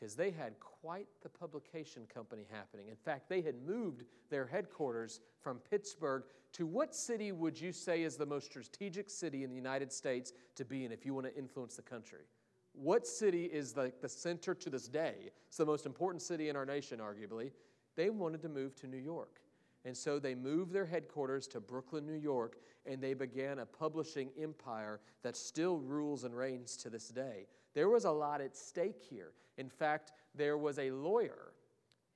because 0.00 0.14
they 0.14 0.30
had 0.30 0.58
quite 0.60 1.06
the 1.22 1.28
publication 1.28 2.06
company 2.12 2.46
happening. 2.50 2.88
In 2.88 2.96
fact, 2.96 3.28
they 3.28 3.42
had 3.42 3.54
moved 3.66 4.04
their 4.30 4.46
headquarters 4.46 5.20
from 5.40 5.58
Pittsburgh 5.58 6.22
to 6.54 6.66
what 6.66 6.94
city 6.94 7.32
would 7.32 7.60
you 7.60 7.70
say 7.70 8.02
is 8.02 8.16
the 8.16 8.26
most 8.26 8.46
strategic 8.46 9.10
city 9.10 9.44
in 9.44 9.50
the 9.50 9.56
United 9.56 9.92
States 9.92 10.32
to 10.56 10.64
be 10.64 10.84
in 10.84 10.92
if 10.92 11.04
you 11.04 11.12
want 11.12 11.26
to 11.26 11.36
influence 11.36 11.76
the 11.76 11.82
country? 11.82 12.24
What 12.72 13.06
city 13.06 13.44
is 13.44 13.72
the, 13.72 13.92
the 14.00 14.08
center 14.08 14.54
to 14.54 14.70
this 14.70 14.88
day? 14.88 15.30
It's 15.48 15.58
the 15.58 15.66
most 15.66 15.84
important 15.84 16.22
city 16.22 16.48
in 16.48 16.56
our 16.56 16.66
nation, 16.66 16.98
arguably. 16.98 17.50
They 17.94 18.08
wanted 18.08 18.40
to 18.42 18.48
move 18.48 18.74
to 18.76 18.86
New 18.86 18.96
York. 18.96 19.40
And 19.84 19.96
so 19.96 20.18
they 20.18 20.34
moved 20.34 20.72
their 20.72 20.86
headquarters 20.86 21.46
to 21.48 21.60
Brooklyn, 21.60 22.06
New 22.06 22.18
York, 22.18 22.56
and 22.86 23.02
they 23.02 23.14
began 23.14 23.58
a 23.58 23.66
publishing 23.66 24.30
empire 24.40 25.00
that 25.22 25.36
still 25.36 25.78
rules 25.78 26.24
and 26.24 26.36
reigns 26.36 26.76
to 26.78 26.90
this 26.90 27.08
day. 27.08 27.46
There 27.74 27.88
was 27.88 28.04
a 28.04 28.10
lot 28.10 28.40
at 28.40 28.56
stake 28.56 29.00
here. 29.08 29.32
In 29.58 29.68
fact, 29.68 30.12
there 30.34 30.58
was 30.58 30.78
a 30.78 30.90
lawyer, 30.90 31.52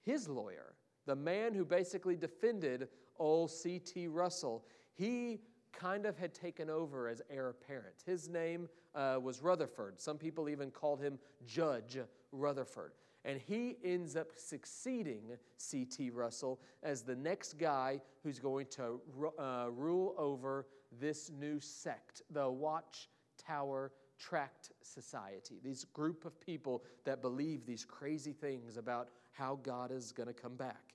his 0.01 0.29
lawyer, 0.29 0.75
the 1.07 1.17
man 1.17 1.55
who 1.55 1.65
basically 1.65 2.17
defended 2.17 2.89
old 3.19 3.51
C.T. 3.51 4.09
Russell. 4.09 4.65
He 4.95 5.41
kind 5.73 6.07
of 6.07 6.17
had 6.17 6.33
taken 6.35 6.71
over 6.71 7.09
as 7.09 7.21
heir 7.31 7.49
apparent. 7.49 7.97
His 8.07 8.29
name 8.29 8.69
uh, 8.95 9.19
was 9.21 9.43
Rutherford. 9.43 10.01
Some 10.01 10.19
people 10.19 10.49
even 10.49 10.71
called 10.71 11.01
him 11.01 11.19
Judge 11.47 11.99
Rutherford. 12.33 12.93
And 13.25 13.41
he 13.41 13.79
ends 13.83 14.17
up 14.17 14.29
succeeding 14.37 15.23
C.T. 15.57 16.11
Russell 16.11 16.61
as 16.83 17.03
the 17.03 17.17
next 17.17 17.55
guy 17.55 18.01
who's 18.23 18.39
going 18.39 18.67
to 18.73 19.01
uh, 19.39 19.67
rule 19.71 20.15
over 20.19 20.67
this 21.01 21.31
new 21.31 21.59
sect, 21.59 22.23
the 22.31 22.49
Watchtower 22.49 23.93
Tract 24.19 24.71
Society. 24.83 25.61
These 25.63 25.85
group 25.85 26.25
of 26.25 26.41
people 26.41 26.85
that 27.05 27.23
believe 27.23 27.67
these 27.67 27.85
crazy 27.85 28.33
things 28.33 28.77
about 28.77 29.09
how 29.33 29.59
God 29.63 29.91
is 29.91 30.13
going 30.13 30.29
to 30.29 30.33
come 30.35 30.55
back. 30.55 30.95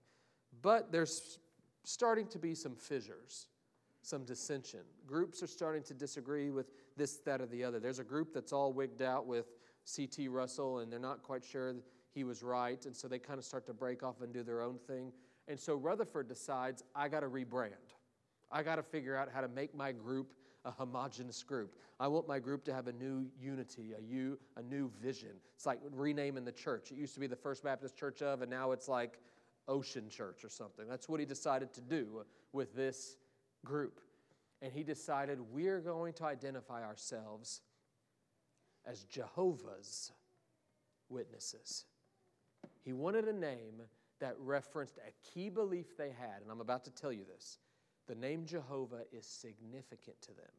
But 0.61 0.91
there's 0.91 1.39
starting 1.83 2.27
to 2.27 2.39
be 2.39 2.55
some 2.55 2.75
fissures, 2.75 3.47
some 4.01 4.23
dissension. 4.23 4.81
Groups 5.05 5.43
are 5.43 5.47
starting 5.47 5.83
to 5.83 5.93
disagree 5.93 6.49
with 6.49 6.71
this, 6.97 7.17
that, 7.17 7.41
or 7.41 7.45
the 7.45 7.63
other. 7.63 7.79
There's 7.79 7.99
a 7.99 8.03
group 8.03 8.33
that's 8.33 8.53
all 8.53 8.73
wigged 8.73 9.01
out 9.01 9.25
with 9.25 9.45
C.T. 9.85 10.27
Russell, 10.27 10.79
and 10.79 10.91
they're 10.91 10.99
not 10.99 11.23
quite 11.23 11.43
sure 11.43 11.73
he 12.13 12.23
was 12.23 12.43
right, 12.43 12.83
and 12.85 12.95
so 12.95 13.07
they 13.07 13.19
kind 13.19 13.39
of 13.39 13.45
start 13.45 13.65
to 13.67 13.73
break 13.73 14.03
off 14.03 14.21
and 14.21 14.33
do 14.33 14.43
their 14.43 14.61
own 14.61 14.77
thing. 14.87 15.11
And 15.47 15.59
so 15.59 15.75
Rutherford 15.75 16.27
decides, 16.27 16.83
I 16.95 17.07
got 17.07 17.21
to 17.21 17.27
rebrand. 17.27 17.95
I 18.51 18.63
got 18.63 18.75
to 18.75 18.83
figure 18.83 19.15
out 19.15 19.29
how 19.33 19.41
to 19.41 19.47
make 19.47 19.75
my 19.75 19.91
group 19.91 20.33
a 20.65 20.71
homogenous 20.71 21.41
group. 21.43 21.75
I 21.99 22.07
want 22.07 22.27
my 22.27 22.39
group 22.39 22.63
to 22.65 22.73
have 22.73 22.87
a 22.87 22.93
new 22.93 23.27
unity, 23.39 23.93
a 23.93 24.61
new 24.61 24.91
vision. 25.01 25.31
It's 25.55 25.65
like 25.65 25.79
renaming 25.91 26.45
the 26.45 26.51
church. 26.51 26.91
It 26.91 26.97
used 26.97 27.13
to 27.13 27.19
be 27.19 27.27
the 27.27 27.35
First 27.35 27.63
Baptist 27.63 27.97
Church 27.97 28.21
of, 28.21 28.41
and 28.41 28.51
now 28.51 28.71
it's 28.71 28.87
like 28.87 29.19
Ocean 29.67 30.09
Church 30.09 30.43
or 30.43 30.49
something. 30.49 30.87
That's 30.87 31.07
what 31.07 31.19
he 31.19 31.25
decided 31.25 31.73
to 31.73 31.81
do 31.81 32.25
with 32.51 32.75
this 32.75 33.17
group. 33.65 34.01
And 34.61 34.73
he 34.73 34.83
decided 34.83 35.39
we're 35.51 35.79
going 35.79 36.13
to 36.13 36.25
identify 36.25 36.83
ourselves 36.83 37.61
as 38.85 39.03
Jehovah's 39.05 40.11
Witnesses. 41.09 41.85
He 42.83 42.93
wanted 42.93 43.27
a 43.27 43.33
name 43.33 43.81
that 44.19 44.35
referenced 44.37 44.97
a 44.97 45.11
key 45.33 45.49
belief 45.49 45.95
they 45.97 46.09
had, 46.09 46.41
and 46.41 46.51
I'm 46.51 46.61
about 46.61 46.83
to 46.85 46.91
tell 46.91 47.11
you 47.11 47.23
this. 47.23 47.57
The 48.09 48.15
name 48.15 48.43
Jehovah 48.45 49.03
is 49.11 49.27
significant 49.27 50.19
to 50.23 50.33
them. 50.33 50.51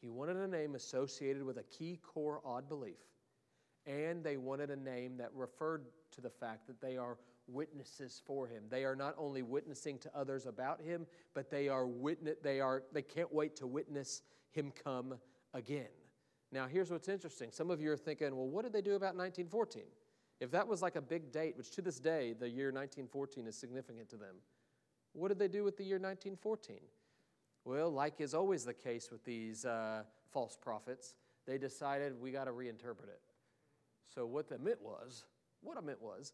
He 0.00 0.08
wanted 0.08 0.38
a 0.38 0.48
name 0.48 0.74
associated 0.74 1.44
with 1.44 1.58
a 1.58 1.62
key 1.64 2.00
core 2.02 2.40
odd 2.46 2.66
belief, 2.66 2.96
and 3.86 4.24
they 4.24 4.38
wanted 4.38 4.70
a 4.70 4.76
name 4.76 5.18
that 5.18 5.30
referred 5.34 5.84
to 6.12 6.22
the 6.22 6.30
fact 6.30 6.66
that 6.68 6.80
they 6.80 6.96
are 6.96 7.18
witnesses 7.46 8.22
for 8.24 8.46
him. 8.46 8.64
They 8.70 8.84
are 8.84 8.96
not 8.96 9.14
only 9.18 9.42
witnessing 9.42 9.98
to 9.98 10.10
others 10.16 10.46
about 10.46 10.80
him, 10.80 11.06
but 11.34 11.50
they 11.50 11.68
are 11.68 11.86
witness 11.86 12.36
they 12.42 12.58
are 12.60 12.84
they 12.90 13.02
can't 13.02 13.32
wait 13.32 13.54
to 13.56 13.66
witness 13.66 14.22
him 14.50 14.72
come 14.82 15.18
again. 15.52 15.92
Now, 16.52 16.66
here's 16.68 16.90
what's 16.90 17.08
interesting. 17.08 17.50
Some 17.52 17.70
of 17.70 17.82
you 17.82 17.92
are 17.92 17.98
thinking, 17.98 18.34
well, 18.34 18.48
what 18.48 18.62
did 18.64 18.72
they 18.72 18.82
do 18.82 18.94
about 18.94 19.14
1914? 19.14 19.82
If 20.40 20.50
that 20.52 20.66
was 20.66 20.80
like 20.80 20.96
a 20.96 21.02
big 21.02 21.32
date, 21.32 21.56
which 21.56 21.70
to 21.72 21.82
this 21.82 22.00
day, 22.00 22.32
the 22.32 22.48
year 22.48 22.66
1914 22.66 23.46
is 23.46 23.56
significant 23.56 24.08
to 24.08 24.16
them, 24.16 24.36
what 25.12 25.28
did 25.28 25.38
they 25.38 25.48
do 25.48 25.64
with 25.64 25.76
the 25.76 25.84
year 25.84 25.96
1914? 25.96 26.76
Well, 27.64 27.90
like 27.90 28.20
is 28.20 28.34
always 28.34 28.64
the 28.64 28.74
case 28.74 29.10
with 29.10 29.24
these 29.24 29.64
uh, 29.64 30.02
false 30.30 30.56
prophets, 30.60 31.14
they 31.46 31.58
decided 31.58 32.20
we 32.20 32.32
got 32.32 32.44
to 32.44 32.52
reinterpret 32.52 33.08
it. 33.08 33.20
So, 34.14 34.26
what 34.26 34.48
they 34.48 34.58
meant 34.58 34.82
was, 34.82 35.24
what 35.62 35.76
I 35.76 35.80
meant 35.80 36.02
was, 36.02 36.32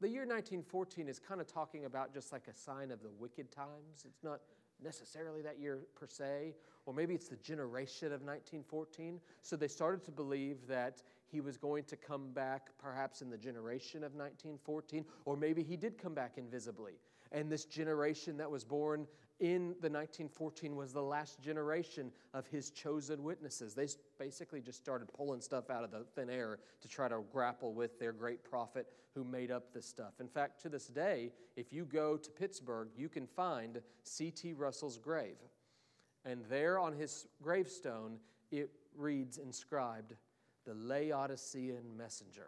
the 0.00 0.08
year 0.08 0.22
1914 0.22 1.08
is 1.08 1.18
kind 1.18 1.40
of 1.40 1.46
talking 1.46 1.84
about 1.84 2.12
just 2.12 2.32
like 2.32 2.48
a 2.48 2.54
sign 2.54 2.90
of 2.90 3.02
the 3.02 3.10
wicked 3.18 3.52
times. 3.52 4.04
It's 4.04 4.22
not 4.22 4.40
necessarily 4.82 5.42
that 5.42 5.60
year 5.60 5.78
per 5.94 6.06
se, 6.06 6.54
or 6.86 6.92
maybe 6.92 7.14
it's 7.14 7.28
the 7.28 7.36
generation 7.36 8.08
of 8.08 8.22
1914. 8.22 9.20
So 9.42 9.56
they 9.56 9.68
started 9.68 10.04
to 10.04 10.10
believe 10.10 10.66
that 10.66 11.02
he 11.30 11.40
was 11.40 11.56
going 11.56 11.84
to 11.84 11.96
come 11.96 12.32
back 12.32 12.70
perhaps 12.78 13.22
in 13.22 13.30
the 13.30 13.38
generation 13.38 13.98
of 14.02 14.12
1914, 14.14 15.04
or 15.24 15.36
maybe 15.36 15.62
he 15.62 15.76
did 15.76 15.96
come 15.98 16.14
back 16.14 16.32
invisibly. 16.36 16.94
And 17.32 17.50
this 17.50 17.64
generation 17.64 18.36
that 18.36 18.50
was 18.50 18.62
born 18.62 19.06
in 19.40 19.74
the 19.80 19.90
1914 19.90 20.76
was 20.76 20.92
the 20.92 21.02
last 21.02 21.40
generation 21.40 22.12
of 22.32 22.46
his 22.46 22.70
chosen 22.70 23.24
witnesses. 23.24 23.74
They 23.74 23.88
basically 24.18 24.60
just 24.60 24.78
started 24.78 25.08
pulling 25.12 25.40
stuff 25.40 25.68
out 25.68 25.82
of 25.82 25.90
the 25.90 26.04
thin 26.14 26.30
air 26.30 26.58
to 26.80 26.88
try 26.88 27.08
to 27.08 27.22
grapple 27.32 27.72
with 27.72 27.98
their 27.98 28.12
great 28.12 28.44
prophet 28.44 28.86
who 29.14 29.24
made 29.24 29.50
up 29.50 29.72
this 29.72 29.86
stuff. 29.86 30.12
In 30.20 30.28
fact, 30.28 30.62
to 30.62 30.68
this 30.68 30.86
day, 30.86 31.32
if 31.56 31.72
you 31.72 31.84
go 31.84 32.16
to 32.16 32.30
Pittsburgh, 32.30 32.88
you 32.96 33.08
can 33.08 33.26
find 33.26 33.80
C.T. 34.04 34.52
Russell's 34.52 34.98
grave. 34.98 35.36
And 36.24 36.44
there 36.48 36.78
on 36.78 36.92
his 36.92 37.26
gravestone, 37.42 38.18
it 38.50 38.70
reads 38.96 39.38
inscribed, 39.38 40.14
the 40.64 40.74
Laodicean 40.74 41.96
messenger 41.96 42.46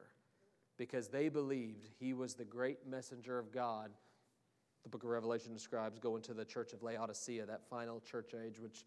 because 0.77 1.09
they 1.09 1.29
believed 1.29 1.89
he 1.99 2.13
was 2.13 2.35
the 2.35 2.45
great 2.45 2.87
messenger 2.87 3.39
of 3.39 3.53
God. 3.53 3.91
The 4.85 4.91
book 4.91 5.03
of 5.03 5.09
Revelation 5.11 5.53
describes 5.53 5.99
going 5.99 6.23
to 6.23 6.35
the 6.35 6.45
church 6.45 6.73
of 6.73 6.83
Laodicea, 6.83 7.47
that 7.47 7.69
final 7.69 8.01
church 8.01 8.35
age, 8.35 8.61
which 8.61 8.85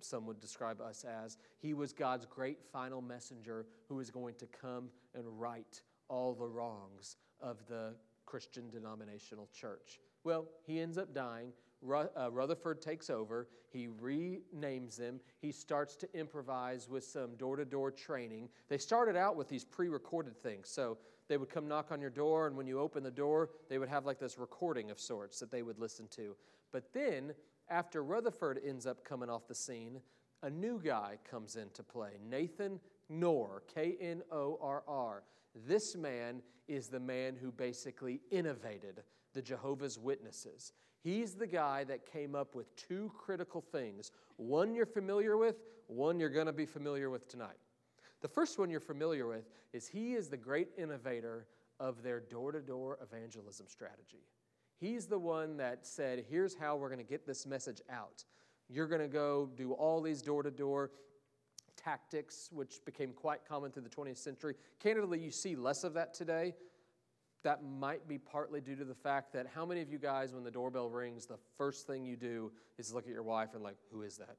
some 0.00 0.26
would 0.26 0.40
describe 0.40 0.80
us 0.80 1.04
as. 1.04 1.38
He 1.58 1.72
was 1.72 1.92
God's 1.92 2.26
great 2.26 2.58
final 2.72 3.00
messenger 3.00 3.66
who 3.88 4.00
is 4.00 4.10
going 4.10 4.34
to 4.34 4.46
come 4.46 4.90
and 5.14 5.24
right 5.40 5.80
all 6.08 6.34
the 6.34 6.46
wrongs 6.46 7.16
of 7.40 7.58
the 7.68 7.94
Christian 8.26 8.68
denominational 8.70 9.48
church. 9.52 10.00
Well, 10.24 10.46
he 10.66 10.80
ends 10.80 10.98
up 10.98 11.14
dying. 11.14 11.52
Uh, 11.88 12.30
Rutherford 12.32 12.82
takes 12.82 13.10
over. 13.10 13.48
He 13.68 13.86
renames 13.86 14.96
them. 14.96 15.20
He 15.38 15.52
starts 15.52 15.94
to 15.96 16.18
improvise 16.18 16.88
with 16.88 17.04
some 17.04 17.36
door 17.36 17.56
to 17.56 17.64
door 17.64 17.90
training. 17.90 18.48
They 18.68 18.78
started 18.78 19.16
out 19.16 19.36
with 19.36 19.48
these 19.48 19.64
pre 19.64 19.88
recorded 19.88 20.42
things. 20.42 20.68
So 20.68 20.98
they 21.28 21.36
would 21.36 21.50
come 21.50 21.68
knock 21.68 21.90
on 21.90 22.00
your 22.00 22.10
door, 22.10 22.46
and 22.46 22.56
when 22.56 22.66
you 22.66 22.80
open 22.80 23.02
the 23.02 23.10
door, 23.10 23.50
they 23.68 23.78
would 23.78 23.88
have 23.88 24.06
like 24.06 24.18
this 24.18 24.38
recording 24.38 24.90
of 24.90 25.00
sorts 25.00 25.40
that 25.40 25.50
they 25.50 25.62
would 25.62 25.78
listen 25.78 26.06
to. 26.08 26.36
But 26.72 26.92
then, 26.92 27.34
after 27.68 28.02
Rutherford 28.04 28.60
ends 28.64 28.86
up 28.86 29.04
coming 29.04 29.28
off 29.28 29.48
the 29.48 29.54
scene, 29.54 30.00
a 30.42 30.50
new 30.50 30.80
guy 30.80 31.18
comes 31.28 31.56
into 31.56 31.82
play 31.82 32.12
Nathan 32.28 32.78
Knorr, 33.08 33.62
K 33.72 33.96
N 34.00 34.22
O 34.30 34.58
R 34.60 34.82
R. 34.86 35.22
This 35.66 35.96
man 35.96 36.42
is 36.68 36.88
the 36.88 37.00
man 37.00 37.36
who 37.40 37.50
basically 37.50 38.20
innovated 38.30 39.02
the 39.32 39.42
Jehovah's 39.42 39.98
Witnesses. 39.98 40.72
He's 41.02 41.34
the 41.34 41.46
guy 41.46 41.84
that 41.84 42.10
came 42.10 42.34
up 42.34 42.54
with 42.54 42.74
two 42.76 43.12
critical 43.16 43.60
things 43.60 44.10
one 44.36 44.74
you're 44.74 44.86
familiar 44.86 45.36
with, 45.36 45.56
one 45.86 46.18
you're 46.18 46.28
going 46.28 46.46
to 46.46 46.52
be 46.52 46.66
familiar 46.66 47.10
with 47.10 47.28
tonight. 47.28 47.56
The 48.22 48.28
first 48.28 48.58
one 48.58 48.70
you're 48.70 48.80
familiar 48.80 49.26
with 49.26 49.44
is 49.72 49.86
he 49.86 50.14
is 50.14 50.28
the 50.28 50.36
great 50.36 50.68
innovator 50.78 51.46
of 51.78 52.02
their 52.02 52.20
door 52.20 52.52
to 52.52 52.60
door 52.60 52.98
evangelism 53.02 53.66
strategy. 53.68 54.24
He's 54.78 55.06
the 55.06 55.18
one 55.18 55.56
that 55.58 55.86
said, 55.86 56.24
here's 56.28 56.54
how 56.54 56.76
we're 56.76 56.88
going 56.88 56.98
to 56.98 57.04
get 57.04 57.26
this 57.26 57.46
message 57.46 57.80
out. 57.90 58.24
You're 58.68 58.88
going 58.88 59.00
to 59.00 59.08
go 59.08 59.48
do 59.56 59.72
all 59.72 60.00
these 60.00 60.22
door 60.22 60.42
to 60.42 60.50
door 60.50 60.90
tactics, 61.76 62.50
which 62.52 62.84
became 62.84 63.12
quite 63.12 63.46
common 63.46 63.70
through 63.70 63.82
the 63.82 63.90
20th 63.90 64.18
century. 64.18 64.54
Candidly, 64.80 65.18
you 65.20 65.30
see 65.30 65.54
less 65.54 65.84
of 65.84 65.94
that 65.94 66.14
today 66.14 66.54
that 67.42 67.62
might 67.62 68.08
be 68.08 68.18
partly 68.18 68.60
due 68.60 68.74
to 68.74 68.84
the 68.84 68.94
fact 68.94 69.32
that 69.32 69.46
how 69.54 69.64
many 69.64 69.80
of 69.80 69.90
you 69.90 69.98
guys, 69.98 70.32
when 70.34 70.42
the 70.42 70.50
doorbell 70.50 70.90
rings, 70.90 71.26
the 71.26 71.38
first 71.56 71.86
thing 71.86 72.04
you 72.04 72.16
do 72.16 72.50
is 72.76 72.92
look 72.92 73.06
at 73.06 73.12
your 73.12 73.22
wife 73.22 73.50
and, 73.54 73.62
like, 73.62 73.76
who 73.92 74.02
is 74.02 74.16
that? 74.16 74.36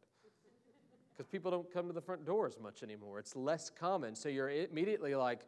Because 1.17 1.27
people 1.31 1.49
don't 1.49 1.71
come 1.73 1.87
to 1.87 1.93
the 1.93 2.01
front 2.01 2.25
door 2.25 2.45
as 2.45 2.59
much 2.59 2.83
anymore. 2.83 3.17
It's 3.17 3.35
less 3.35 3.71
common. 3.71 4.15
So 4.15 4.29
you're 4.29 4.49
immediately 4.49 5.15
like, 5.15 5.41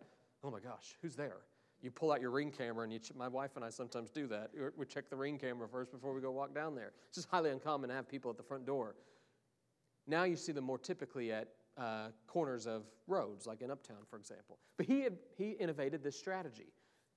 oh 0.44 0.50
my 0.50 0.60
gosh, 0.60 0.96
who's 1.02 1.16
there? 1.16 1.38
You 1.82 1.92
pull 1.92 2.12
out 2.12 2.20
your 2.20 2.32
ring 2.32 2.52
camera, 2.52 2.90
and 2.90 3.02
ch- 3.02 3.14
my 3.16 3.28
wife 3.28 3.52
and 3.56 3.64
I 3.64 3.70
sometimes 3.70 4.10
do 4.10 4.28
that. 4.28 4.50
We 4.76 4.86
check 4.86 5.10
the 5.10 5.16
ring 5.16 5.38
camera 5.38 5.68
first 5.68 5.92
before 5.92 6.14
we 6.14 6.22
go 6.22 6.32
walk 6.32 6.54
down 6.54 6.76
there. 6.76 6.92
It's 7.08 7.16
just 7.16 7.30
highly 7.30 7.52
uncommon 7.52 7.90
to 7.90 7.96
have 7.96 8.10
people 8.10 8.32
at 8.32 8.38
the 8.38 8.44
front 8.44 8.66
door. 8.66 8.96
Now 10.08 10.24
you 10.24 10.36
see 10.36 10.52
them 10.52 10.66
more 10.66 10.80
typically 10.80 11.32
at 11.32 11.50
uh, 11.78 12.08
corners 12.28 12.66
of 12.66 12.84
roads, 13.08 13.48
like 13.48 13.62
in 13.62 13.72
Uptown, 13.72 14.00
for 14.10 14.18
example. 14.18 14.58
But 14.76 14.88
he, 14.88 15.08
he 15.38 15.52
innovated 15.52 16.04
this 16.04 16.18
strategy. 16.18 16.74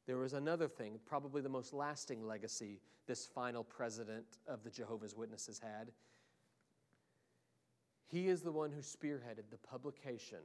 There 0.06 0.18
was 0.18 0.34
another 0.34 0.68
thing, 0.68 1.00
probably 1.06 1.42
the 1.42 1.48
most 1.48 1.72
lasting 1.72 2.24
legacy 2.26 2.80
this 3.06 3.26
final 3.26 3.64
president 3.64 4.24
of 4.46 4.62
the 4.62 4.70
Jehovah's 4.70 5.16
Witnesses 5.16 5.58
had. 5.60 5.90
He 8.12 8.28
is 8.28 8.42
the 8.42 8.52
one 8.52 8.70
who 8.70 8.82
spearheaded 8.82 9.48
the 9.50 9.56
publication 9.56 10.44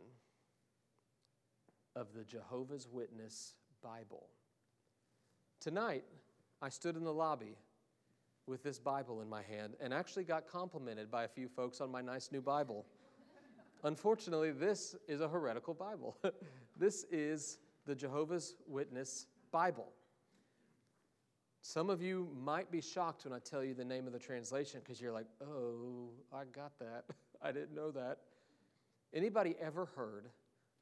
of 1.97 2.07
the 2.15 2.23
Jehovah's 2.23 2.87
Witness 2.89 3.55
Bible. 3.83 4.27
Tonight, 5.59 6.05
I 6.61 6.69
stood 6.69 6.95
in 6.95 7.03
the 7.03 7.13
lobby 7.13 7.57
with 8.45 8.63
this 8.63 8.79
Bible 8.79 9.19
in 9.21 9.27
my 9.27 9.41
hand 9.41 9.73
and 9.81 9.93
actually 9.93 10.23
got 10.23 10.47
complimented 10.47 11.11
by 11.11 11.25
a 11.25 11.27
few 11.27 11.49
folks 11.49 11.81
on 11.81 11.91
my 11.91 11.99
nice 11.99 12.31
new 12.31 12.39
Bible. 12.39 12.85
Unfortunately, 13.83 14.51
this 14.51 14.95
is 15.09 15.19
a 15.19 15.27
heretical 15.27 15.73
Bible. 15.73 16.17
this 16.77 17.03
is 17.11 17.59
the 17.85 17.93
Jehovah's 17.93 18.55
Witness 18.65 19.27
Bible. 19.51 19.89
Some 21.61 21.89
of 21.89 22.01
you 22.01 22.29
might 22.39 22.71
be 22.71 22.79
shocked 22.79 23.25
when 23.25 23.33
I 23.33 23.39
tell 23.39 23.61
you 23.61 23.73
the 23.73 23.83
name 23.83 24.07
of 24.07 24.13
the 24.13 24.19
translation 24.19 24.79
because 24.81 25.01
you're 25.01 25.11
like, 25.11 25.27
oh, 25.41 26.11
I 26.33 26.45
got 26.45 26.71
that. 26.79 27.03
I 27.41 27.51
didn't 27.51 27.75
know 27.75 27.91
that. 27.91 28.19
Anybody 29.13 29.55
ever 29.61 29.85
heard 29.85 30.29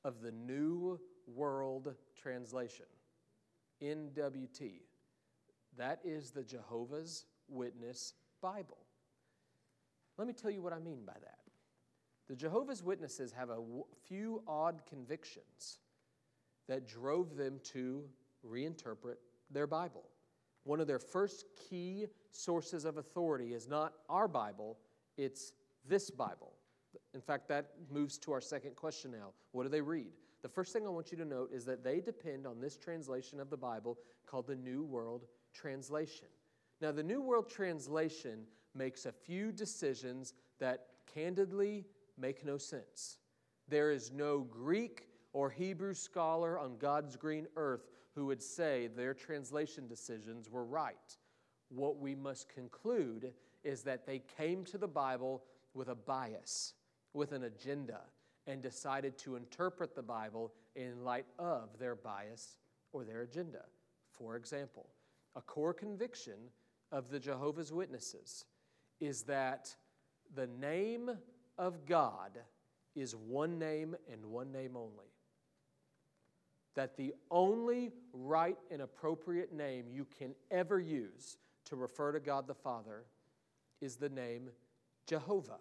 of 0.03 0.21
the 0.21 0.31
New 0.31 0.99
World 1.27 1.93
Translation? 2.15 2.85
NWT. 3.81 4.81
That 5.77 5.99
is 6.03 6.31
the 6.31 6.43
Jehovah's 6.43 7.25
Witness 7.47 8.13
Bible. 8.41 8.77
Let 10.17 10.27
me 10.27 10.33
tell 10.33 10.51
you 10.51 10.61
what 10.61 10.73
I 10.73 10.79
mean 10.79 11.03
by 11.05 11.13
that. 11.13 11.39
The 12.27 12.35
Jehovah's 12.35 12.81
Witnesses 12.81 13.31
have 13.33 13.49
a 13.49 13.55
w- 13.55 13.85
few 14.07 14.41
odd 14.47 14.81
convictions 14.89 15.79
that 16.67 16.87
drove 16.87 17.35
them 17.35 17.59
to 17.63 18.03
reinterpret 18.47 19.17
their 19.51 19.67
Bible. 19.67 20.03
One 20.63 20.79
of 20.79 20.87
their 20.87 20.99
first 20.99 21.45
key 21.69 22.07
sources 22.31 22.85
of 22.85 22.97
authority 22.97 23.53
is 23.53 23.67
not 23.67 23.93
our 24.09 24.27
Bible, 24.27 24.77
it's 25.17 25.53
this 25.87 26.09
Bible. 26.09 26.53
In 27.13 27.21
fact, 27.21 27.47
that 27.49 27.71
moves 27.89 28.17
to 28.19 28.31
our 28.31 28.41
second 28.41 28.75
question 28.75 29.11
now. 29.11 29.31
What 29.51 29.63
do 29.63 29.69
they 29.69 29.81
read? 29.81 30.11
The 30.41 30.49
first 30.49 30.73
thing 30.73 30.85
I 30.85 30.89
want 30.89 31.11
you 31.11 31.17
to 31.17 31.25
note 31.25 31.49
is 31.51 31.65
that 31.65 31.83
they 31.83 31.99
depend 31.99 32.45
on 32.45 32.59
this 32.59 32.77
translation 32.77 33.39
of 33.39 33.49
the 33.49 33.57
Bible 33.57 33.97
called 34.27 34.47
the 34.47 34.55
New 34.55 34.83
World 34.83 35.25
Translation. 35.53 36.27
Now, 36.81 36.91
the 36.91 37.03
New 37.03 37.21
World 37.21 37.49
Translation 37.49 38.45
makes 38.75 39.05
a 39.05 39.11
few 39.11 39.51
decisions 39.51 40.33
that 40.59 40.87
candidly 41.11 41.85
make 42.17 42.45
no 42.45 42.57
sense. 42.57 43.17
There 43.67 43.91
is 43.91 44.11
no 44.11 44.41
Greek 44.41 45.07
or 45.33 45.49
Hebrew 45.49 45.93
scholar 45.93 46.59
on 46.59 46.77
God's 46.77 47.15
green 47.15 47.47
earth 47.55 47.87
who 48.13 48.25
would 48.25 48.41
say 48.41 48.87
their 48.87 49.13
translation 49.13 49.87
decisions 49.87 50.49
were 50.49 50.65
right. 50.65 51.17
What 51.69 51.97
we 51.97 52.15
must 52.15 52.49
conclude 52.49 53.33
is 53.63 53.81
that 53.83 54.05
they 54.05 54.21
came 54.37 54.63
to 54.65 54.77
the 54.77 54.87
Bible 54.87 55.43
with 55.75 55.89
a 55.89 55.95
bias, 55.95 56.73
with 57.13 57.31
an 57.31 57.43
agenda, 57.43 58.01
and 58.47 58.61
decided 58.61 59.17
to 59.17 59.35
interpret 59.35 59.95
the 59.95 60.01
Bible 60.01 60.53
in 60.75 61.03
light 61.03 61.25
of 61.37 61.77
their 61.79 61.95
bias 61.95 62.57
or 62.93 63.03
their 63.03 63.21
agenda. 63.21 63.63
For 64.11 64.35
example, 64.35 64.87
a 65.35 65.41
core 65.41 65.73
conviction 65.73 66.37
of 66.91 67.09
the 67.09 67.19
Jehovah's 67.19 67.73
Witnesses 67.73 68.45
is 68.99 69.23
that 69.23 69.75
the 70.33 70.47
name 70.47 71.11
of 71.57 71.85
God 71.85 72.39
is 72.95 73.15
one 73.15 73.59
name 73.59 73.95
and 74.11 74.25
one 74.25 74.51
name 74.51 74.77
only. 74.77 75.11
That 76.75 76.97
the 76.97 77.13
only 77.31 77.91
right 78.13 78.57
and 78.71 78.81
appropriate 78.81 79.53
name 79.53 79.85
you 79.89 80.05
can 80.17 80.35
ever 80.51 80.79
use 80.79 81.37
to 81.65 81.75
refer 81.75 82.11
to 82.11 82.19
God 82.19 82.47
the 82.47 82.53
Father 82.53 83.05
is 83.81 83.95
the 83.95 84.09
name 84.09 84.49
Jehovah. 85.05 85.59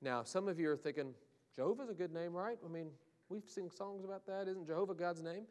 Now, 0.00 0.22
some 0.22 0.48
of 0.48 0.58
you 0.58 0.70
are 0.70 0.76
thinking, 0.76 1.14
Jehovah's 1.54 1.90
a 1.90 1.94
good 1.94 2.12
name, 2.12 2.32
right? 2.32 2.58
I 2.64 2.68
mean, 2.68 2.88
we've 3.28 3.44
sing 3.46 3.70
songs 3.70 4.04
about 4.04 4.26
that. 4.26 4.48
Isn't 4.48 4.66
Jehovah 4.66 4.94
God's 4.94 5.22
name? 5.22 5.44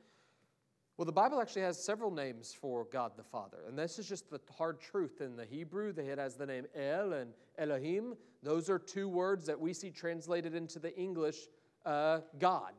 Well, 0.98 1.06
the 1.06 1.12
Bible 1.12 1.42
actually 1.42 1.64
has 1.64 1.84
several 1.84 2.12
names 2.12 2.54
for 2.54 2.86
God 2.92 3.14
the 3.16 3.24
Father, 3.24 3.60
and 3.68 3.78
this 3.78 3.98
is 3.98 4.08
just 4.08 4.30
the 4.30 4.40
hard 4.56 4.80
truth. 4.80 5.22
In 5.22 5.36
the 5.36 5.46
Hebrew, 5.46 5.94
it 5.96 6.18
has 6.18 6.36
the 6.36 6.46
name 6.46 6.66
El 6.76 7.14
and 7.14 7.32
Elohim. 7.58 8.16
Those 8.44 8.70
are 8.70 8.78
two 8.78 9.08
words 9.08 9.46
that 9.46 9.60
we 9.60 9.74
see 9.74 9.90
translated 9.90 10.54
into 10.54 10.80
the 10.80 10.96
English 10.96 11.48
uh, 11.86 12.20
God. 12.38 12.74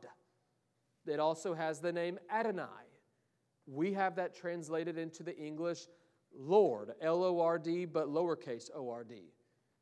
It 1.05 1.19
also 1.19 1.53
has 1.53 1.79
the 1.79 1.91
name 1.91 2.17
Adonai. 2.31 2.87
We 3.65 3.93
have 3.93 4.15
that 4.15 4.35
translated 4.35 4.97
into 4.97 5.23
the 5.23 5.35
English 5.37 5.87
Lord, 6.33 6.93
L 7.01 7.23
O 7.23 7.41
R 7.41 7.59
D, 7.59 7.85
but 7.85 8.07
lowercase 8.07 8.69
o 8.73 8.89
r 8.89 9.03
d. 9.03 9.32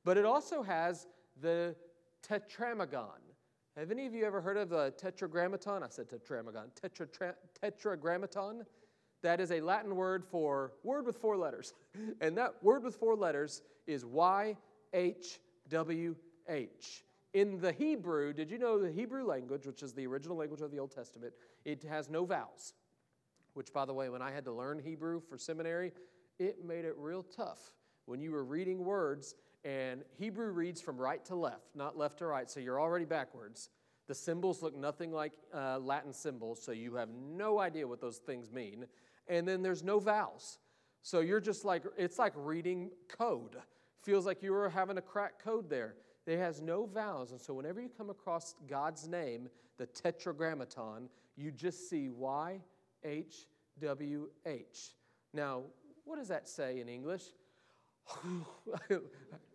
But 0.04 0.18
it 0.18 0.26
also 0.26 0.64
has 0.64 1.08
the 1.42 1.76
tetramagon. 2.28 3.20
Have 3.78 3.92
any 3.92 4.06
of 4.06 4.14
you 4.14 4.26
ever 4.26 4.42
heard 4.42 4.58
of 4.58 4.70
the 4.70 4.94
tetragrammaton? 4.98 5.84
I 5.84 5.88
said 5.90 6.10
tetramagon. 6.10 6.70
Tetra, 6.82 7.34
tetragrammaton. 7.62 8.66
That 9.22 9.40
is 9.40 9.52
a 9.52 9.62
Latin 9.62 9.96
word 9.96 10.26
for 10.26 10.74
word 10.84 11.06
with 11.06 11.18
four 11.18 11.38
letters. 11.38 11.74
And 12.22 12.38
that 12.38 12.56
word 12.64 12.84
with 12.84 12.96
four 12.96 13.16
letters 13.16 13.62
is 13.88 14.04
YHWH. 14.04 14.56
In 17.34 17.62
the 17.62 17.72
Hebrew, 17.72 18.34
did 18.34 18.52
you 18.52 18.58
know 18.58 18.78
the 18.78 18.92
Hebrew 18.92 19.24
language, 19.24 19.66
which 19.66 19.84
is 19.84 19.94
the 19.94 20.06
original 20.06 20.36
language 20.36 20.62
of 20.62 20.72
the 20.72 20.80
Old 20.80 20.92
Testament, 20.92 21.34
it 21.64 21.84
has 21.84 22.10
no 22.10 22.26
vowels. 22.26 22.74
Which, 23.54 23.72
by 23.72 23.86
the 23.86 23.94
way, 23.94 24.10
when 24.10 24.22
I 24.22 24.32
had 24.32 24.44
to 24.46 24.52
learn 24.52 24.80
Hebrew 24.80 25.22
for 25.22 25.38
seminary, 25.38 25.94
it 26.40 26.66
made 26.66 26.84
it 26.84 26.96
real 26.98 27.24
tough. 27.24 27.60
When 28.06 28.22
you 28.22 28.32
were 28.32 28.44
reading 28.44 28.84
words 28.84 29.36
and 29.63 30.04
Hebrew 30.17 30.52
reads 30.52 30.82
from 30.82 30.97
right 30.97 31.24
to 31.26 31.36
left, 31.36 31.76
not 31.76 31.97
left 31.97 32.19
to 32.19 32.26
right, 32.26 32.50
so 32.50 32.60
you're 32.60 32.82
already 32.82 33.06
backwards. 33.06 33.69
The 34.08 34.15
symbols 34.15 34.62
look 34.62 34.76
nothing 34.76 35.12
like 35.12 35.34
uh, 35.54 35.80
Latin 35.80 36.13
symbols, 36.13 36.62
so 36.62 36.71
you 36.71 36.95
have 36.95 37.10
no 37.10 37.60
idea 37.60 37.88
what 37.88 38.02
those 38.02 38.17
things 38.17 38.52
mean. 38.52 38.86
And 39.28 39.47
then 39.47 39.62
there's 39.62 39.84
no 39.84 40.00
vowels. 40.00 40.58
So 41.04 41.19
you're 41.19 41.39
just 41.39 41.63
like, 41.63 41.84
it's 41.97 42.19
like 42.19 42.34
reading 42.36 42.89
code. 43.08 43.56
Feels 44.04 44.26
like 44.26 44.41
you 44.41 44.52
were 44.52 44.69
having 44.69 44.97
a 44.97 45.02
crack 45.02 45.43
code 45.43 45.69
there. 45.69 45.95
It 46.26 46.38
has 46.38 46.62
no 46.62 46.86
vowels. 46.86 47.32
And 47.32 47.39
so 47.39 47.54
whenever 47.54 47.82
you 47.82 47.89
come 47.89 48.10
across 48.10 48.56
God's 48.67 49.08
name, 49.08 49.50
the 49.78 49.86
tetragrammaton, 49.86 51.10
you 51.36 51.52
just 51.52 51.89
see 51.89 52.10
Y, 52.10 52.60
H, 53.04 53.47
W, 53.80 54.30
H. 54.45 54.95
Now, 55.34 55.62
what 56.04 56.17
does 56.17 56.28
that 56.28 56.47
say 56.47 56.80
in 56.80 56.89
English? 56.89 57.24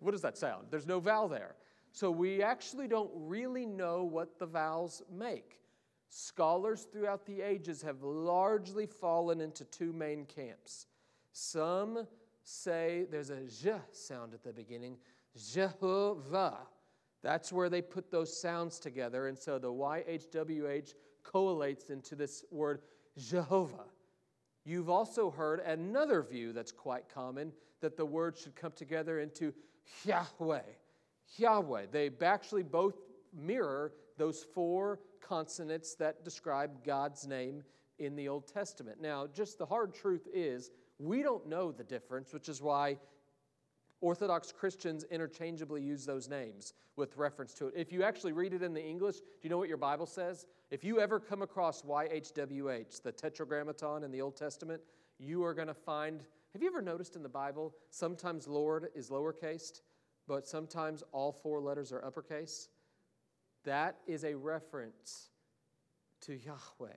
what 0.00 0.12
does 0.12 0.22
that 0.22 0.36
sound? 0.36 0.66
There's 0.70 0.86
no 0.86 1.00
vowel 1.00 1.28
there. 1.28 1.56
So 1.92 2.10
we 2.10 2.42
actually 2.42 2.88
don't 2.88 3.10
really 3.14 3.64
know 3.64 4.04
what 4.04 4.38
the 4.38 4.46
vowels 4.46 5.02
make. 5.10 5.60
Scholars 6.08 6.86
throughout 6.92 7.26
the 7.26 7.40
ages 7.40 7.82
have 7.82 8.02
largely 8.02 8.86
fallen 8.86 9.40
into 9.40 9.64
two 9.64 9.92
main 9.92 10.24
camps. 10.26 10.86
Some 11.32 12.06
say 12.42 13.06
there's 13.10 13.30
a 13.30 13.44
j 13.44 13.74
sound 13.92 14.34
at 14.34 14.44
the 14.44 14.52
beginning, 14.52 14.98
Jehovah. 15.36 16.58
That's 17.22 17.52
where 17.52 17.68
they 17.68 17.82
put 17.82 18.10
those 18.10 18.40
sounds 18.40 18.78
together, 18.78 19.26
and 19.26 19.38
so 19.38 19.58
the 19.58 19.72
YHWH 19.72 20.94
collates 21.24 21.90
into 21.90 22.14
this 22.14 22.44
word 22.50 22.82
Jehovah. 23.18 23.86
You've 24.64 24.90
also 24.90 25.30
heard 25.30 25.60
another 25.60 26.22
view 26.22 26.52
that's 26.52 26.72
quite 26.72 27.08
common 27.08 27.52
that 27.86 27.96
the 27.96 28.04
words 28.04 28.40
should 28.40 28.56
come 28.56 28.72
together 28.72 29.20
into 29.20 29.54
Yahweh. 30.04 30.58
Yahweh. 31.36 31.86
They 31.92 32.10
actually 32.20 32.64
both 32.64 32.96
mirror 33.32 33.92
those 34.18 34.44
four 34.54 34.98
consonants 35.20 35.94
that 35.94 36.24
describe 36.24 36.84
God's 36.84 37.28
name 37.28 37.62
in 38.00 38.16
the 38.16 38.26
Old 38.26 38.48
Testament. 38.48 39.00
Now, 39.00 39.28
just 39.32 39.56
the 39.56 39.66
hard 39.66 39.94
truth 39.94 40.26
is, 40.34 40.72
we 40.98 41.22
don't 41.22 41.46
know 41.46 41.70
the 41.70 41.84
difference, 41.84 42.32
which 42.32 42.48
is 42.48 42.60
why 42.60 42.98
Orthodox 44.00 44.50
Christians 44.50 45.04
interchangeably 45.04 45.80
use 45.80 46.04
those 46.04 46.28
names 46.28 46.74
with 46.96 47.16
reference 47.16 47.54
to 47.54 47.68
it. 47.68 47.74
If 47.76 47.92
you 47.92 48.02
actually 48.02 48.32
read 48.32 48.52
it 48.52 48.64
in 48.64 48.74
the 48.74 48.84
English, 48.84 49.18
do 49.18 49.22
you 49.42 49.50
know 49.50 49.58
what 49.58 49.68
your 49.68 49.78
Bible 49.78 50.06
says? 50.06 50.44
If 50.72 50.82
you 50.82 50.98
ever 50.98 51.20
come 51.20 51.42
across 51.42 51.82
YHWH, 51.82 53.02
the 53.02 53.12
Tetragrammaton 53.12 54.02
in 54.02 54.10
the 54.10 54.22
Old 54.22 54.36
Testament, 54.36 54.82
you 55.20 55.44
are 55.44 55.54
going 55.54 55.68
to 55.68 55.74
find. 55.74 56.24
Have 56.56 56.62
you 56.62 56.70
ever 56.70 56.80
noticed 56.80 57.16
in 57.16 57.22
the 57.22 57.28
Bible, 57.28 57.74
sometimes 57.90 58.48
Lord 58.48 58.88
is 58.94 59.10
lowercased, 59.10 59.82
but 60.26 60.46
sometimes 60.46 61.04
all 61.12 61.30
four 61.30 61.60
letters 61.60 61.92
are 61.92 62.02
uppercase? 62.02 62.70
That 63.64 63.98
is 64.06 64.24
a 64.24 64.32
reference 64.34 65.28
to 66.22 66.34
Yahweh 66.34 66.96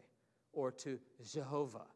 or 0.54 0.72
to 0.72 0.98
Jehovah. 1.30 1.88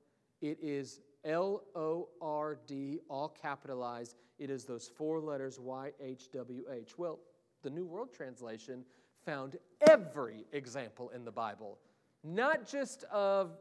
It 0.42 0.58
is 0.62 1.00
L 1.24 1.64
O 1.74 2.10
R 2.22 2.58
D, 2.68 3.00
all 3.10 3.30
capitalized. 3.30 4.18
It 4.40 4.50
is 4.50 4.66
those 4.66 4.90
four 4.90 5.22
letters 5.22 5.58
Y 5.58 5.92
H 6.02 6.34
W 6.34 6.66
H. 6.70 6.98
Well, 6.98 7.18
the 7.62 7.70
New 7.70 7.86
World 7.86 8.12
Translation 8.14 8.84
found 9.26 9.56
every 9.90 10.44
example 10.52 11.12
in 11.16 11.24
the 11.24 11.32
Bible, 11.32 11.80
not 12.26 12.68
just 12.68 13.06
of 13.06 13.58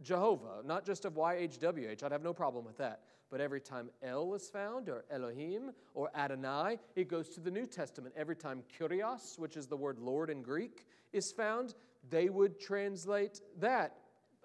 Jehovah, 0.00 0.62
not 0.64 0.86
just 0.86 1.04
of 1.04 1.14
YHWH. 1.14 2.04
I'd 2.04 2.12
have 2.12 2.22
no 2.22 2.32
problem 2.32 2.64
with 2.64 2.78
that. 2.78 3.00
But 3.32 3.40
every 3.40 3.62
time 3.62 3.88
El 4.02 4.34
is 4.34 4.50
found, 4.50 4.90
or 4.90 5.06
Elohim, 5.10 5.72
or 5.94 6.10
Adonai, 6.14 6.78
it 6.94 7.08
goes 7.08 7.30
to 7.30 7.40
the 7.40 7.50
New 7.50 7.66
Testament. 7.66 8.14
Every 8.14 8.36
time 8.36 8.62
Kyrios, 8.78 9.38
which 9.38 9.56
is 9.56 9.66
the 9.66 9.76
word 9.76 9.98
Lord 9.98 10.28
in 10.28 10.42
Greek, 10.42 10.86
is 11.14 11.32
found, 11.32 11.74
they 12.10 12.28
would 12.28 12.60
translate 12.60 13.40
that. 13.58 13.96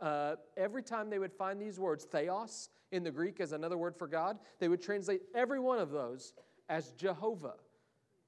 Uh, 0.01 0.35
every 0.55 0.81
time 0.81 1.09
they 1.09 1.19
would 1.19 1.33
find 1.33 1.61
these 1.61 1.77
words, 1.77 2.05
theos 2.05 2.69
in 2.93 3.03
the 3.03 3.11
Greek 3.11 3.41
as 3.41 3.51
another 3.51 3.77
word 3.77 3.93
for 3.93 4.07
God, 4.07 4.39
they 4.59 4.69
would 4.69 4.81
translate 4.81 5.21
every 5.35 5.59
one 5.59 5.79
of 5.79 5.91
those 5.91 6.31
as 6.69 6.93
Jehovah, 6.93 7.55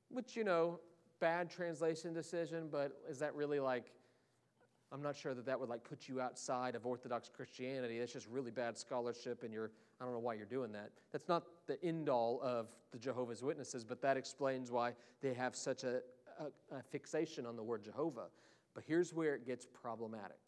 which, 0.09 0.35
you 0.35 0.43
know, 0.43 0.81
bad 1.21 1.49
translation 1.49 2.11
decision, 2.11 2.67
but 2.69 2.99
is 3.09 3.19
that 3.19 3.33
really 3.33 3.61
like 3.61 3.93
I'm 4.91 5.03
not 5.03 5.15
sure 5.15 5.35
that 5.35 5.45
that 5.45 5.59
would 5.59 5.69
like 5.69 5.83
put 5.83 6.07
you 6.07 6.19
outside 6.19 6.73
of 6.73 6.85
Orthodox 6.85 7.29
Christianity. 7.29 7.99
That's 7.99 8.11
just 8.11 8.27
really 8.27 8.49
bad 8.49 8.75
scholarship, 8.75 9.43
and 9.43 9.53
you're, 9.53 9.71
I 9.99 10.05
don't 10.05 10.13
know 10.13 10.19
why 10.19 10.35
you're 10.35 10.45
doing 10.45 10.71
that. 10.71 10.91
That's 11.11 11.27
not 11.27 11.43
the 11.67 11.83
end 11.83 12.07
all 12.07 12.39
of 12.41 12.67
the 12.91 12.97
Jehovah's 12.97 13.43
Witnesses, 13.43 13.83
but 13.83 14.01
that 14.01 14.17
explains 14.17 14.71
why 14.71 14.93
they 15.21 15.33
have 15.33 15.55
such 15.55 15.83
a, 15.83 16.01
a, 16.39 16.75
a 16.77 16.81
fixation 16.89 17.45
on 17.45 17.55
the 17.55 17.63
word 17.63 17.83
Jehovah. 17.83 18.27
But 18.73 18.83
here's 18.87 19.13
where 19.13 19.35
it 19.35 19.45
gets 19.45 19.65
problematic. 19.65 20.39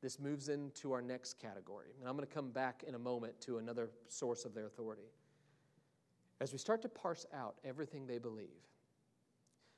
This 0.00 0.18
moves 0.18 0.48
into 0.48 0.92
our 0.92 1.02
next 1.02 1.38
category, 1.38 1.88
and 1.98 2.08
I'm 2.08 2.16
going 2.16 2.26
to 2.26 2.34
come 2.34 2.50
back 2.50 2.84
in 2.86 2.94
a 2.94 2.98
moment 2.98 3.40
to 3.42 3.58
another 3.58 3.90
source 4.08 4.44
of 4.44 4.54
their 4.54 4.66
authority. 4.66 5.08
As 6.40 6.52
we 6.52 6.58
start 6.58 6.82
to 6.82 6.88
parse 6.88 7.26
out 7.34 7.56
everything 7.64 8.06
they 8.06 8.18
believe, 8.18 8.48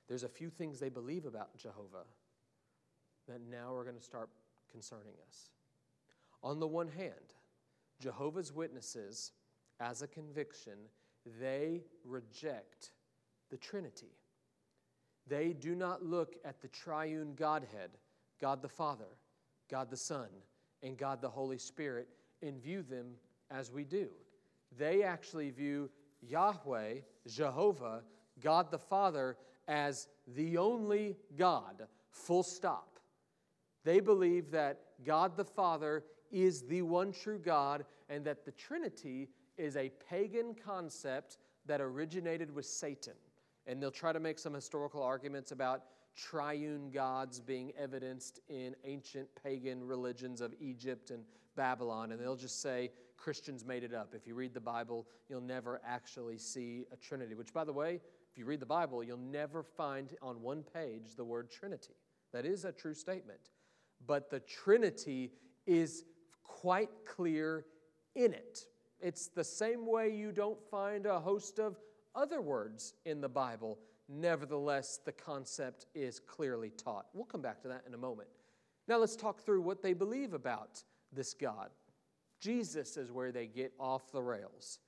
there's 0.09 0.25
a 0.25 0.29
few 0.29 0.51
things 0.51 0.79
they 0.79 0.89
believe 0.89 1.27
about 1.27 1.57
Jehovah 1.57 2.07
that 3.29 3.41
now 3.41 3.75
are 3.75 3.85
going 3.85 3.97
to 3.97 4.03
start 4.03 4.29
concerning 4.71 5.15
us. 5.29 5.51
On 6.43 6.61
the 6.61 6.67
one 6.67 6.89
hand, 6.89 7.35
Jehovah's 8.01 8.53
Witnesses, 8.53 9.33
as 9.81 10.03
a 10.03 10.07
conviction, 10.07 10.79
they 11.41 11.83
reject 12.05 12.93
the 13.51 13.57
Trinity. 13.57 14.17
They 15.27 15.53
do 15.53 15.75
not 15.75 16.05
look 16.05 16.37
at 16.45 16.61
the 16.61 16.69
triune 16.69 17.35
Godhead, 17.35 17.91
God 18.41 18.63
the 18.63 18.69
Father, 18.69 19.19
God 19.71 19.91
the 19.91 19.97
Son, 19.97 20.29
and 20.83 20.97
God 20.97 21.21
the 21.21 21.29
Holy 21.29 21.59
Spirit, 21.59 22.09
and 22.43 22.63
view 22.63 22.83
them 22.83 23.15
as 23.51 23.73
we 23.73 23.85
do. 23.85 24.09
They 24.79 25.03
actually 25.03 25.51
view 25.51 25.91
Yahweh, 26.23 26.97
Jehovah, 27.27 28.03
God 28.41 28.71
the 28.71 28.79
Father, 28.79 29.37
as 29.69 30.09
the 30.35 30.59
only 30.59 31.17
God, 31.37 31.87
full 32.11 32.43
stop. 32.43 32.99
They 33.85 34.01
believe 34.01 34.51
that 34.51 34.81
God 35.05 35.37
the 35.37 35.45
Father 35.45 36.05
is 36.31 36.63
the 36.63 36.83
one 36.83 37.13
true 37.13 37.39
God 37.39 37.85
and 38.09 38.25
that 38.25 38.45
the 38.45 38.53
Trinity 38.53 39.29
is 39.57 39.77
a 39.77 39.91
pagan 40.11 40.55
concept 40.55 41.39
that 41.67 41.81
originated 41.81 42.55
with 42.55 42.67
Satan. 42.67 43.15
And 43.67 43.83
they'll 43.83 43.91
try 43.91 44.13
to 44.13 44.21
make 44.21 44.39
some 44.39 44.55
historical 44.55 45.03
arguments 45.03 45.51
about 45.53 45.85
triune 46.15 46.91
gods 46.91 47.41
being 47.41 47.73
evidenced 47.79 48.41
in 48.49 48.77
ancient 48.85 49.29
pagan 49.43 49.85
religions 49.85 50.41
of 50.41 50.55
Egypt 50.61 51.11
and 51.11 51.25
Babylon. 51.57 52.13
And 52.13 52.21
they'll 52.21 52.37
just 52.37 52.63
say 52.63 52.91
Christians 53.17 53.65
made 53.65 53.83
it 53.83 53.93
up. 53.93 54.15
If 54.15 54.27
you 54.27 54.35
read 54.35 54.55
the 54.55 54.61
Bible, 54.61 55.07
you'll 55.29 55.41
never 55.41 55.81
actually 55.85 56.39
see 56.39 56.87
a 56.93 56.97
Trinity, 56.97 57.35
which, 57.35 57.53
by 57.53 57.65
the 57.65 57.73
way, 57.73 58.01
if 58.31 58.39
you 58.39 58.45
read 58.45 58.61
the 58.61 58.67
Bible, 58.67 59.03
you'll 59.03 59.17
never 59.17 59.63
find 59.63 60.15
on 60.23 60.41
one 60.43 60.63
page 60.63 61.17
the 61.17 61.25
word 61.25 61.51
Trinity. 61.51 61.95
That 62.33 62.47
is 62.47 62.65
a 62.65 62.73
true 62.73 62.95
statement 62.95 63.51
but 64.05 64.31
the 64.31 64.41
Trinity 64.41 65.33
is 65.67 66.05
quite 66.47 66.91
clear 67.07 67.65
in 68.15 68.33
it. 68.33 68.67
It's 69.01 69.29
the 69.29 69.45
same 69.45 69.87
way 69.87 70.11
you 70.11 70.33
don't 70.33 70.59
find 70.71 71.07
a 71.07 71.21
host 71.21 71.59
of 71.59 71.77
other 72.15 72.41
words 72.41 72.95
in 73.05 73.21
the 73.21 73.29
Bible. 73.29 73.79
Nevertheless, 74.09 75.01
the 75.05 75.13
concept 75.13 75.87
is 75.95 76.21
clearly 76.21 76.71
taught. 76.71 77.07
We'll 77.13 77.25
come 77.25 77.43
back 77.43 77.61
to 77.63 77.69
that 77.69 77.83
in 77.87 77.95
a 77.95 77.99
moment. 77.99 78.29
Now, 78.89 78.99
let's 78.99 79.17
talk 79.17 79.41
through 79.41 79.63
what 79.63 79.83
they 79.83 79.93
believe 79.93 80.33
about 80.33 80.83
this 81.13 81.35
God. 81.35 81.71
Jesus 82.41 82.97
is 82.97 83.11
where 83.11 83.33
they 83.33 83.47
get 83.47 83.73
off 83.79 84.13
the 84.13 84.23
rails. 84.23 84.79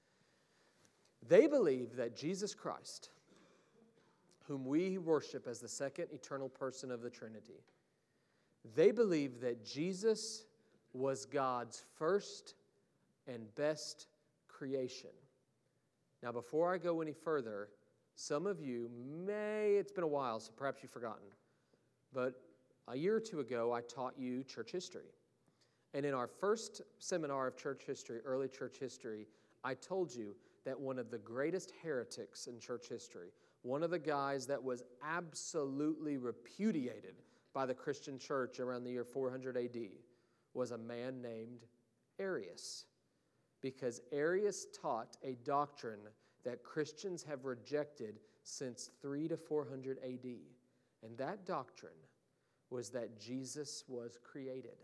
They 1.26 1.46
believe 1.46 1.96
that 1.96 2.16
Jesus 2.16 2.54
Christ, 2.54 3.10
whom 4.46 4.64
we 4.64 4.98
worship 4.98 5.46
as 5.48 5.58
the 5.58 5.68
second 5.68 6.08
eternal 6.12 6.48
person 6.48 6.90
of 6.90 7.02
the 7.02 7.10
Trinity, 7.10 7.64
they 8.76 8.92
believe 8.92 9.40
that 9.40 9.64
Jesus 9.64 10.44
was 10.92 11.26
God's 11.26 11.84
first 11.96 12.54
and 13.26 13.54
best 13.54 14.06
creation. 14.48 15.10
Now, 16.22 16.32
before 16.32 16.72
I 16.74 16.78
go 16.78 17.00
any 17.00 17.12
further, 17.12 17.68
some 18.16 18.46
of 18.46 18.60
you 18.60 18.90
may, 19.26 19.74
it's 19.74 19.92
been 19.92 20.04
a 20.04 20.08
while, 20.08 20.40
so 20.40 20.50
perhaps 20.56 20.82
you've 20.82 20.90
forgotten, 20.90 21.28
but 22.12 22.34
a 22.88 22.96
year 22.96 23.16
or 23.16 23.20
two 23.20 23.40
ago, 23.40 23.72
I 23.72 23.82
taught 23.82 24.18
you 24.18 24.42
church 24.42 24.72
history. 24.72 25.12
And 25.94 26.04
in 26.04 26.14
our 26.14 26.26
first 26.26 26.82
seminar 26.98 27.46
of 27.46 27.56
church 27.56 27.82
history, 27.86 28.20
early 28.24 28.48
church 28.48 28.78
history, 28.78 29.26
I 29.62 29.74
told 29.74 30.14
you 30.14 30.34
that 30.64 30.78
one 30.78 30.98
of 30.98 31.10
the 31.10 31.18
greatest 31.18 31.72
heretics 31.82 32.46
in 32.46 32.58
church 32.58 32.88
history, 32.88 33.28
one 33.62 33.82
of 33.82 33.90
the 33.90 33.98
guys 33.98 34.46
that 34.46 34.62
was 34.62 34.82
absolutely 35.04 36.16
repudiated 36.16 37.22
by 37.52 37.66
the 37.66 37.74
Christian 37.74 38.18
church 38.18 38.60
around 38.60 38.84
the 38.84 38.90
year 38.90 39.04
400 39.04 39.56
AD 39.56 39.76
was 40.54 40.70
a 40.70 40.78
man 40.78 41.20
named 41.22 41.66
Arius. 42.18 42.86
Because 43.60 44.00
Arius 44.12 44.66
taught 44.80 45.16
a 45.24 45.36
doctrine 45.44 46.00
that 46.44 46.62
Christians 46.62 47.22
have 47.24 47.44
rejected 47.44 48.20
since 48.42 48.90
3 49.02 49.28
to 49.28 49.36
400 49.36 49.98
AD. 50.04 50.26
And 51.02 51.16
that 51.18 51.44
doctrine 51.44 51.92
was 52.70 52.90
that 52.90 53.20
Jesus 53.20 53.84
was 53.88 54.18
created, 54.22 54.76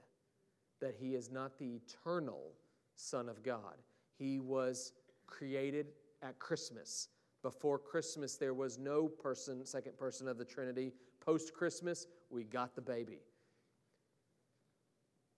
that 0.80 0.94
he 0.94 1.14
is 1.14 1.30
not 1.30 1.58
the 1.58 1.76
eternal 1.76 2.52
Son 2.96 3.28
of 3.28 3.42
God. 3.42 3.76
He 4.18 4.40
was 4.40 4.92
created 5.26 5.92
at 6.22 6.38
Christmas. 6.38 7.08
Before 7.42 7.78
Christmas, 7.78 8.36
there 8.36 8.54
was 8.54 8.78
no 8.78 9.08
person, 9.08 9.66
second 9.66 9.98
person 9.98 10.28
of 10.28 10.38
the 10.38 10.44
Trinity. 10.44 10.92
Post 11.20 11.52
Christmas, 11.54 12.06
we 12.30 12.44
got 12.44 12.74
the 12.74 12.80
baby. 12.80 13.18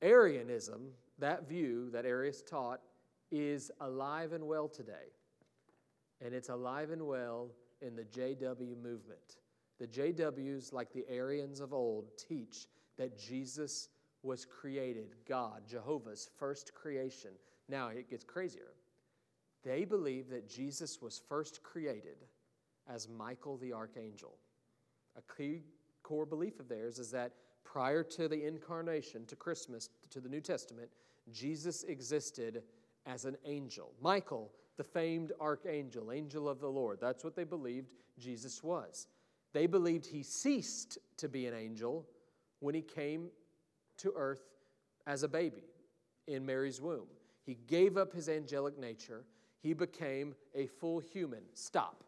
Arianism, 0.02 0.88
that 1.18 1.48
view 1.48 1.90
that 1.90 2.04
Arius 2.04 2.42
taught, 2.42 2.80
is 3.30 3.70
alive 3.80 4.32
and 4.32 4.46
well 4.46 4.68
today. 4.68 5.12
And 6.24 6.34
it's 6.34 6.48
alive 6.48 6.90
and 6.90 7.06
well 7.06 7.50
in 7.80 7.96
the 7.96 8.04
JW 8.04 8.80
movement. 8.82 9.38
The 9.78 9.86
JWs, 9.86 10.72
like 10.72 10.92
the 10.92 11.04
Arians 11.08 11.60
of 11.60 11.72
old, 11.72 12.06
teach 12.16 12.66
that 12.96 13.18
Jesus 13.18 13.88
was 14.22 14.44
created, 14.44 15.14
God, 15.28 15.62
Jehovah's 15.68 16.30
first 16.38 16.74
creation. 16.74 17.30
Now 17.68 17.88
it 17.88 18.08
gets 18.08 18.24
crazier. 18.24 18.72
They 19.64 19.84
believe 19.84 20.28
that 20.30 20.48
Jesus 20.48 21.02
was 21.02 21.20
first 21.28 21.62
created 21.62 22.24
as 22.88 23.08
Michael 23.08 23.56
the 23.56 23.72
archangel. 23.72 24.38
A 25.16 25.34
key 25.36 25.62
core 26.02 26.26
belief 26.26 26.60
of 26.60 26.68
theirs 26.68 26.98
is 26.98 27.10
that 27.10 27.32
prior 27.76 28.02
to 28.02 28.26
the 28.26 28.46
incarnation, 28.46 29.26
to 29.26 29.36
Christmas, 29.36 29.90
to 30.08 30.18
the 30.18 30.30
New 30.30 30.40
Testament, 30.40 30.88
Jesus 31.30 31.82
existed 31.82 32.62
as 33.04 33.26
an 33.26 33.36
angel. 33.44 33.92
Michael, 34.00 34.50
the 34.78 34.82
famed 34.82 35.32
archangel, 35.42 36.10
angel 36.10 36.48
of 36.48 36.58
the 36.58 36.70
Lord. 36.70 36.96
That's 37.02 37.22
what 37.22 37.36
they 37.36 37.44
believed 37.44 37.92
Jesus 38.18 38.62
was. 38.62 39.08
They 39.52 39.66
believed 39.66 40.06
he 40.06 40.22
ceased 40.22 40.96
to 41.18 41.28
be 41.28 41.44
an 41.44 41.52
angel 41.52 42.06
when 42.60 42.74
he 42.74 42.80
came 42.80 43.28
to 43.98 44.10
earth 44.16 44.54
as 45.06 45.22
a 45.22 45.28
baby 45.28 45.64
in 46.26 46.46
Mary's 46.46 46.80
womb. 46.80 47.08
He 47.44 47.58
gave 47.66 47.98
up 47.98 48.10
his 48.10 48.30
angelic 48.30 48.78
nature. 48.78 49.22
He 49.60 49.74
became 49.74 50.34
a 50.54 50.66
full 50.66 50.98
human. 50.98 51.42
Stop. 51.52 52.04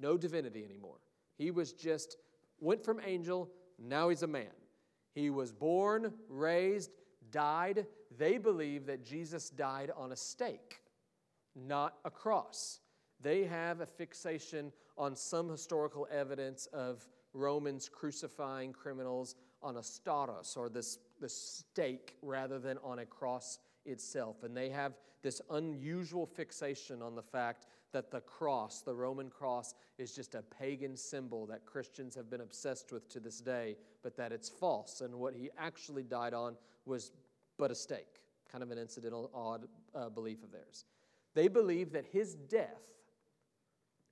No 0.00 0.16
divinity 0.16 0.64
anymore. 0.64 0.98
He 1.38 1.52
was 1.52 1.72
just 1.72 2.16
went 2.58 2.84
from 2.84 3.00
angel, 3.06 3.48
now 3.78 4.08
he's 4.08 4.24
a 4.24 4.26
man. 4.26 4.55
He 5.16 5.30
was 5.30 5.50
born, 5.50 6.12
raised, 6.28 6.90
died. 7.30 7.86
They 8.18 8.36
believe 8.36 8.84
that 8.84 9.02
Jesus 9.02 9.48
died 9.48 9.90
on 9.96 10.12
a 10.12 10.16
stake, 10.16 10.82
not 11.54 11.94
a 12.04 12.10
cross. 12.10 12.80
They 13.22 13.44
have 13.44 13.80
a 13.80 13.86
fixation 13.86 14.70
on 14.98 15.16
some 15.16 15.48
historical 15.48 16.06
evidence 16.12 16.66
of 16.66 17.08
Romans 17.32 17.88
crucifying 17.88 18.74
criminals 18.74 19.36
on 19.62 19.78
a 19.78 19.80
stauros, 19.80 20.54
or 20.54 20.68
this, 20.68 20.98
this 21.18 21.34
stake, 21.34 22.16
rather 22.20 22.58
than 22.58 22.76
on 22.84 22.98
a 22.98 23.06
cross 23.06 23.58
itself. 23.86 24.42
And 24.42 24.54
they 24.54 24.68
have 24.68 24.98
this 25.22 25.40
unusual 25.48 26.26
fixation 26.26 27.00
on 27.00 27.14
the 27.14 27.22
fact 27.22 27.64
that 27.96 28.10
the 28.10 28.20
cross, 28.20 28.82
the 28.82 28.94
Roman 28.94 29.30
cross, 29.30 29.74
is 29.96 30.14
just 30.14 30.34
a 30.34 30.42
pagan 30.42 30.98
symbol 30.98 31.46
that 31.46 31.64
Christians 31.64 32.14
have 32.14 32.28
been 32.28 32.42
obsessed 32.42 32.92
with 32.92 33.08
to 33.08 33.20
this 33.20 33.40
day, 33.40 33.74
but 34.02 34.18
that 34.18 34.32
it's 34.32 34.50
false. 34.50 35.00
And 35.00 35.14
what 35.14 35.32
he 35.32 35.48
actually 35.56 36.02
died 36.02 36.34
on 36.34 36.56
was 36.84 37.10
but 37.56 37.70
a 37.70 37.74
stake, 37.74 38.20
kind 38.52 38.62
of 38.62 38.70
an 38.70 38.76
incidental, 38.76 39.30
odd 39.32 39.66
uh, 39.94 40.10
belief 40.10 40.42
of 40.42 40.52
theirs. 40.52 40.84
They 41.32 41.48
believe 41.48 41.92
that 41.92 42.04
his 42.04 42.34
death 42.34 42.82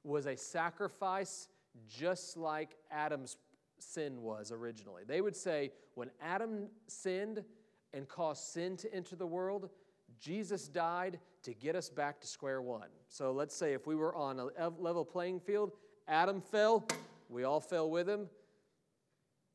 was 0.03 0.25
a 0.25 0.35
sacrifice 0.35 1.49
just 1.87 2.39
like 2.39 2.77
Adam's 2.91 3.37
sin 3.79 4.23
was 4.23 4.51
originally. 4.51 5.03
They 5.07 5.21
would 5.21 5.37
say 5.37 5.73
when 5.95 6.11
Adam 6.23 6.69
sinned 6.87 7.45
and 7.93 8.09
caused 8.09 8.45
sin 8.45 8.79
to 8.79 8.95
enter 8.95 9.15
the 9.15 9.27
world, 9.27 9.69
Jesus 10.19 10.69
died 10.69 11.19
to 11.45 11.55
get 11.55 11.77
us 11.77 11.89
back 11.89 12.21
to 12.21 12.27
square 12.27 12.61
one. 12.61 12.89
So 13.09 13.33
let's 13.33 13.55
say 13.55 13.73
if 13.73 13.87
we 13.87 13.95
were 13.95 14.15
on 14.15 14.41
a 14.41 14.69
level 14.71 15.05
playing 15.05 15.41
field, 15.41 15.73
Adam 16.09 16.41
fell, 16.41 16.87
we 17.29 17.45
all 17.45 17.61
fell 17.61 17.91
with 17.91 18.09
him. 18.09 18.29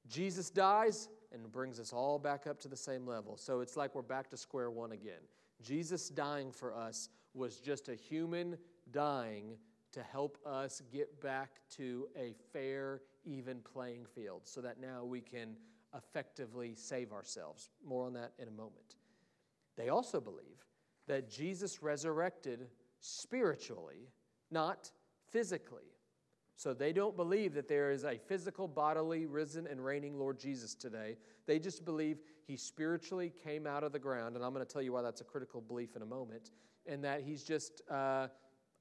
Jesus 0.08 0.50
dies 0.50 1.10
and 1.32 1.52
brings 1.52 1.80
us 1.80 1.94
all 1.94 2.18
back 2.18 2.48
up 2.48 2.60
to 2.62 2.68
the 2.68 2.78
same 2.78 3.06
level. 3.06 3.38
So 3.38 3.60
it's 3.60 3.78
like 3.78 3.94
we're 3.94 4.02
back 4.02 4.30
to 4.32 4.38
square 4.38 4.72
one 4.72 4.92
again. 4.92 5.22
Jesus 5.62 6.10
dying 6.10 6.52
for 6.52 6.74
us 6.74 7.10
was 7.34 7.58
just 7.58 7.90
a 7.90 7.96
human 7.96 8.58
dying 8.92 9.58
to 9.92 10.04
help 10.04 10.38
us 10.46 10.82
get 10.92 11.22
back 11.22 11.62
to 11.72 12.08
a 12.18 12.34
fair, 12.54 13.02
even 13.26 13.60
playing 13.62 14.06
field 14.16 14.42
so 14.46 14.62
that 14.62 14.80
now 14.80 15.04
we 15.04 15.22
can 15.22 15.56
effectively 15.96 16.74
save 16.76 17.12
ourselves. 17.12 17.70
More 17.86 18.06
on 18.06 18.14
that 18.14 18.34
in 18.40 18.48
a 18.48 18.52
moment. 18.52 18.96
They 19.76 19.90
also 19.90 20.20
believe 20.20 20.66
that 21.10 21.28
Jesus 21.28 21.82
resurrected 21.82 22.68
spiritually, 23.00 24.08
not 24.52 24.92
physically. 25.32 25.92
So 26.56 26.74
they 26.74 26.94
don't 26.94 27.18
believe 27.18 27.54
that 27.56 27.68
there 27.68 27.90
is 27.90 28.04
a 28.04 28.18
physical, 28.18 28.68
bodily, 28.68 29.26
risen, 29.26 29.66
and 29.66 29.84
reigning 29.84 30.20
Lord 30.20 30.40
Jesus 30.40 30.76
today. 30.76 31.18
They 31.48 31.58
just 31.58 31.84
believe 31.84 32.20
he 32.46 32.56
spiritually 32.56 33.34
came 33.44 33.66
out 33.66 33.84
of 33.84 33.92
the 33.92 33.98
ground, 33.98 34.36
and 34.36 34.46
I'm 34.46 34.54
going 34.54 34.66
to 34.66 34.72
tell 34.72 34.84
you 34.84 34.94
why 34.94 35.02
that's 35.02 35.22
a 35.22 35.24
critical 35.24 35.62
belief 35.62 35.96
in 35.96 36.04
a 36.04 36.06
moment, 36.06 36.52
and 36.86 37.04
that 37.04 37.22
he's 37.22 37.44
just 37.44 37.82
uh, 37.90 38.28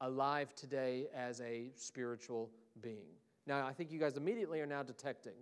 alive 0.02 0.54
today 0.54 1.06
as 1.14 1.40
a 1.40 1.70
spiritual 1.76 2.50
being. 2.82 3.14
Now, 3.46 3.66
I 3.66 3.72
think 3.72 3.90
you 3.90 3.98
guys 3.98 4.18
immediately 4.18 4.60
are 4.60 4.66
now 4.66 4.82
detecting 4.82 5.36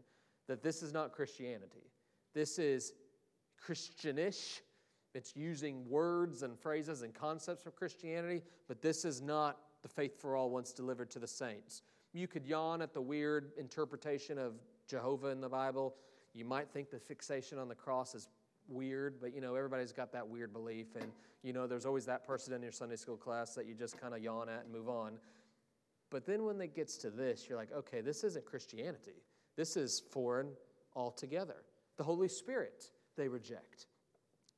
that 0.46 0.62
this 0.62 0.84
is 0.84 0.92
not 0.92 1.12
Christianity. 1.12 1.90
This 2.32 2.60
is 2.60 2.92
Christianish. 3.60 4.60
It's 5.16 5.34
using 5.34 5.88
words 5.88 6.42
and 6.42 6.58
phrases 6.58 7.00
and 7.00 7.14
concepts 7.14 7.64
of 7.64 7.74
Christianity, 7.74 8.42
but 8.68 8.82
this 8.82 9.02
is 9.06 9.22
not 9.22 9.56
the 9.80 9.88
faith 9.88 10.20
for 10.20 10.36
all 10.36 10.50
once 10.50 10.72
delivered 10.72 11.10
to 11.12 11.18
the 11.18 11.26
saints. 11.26 11.80
You 12.12 12.28
could 12.28 12.44
yawn 12.44 12.82
at 12.82 12.92
the 12.92 13.00
weird 13.00 13.52
interpretation 13.56 14.36
of 14.36 14.52
Jehovah 14.86 15.28
in 15.28 15.40
the 15.40 15.48
Bible. 15.48 15.94
You 16.34 16.44
might 16.44 16.68
think 16.68 16.90
the 16.90 16.98
fixation 16.98 17.58
on 17.58 17.66
the 17.66 17.74
cross 17.74 18.14
is 18.14 18.28
weird, 18.68 19.14
but 19.18 19.34
you 19.34 19.40
know, 19.40 19.54
everybody's 19.54 19.90
got 19.90 20.12
that 20.12 20.28
weird 20.28 20.52
belief. 20.52 20.94
And 20.96 21.10
you 21.42 21.54
know, 21.54 21.66
there's 21.66 21.86
always 21.86 22.04
that 22.04 22.26
person 22.26 22.52
in 22.52 22.60
your 22.60 22.72
Sunday 22.72 22.96
school 22.96 23.16
class 23.16 23.54
that 23.54 23.64
you 23.64 23.74
just 23.74 23.98
kind 23.98 24.12
of 24.12 24.22
yawn 24.22 24.50
at 24.50 24.64
and 24.64 24.72
move 24.72 24.90
on. 24.90 25.14
But 26.10 26.26
then 26.26 26.44
when 26.44 26.60
it 26.60 26.74
gets 26.74 26.98
to 26.98 27.10
this, 27.10 27.46
you're 27.48 27.56
like, 27.56 27.72
okay, 27.72 28.02
this 28.02 28.22
isn't 28.22 28.44
Christianity. 28.44 29.22
This 29.56 29.78
is 29.78 30.02
foreign 30.10 30.50
altogether. 30.94 31.64
The 31.96 32.04
Holy 32.04 32.28
Spirit 32.28 32.90
they 33.16 33.28
reject. 33.28 33.86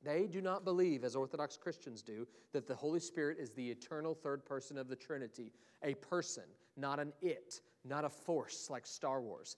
They 0.02 0.26
do 0.26 0.40
not 0.40 0.64
believe, 0.64 1.04
as 1.04 1.16
Orthodox 1.16 1.56
Christians 1.56 2.02
do, 2.02 2.26
that 2.52 2.66
the 2.66 2.74
Holy 2.74 3.00
Spirit 3.00 3.38
is 3.40 3.50
the 3.50 3.70
eternal 3.70 4.14
third 4.14 4.44
person 4.44 4.78
of 4.78 4.88
the 4.88 4.96
Trinity, 4.96 5.52
a 5.82 5.94
person, 5.94 6.44
not 6.76 7.00
an 7.00 7.12
it, 7.20 7.60
not 7.84 8.04
a 8.04 8.08
force 8.08 8.68
like 8.70 8.86
Star 8.86 9.20
Wars. 9.20 9.56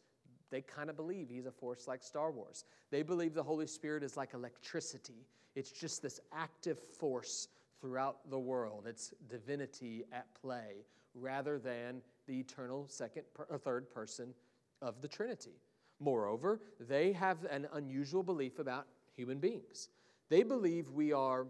They 0.50 0.62
kind 0.62 0.90
of 0.90 0.96
believe 0.96 1.28
he's 1.28 1.46
a 1.46 1.52
force 1.52 1.86
like 1.86 2.02
Star 2.02 2.32
Wars. 2.32 2.64
They 2.90 3.02
believe 3.02 3.34
the 3.34 3.42
Holy 3.42 3.66
Spirit 3.66 4.02
is 4.02 4.16
like 4.16 4.34
electricity, 4.34 5.26
it's 5.54 5.70
just 5.72 6.00
this 6.00 6.20
active 6.32 6.78
force 6.78 7.48
throughout 7.80 8.30
the 8.30 8.38
world. 8.38 8.84
It's 8.86 9.12
divinity 9.28 10.04
at 10.12 10.26
play 10.40 10.84
rather 11.14 11.58
than 11.58 12.02
the 12.26 12.38
eternal 12.38 12.86
second 12.88 13.24
or 13.48 13.58
third 13.58 13.90
person 13.90 14.32
of 14.80 15.00
the 15.00 15.08
Trinity. 15.08 15.60
Moreover, 15.98 16.60
they 16.78 17.12
have 17.12 17.44
an 17.50 17.66
unusual 17.74 18.22
belief 18.22 18.58
about 18.58 18.86
human 19.16 19.38
beings. 19.38 19.88
They 20.30 20.42
believe 20.44 20.88
we 20.90 21.12
are, 21.12 21.46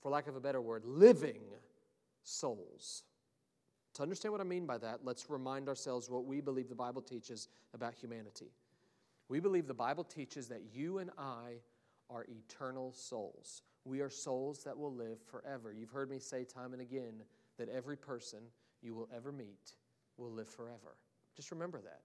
for 0.00 0.10
lack 0.10 0.26
of 0.26 0.34
a 0.34 0.40
better 0.40 0.60
word, 0.60 0.82
living 0.84 1.42
souls. 2.24 3.04
To 3.94 4.02
understand 4.02 4.32
what 4.32 4.40
I 4.40 4.44
mean 4.44 4.66
by 4.66 4.78
that, 4.78 5.00
let's 5.04 5.30
remind 5.30 5.68
ourselves 5.68 6.10
what 6.10 6.24
we 6.24 6.40
believe 6.40 6.68
the 6.68 6.74
Bible 6.74 7.02
teaches 7.02 7.48
about 7.74 7.94
humanity. 7.94 8.50
We 9.28 9.40
believe 9.40 9.66
the 9.66 9.74
Bible 9.74 10.04
teaches 10.04 10.48
that 10.48 10.62
you 10.72 10.98
and 10.98 11.10
I 11.16 11.60
are 12.10 12.26
eternal 12.28 12.92
souls. 12.92 13.62
We 13.84 14.00
are 14.00 14.10
souls 14.10 14.64
that 14.64 14.76
will 14.76 14.92
live 14.92 15.18
forever. 15.30 15.72
You've 15.72 15.90
heard 15.90 16.10
me 16.10 16.18
say 16.18 16.44
time 16.44 16.72
and 16.72 16.82
again 16.82 17.22
that 17.58 17.68
every 17.68 17.96
person 17.96 18.40
you 18.82 18.94
will 18.94 19.08
ever 19.14 19.32
meet 19.32 19.74
will 20.16 20.32
live 20.32 20.48
forever. 20.48 20.96
Just 21.36 21.50
remember 21.50 21.80
that. 21.82 22.00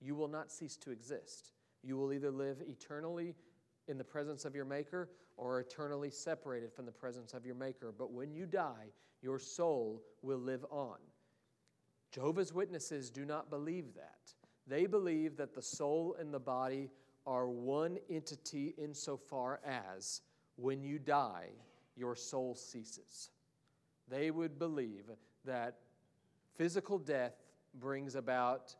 You 0.00 0.14
will 0.14 0.28
not 0.28 0.50
cease 0.50 0.76
to 0.78 0.90
exist. 0.90 1.52
You 1.82 1.96
will 1.96 2.12
either 2.12 2.30
live 2.30 2.62
eternally 2.66 3.34
in 3.88 3.98
the 3.98 4.04
presence 4.04 4.44
of 4.44 4.54
your 4.54 4.64
Maker 4.64 5.10
or 5.36 5.60
eternally 5.60 6.10
separated 6.10 6.72
from 6.72 6.86
the 6.86 6.92
presence 6.92 7.34
of 7.34 7.44
your 7.44 7.54
Maker. 7.54 7.92
But 7.96 8.12
when 8.12 8.32
you 8.32 8.46
die, 8.46 8.92
your 9.22 9.38
soul 9.38 10.02
will 10.22 10.38
live 10.38 10.64
on. 10.70 10.98
Jehovah's 12.12 12.52
Witnesses 12.52 13.10
do 13.10 13.24
not 13.24 13.50
believe 13.50 13.94
that. 13.94 14.32
They 14.66 14.86
believe 14.86 15.36
that 15.36 15.54
the 15.54 15.62
soul 15.62 16.16
and 16.18 16.32
the 16.32 16.38
body 16.38 16.90
are 17.26 17.48
one 17.48 17.98
entity 18.08 18.74
insofar 18.78 19.60
as 19.66 20.20
when 20.56 20.82
you 20.82 20.98
die, 20.98 21.48
your 21.96 22.14
soul 22.14 22.54
ceases. 22.54 23.30
They 24.08 24.30
would 24.30 24.58
believe 24.58 25.10
that 25.44 25.76
physical 26.56 26.98
death 26.98 27.34
brings 27.74 28.14
about 28.14 28.74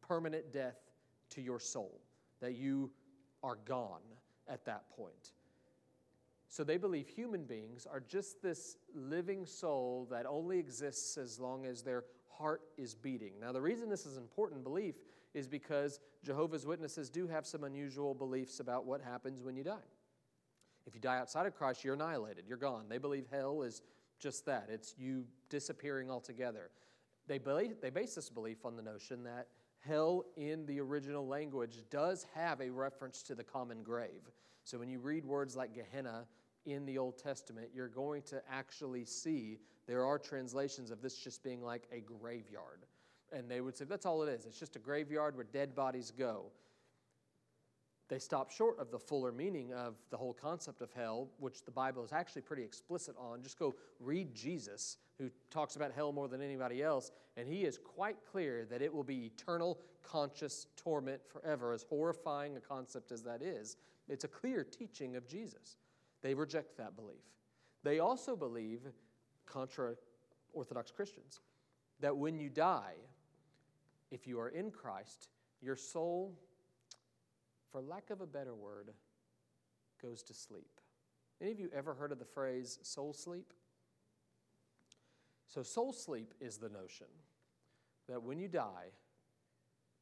permanent 0.00 0.52
death 0.52 0.78
to 1.30 1.42
your 1.42 1.58
soul, 1.58 2.00
that 2.40 2.54
you 2.54 2.90
are 3.44 3.58
gone 3.66 4.00
at 4.48 4.64
that 4.64 4.90
point. 4.96 5.32
So 6.48 6.64
they 6.64 6.76
believe 6.76 7.08
human 7.08 7.44
beings 7.44 7.86
are 7.90 8.00
just 8.00 8.42
this 8.42 8.76
living 8.94 9.44
soul 9.44 10.08
that 10.10 10.26
only 10.26 10.58
exists 10.58 11.16
as 11.16 11.38
long 11.38 11.66
as 11.66 11.82
their 11.82 12.04
heart 12.30 12.62
is 12.76 12.94
beating. 12.94 13.32
Now, 13.40 13.52
the 13.52 13.60
reason 13.60 13.88
this 13.88 14.06
is 14.06 14.16
an 14.16 14.22
important 14.22 14.64
belief 14.64 14.94
is 15.34 15.46
because 15.46 16.00
Jehovah's 16.22 16.64
Witnesses 16.64 17.10
do 17.10 17.26
have 17.26 17.46
some 17.46 17.64
unusual 17.64 18.14
beliefs 18.14 18.60
about 18.60 18.86
what 18.86 19.00
happens 19.00 19.42
when 19.42 19.56
you 19.56 19.64
die. 19.64 19.88
If 20.86 20.94
you 20.94 21.00
die 21.00 21.18
outside 21.18 21.46
of 21.46 21.54
Christ, 21.54 21.84
you're 21.84 21.94
annihilated, 21.94 22.44
you're 22.46 22.56
gone. 22.56 22.84
They 22.88 22.98
believe 22.98 23.26
hell 23.30 23.62
is 23.62 23.82
just 24.20 24.46
that 24.46 24.68
it's 24.70 24.94
you 24.96 25.24
disappearing 25.50 26.10
altogether. 26.10 26.70
They, 27.26 27.38
believe, 27.38 27.80
they 27.80 27.90
base 27.90 28.14
this 28.14 28.30
belief 28.30 28.64
on 28.64 28.76
the 28.76 28.82
notion 28.82 29.24
that 29.24 29.48
hell 29.86 30.24
in 30.36 30.66
the 30.66 30.80
original 30.80 31.26
language 31.26 31.82
does 31.90 32.26
have 32.34 32.60
a 32.60 32.70
reference 32.70 33.22
to 33.22 33.34
the 33.34 33.44
common 33.44 33.82
grave. 33.82 34.30
So 34.64 34.78
when 34.78 34.88
you 34.88 34.98
read 34.98 35.24
words 35.24 35.56
like 35.56 35.74
Gehenna 35.74 36.26
in 36.64 36.86
the 36.86 36.98
Old 36.98 37.18
Testament, 37.18 37.68
you're 37.74 37.88
going 37.88 38.22
to 38.22 38.42
actually 38.50 39.04
see 39.04 39.58
there 39.86 40.04
are 40.04 40.18
translations 40.18 40.90
of 40.90 41.02
this 41.02 41.16
just 41.18 41.42
being 41.42 41.62
like 41.62 41.86
a 41.92 42.00
graveyard. 42.00 42.86
And 43.32 43.50
they 43.50 43.60
would 43.60 43.76
say, 43.76 43.84
that's 43.84 44.06
all 44.06 44.22
it 44.22 44.28
is. 44.28 44.46
It's 44.46 44.58
just 44.58 44.76
a 44.76 44.78
graveyard 44.78 45.36
where 45.36 45.46
dead 45.52 45.74
bodies 45.74 46.12
go. 46.16 46.46
They 48.14 48.20
stop 48.20 48.52
short 48.52 48.78
of 48.78 48.92
the 48.92 48.98
fuller 49.00 49.32
meaning 49.32 49.72
of 49.72 49.96
the 50.10 50.16
whole 50.16 50.34
concept 50.34 50.82
of 50.82 50.92
hell, 50.92 51.26
which 51.40 51.64
the 51.64 51.72
Bible 51.72 52.04
is 52.04 52.12
actually 52.12 52.42
pretty 52.42 52.62
explicit 52.62 53.16
on. 53.18 53.42
Just 53.42 53.58
go 53.58 53.74
read 53.98 54.32
Jesus, 54.32 54.98
who 55.18 55.28
talks 55.50 55.74
about 55.74 55.90
hell 55.90 56.12
more 56.12 56.28
than 56.28 56.40
anybody 56.40 56.80
else, 56.80 57.10
and 57.36 57.48
he 57.48 57.64
is 57.64 57.76
quite 57.76 58.18
clear 58.30 58.66
that 58.66 58.80
it 58.82 58.94
will 58.94 59.02
be 59.02 59.26
eternal, 59.26 59.80
conscious 60.04 60.68
torment 60.76 61.22
forever, 61.26 61.72
as 61.72 61.82
horrifying 61.82 62.56
a 62.56 62.60
concept 62.60 63.10
as 63.10 63.20
that 63.24 63.42
is. 63.42 63.78
It's 64.08 64.22
a 64.22 64.28
clear 64.28 64.62
teaching 64.62 65.16
of 65.16 65.26
Jesus. 65.26 65.76
They 66.22 66.34
reject 66.34 66.76
that 66.76 66.94
belief. 66.94 67.24
They 67.82 67.98
also 67.98 68.36
believe, 68.36 68.82
contra 69.44 69.96
Orthodox 70.52 70.92
Christians, 70.92 71.40
that 71.98 72.16
when 72.16 72.38
you 72.38 72.48
die, 72.48 72.94
if 74.12 74.24
you 74.24 74.38
are 74.38 74.50
in 74.50 74.70
Christ, 74.70 75.30
your 75.60 75.74
soul 75.74 76.38
for 77.74 77.82
lack 77.82 78.10
of 78.10 78.20
a 78.20 78.26
better 78.26 78.54
word, 78.54 78.92
goes 80.00 80.22
to 80.22 80.32
sleep. 80.32 80.80
Any 81.42 81.50
of 81.50 81.58
you 81.58 81.68
ever 81.74 81.92
heard 81.92 82.12
of 82.12 82.20
the 82.20 82.24
phrase 82.24 82.78
soul 82.82 83.12
sleep? 83.12 83.52
So, 85.48 85.64
soul 85.64 85.92
sleep 85.92 86.34
is 86.40 86.56
the 86.56 86.68
notion 86.68 87.08
that 88.08 88.22
when 88.22 88.38
you 88.38 88.46
die, 88.46 88.92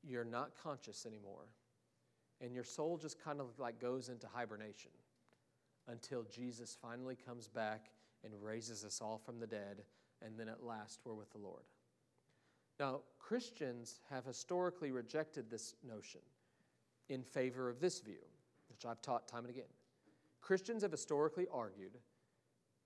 you're 0.02 0.22
not 0.22 0.50
conscious 0.62 1.06
anymore, 1.06 1.46
and 2.42 2.54
your 2.54 2.62
soul 2.62 2.98
just 2.98 3.24
kind 3.24 3.40
of 3.40 3.58
like 3.58 3.80
goes 3.80 4.10
into 4.10 4.26
hibernation 4.26 4.90
until 5.88 6.24
Jesus 6.24 6.76
finally 6.82 7.16
comes 7.16 7.48
back 7.48 7.86
and 8.22 8.34
raises 8.42 8.84
us 8.84 9.00
all 9.00 9.16
from 9.16 9.40
the 9.40 9.46
dead, 9.46 9.82
and 10.20 10.38
then 10.38 10.50
at 10.50 10.62
last 10.62 11.00
we're 11.06 11.14
with 11.14 11.32
the 11.32 11.38
Lord. 11.38 11.64
Now, 12.78 13.00
Christians 13.18 14.00
have 14.10 14.26
historically 14.26 14.92
rejected 14.92 15.48
this 15.48 15.74
notion 15.82 16.20
in 17.12 17.22
favor 17.22 17.68
of 17.68 17.80
this 17.80 18.00
view, 18.00 18.24
which 18.70 18.86
I've 18.86 19.02
taught 19.02 19.28
time 19.28 19.44
and 19.44 19.50
again. 19.50 19.70
Christians 20.40 20.82
have 20.82 20.90
historically 20.90 21.46
argued 21.52 21.98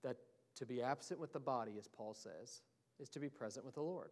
that 0.03 0.17
to 0.57 0.67
be 0.67 0.83
absent 0.83 1.21
with 1.21 1.33
the 1.33 1.41
body, 1.41 1.73
as 1.79 1.87
Paul 1.87 2.15
says, 2.15 2.63
is 2.99 3.09
to 3.11 3.21
be 3.21 3.29
present 3.29 3.65
with 3.65 3.75
the 3.75 3.83
Lord. 3.83 4.11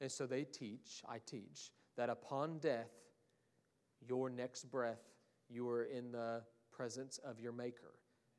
And 0.00 0.10
so 0.10 0.26
they 0.26 0.44
teach, 0.44 1.02
I 1.08 1.18
teach, 1.26 1.72
that 1.96 2.10
upon 2.10 2.58
death, 2.58 2.90
your 4.06 4.30
next 4.30 4.70
breath, 4.70 5.02
you 5.48 5.68
are 5.68 5.84
in 5.84 6.12
the 6.12 6.42
presence 6.72 7.18
of 7.18 7.40
your 7.40 7.52
Maker. 7.52 7.94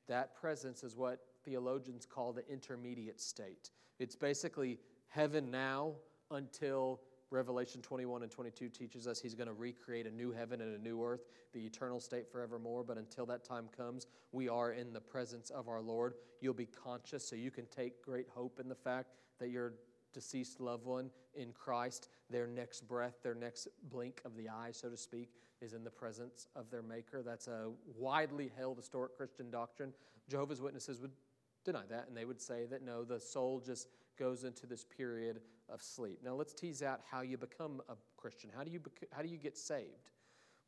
That 0.07 0.35
presence 0.35 0.83
is 0.83 0.95
what 0.95 1.19
theologians 1.43 2.05
call 2.05 2.33
the 2.33 2.47
intermediate 2.51 3.19
state. 3.19 3.71
It's 3.99 4.15
basically 4.15 4.79
heaven 5.07 5.49
now 5.49 5.93
until 6.31 7.01
Revelation 7.35 7.81
21 7.81 8.23
and 8.23 8.31
22 8.31 8.69
teaches 8.69 9.07
us 9.07 9.19
he's 9.19 9.35
going 9.35 9.47
to 9.47 9.53
recreate 9.53 10.07
a 10.07 10.11
new 10.11 10.31
heaven 10.31 10.61
and 10.61 10.73
a 10.73 10.81
new 10.81 11.03
earth, 11.03 11.25
the 11.53 11.59
eternal 11.59 11.99
state 11.99 12.31
forevermore. 12.31 12.83
But 12.83 12.97
until 12.97 13.25
that 13.25 13.43
time 13.43 13.67
comes, 13.75 14.07
we 14.31 14.47
are 14.47 14.71
in 14.71 14.93
the 14.93 15.01
presence 15.01 15.49
of 15.49 15.67
our 15.67 15.81
Lord. 15.81 16.13
You'll 16.39 16.53
be 16.53 16.65
conscious, 16.65 17.27
so 17.27 17.35
you 17.35 17.51
can 17.51 17.65
take 17.67 18.01
great 18.01 18.27
hope 18.33 18.59
in 18.59 18.69
the 18.69 18.75
fact 18.75 19.09
that 19.39 19.49
your 19.49 19.73
deceased 20.13 20.61
loved 20.61 20.85
one 20.85 21.09
in 21.35 21.51
Christ, 21.51 22.07
their 22.29 22.47
next 22.47 22.87
breath, 22.87 23.15
their 23.21 23.35
next 23.35 23.67
blink 23.89 24.21
of 24.23 24.37
the 24.37 24.47
eye, 24.47 24.69
so 24.71 24.89
to 24.89 24.95
speak, 24.95 25.29
is 25.61 25.73
in 25.73 25.83
the 25.83 25.91
presence 25.91 26.47
of 26.55 26.71
their 26.71 26.81
Maker. 26.81 27.21
That's 27.21 27.47
a 27.47 27.71
widely 27.97 28.49
held 28.55 28.77
historic 28.77 29.17
Christian 29.17 29.51
doctrine. 29.51 29.91
Jehovah's 30.29 30.61
Witnesses 30.61 31.01
would 31.01 31.11
deny 31.65 31.83
that, 31.89 32.05
and 32.07 32.15
they 32.15 32.23
would 32.23 32.39
say 32.39 32.65
that 32.67 32.81
no, 32.81 33.03
the 33.03 33.19
soul 33.19 33.59
just 33.59 33.89
goes 34.17 34.43
into 34.43 34.65
this 34.65 34.85
period 34.85 35.41
of 35.69 35.81
sleep. 35.81 36.19
Now, 36.23 36.33
let's 36.33 36.53
tease 36.53 36.81
out 36.81 37.01
how 37.09 37.21
you 37.21 37.37
become 37.37 37.81
a 37.89 37.95
Christian. 38.17 38.49
How 38.55 38.63
do 38.63 38.71
you, 38.71 38.79
bec- 38.79 39.09
how 39.11 39.21
do 39.21 39.27
you 39.27 39.37
get 39.37 39.57
saved? 39.57 40.11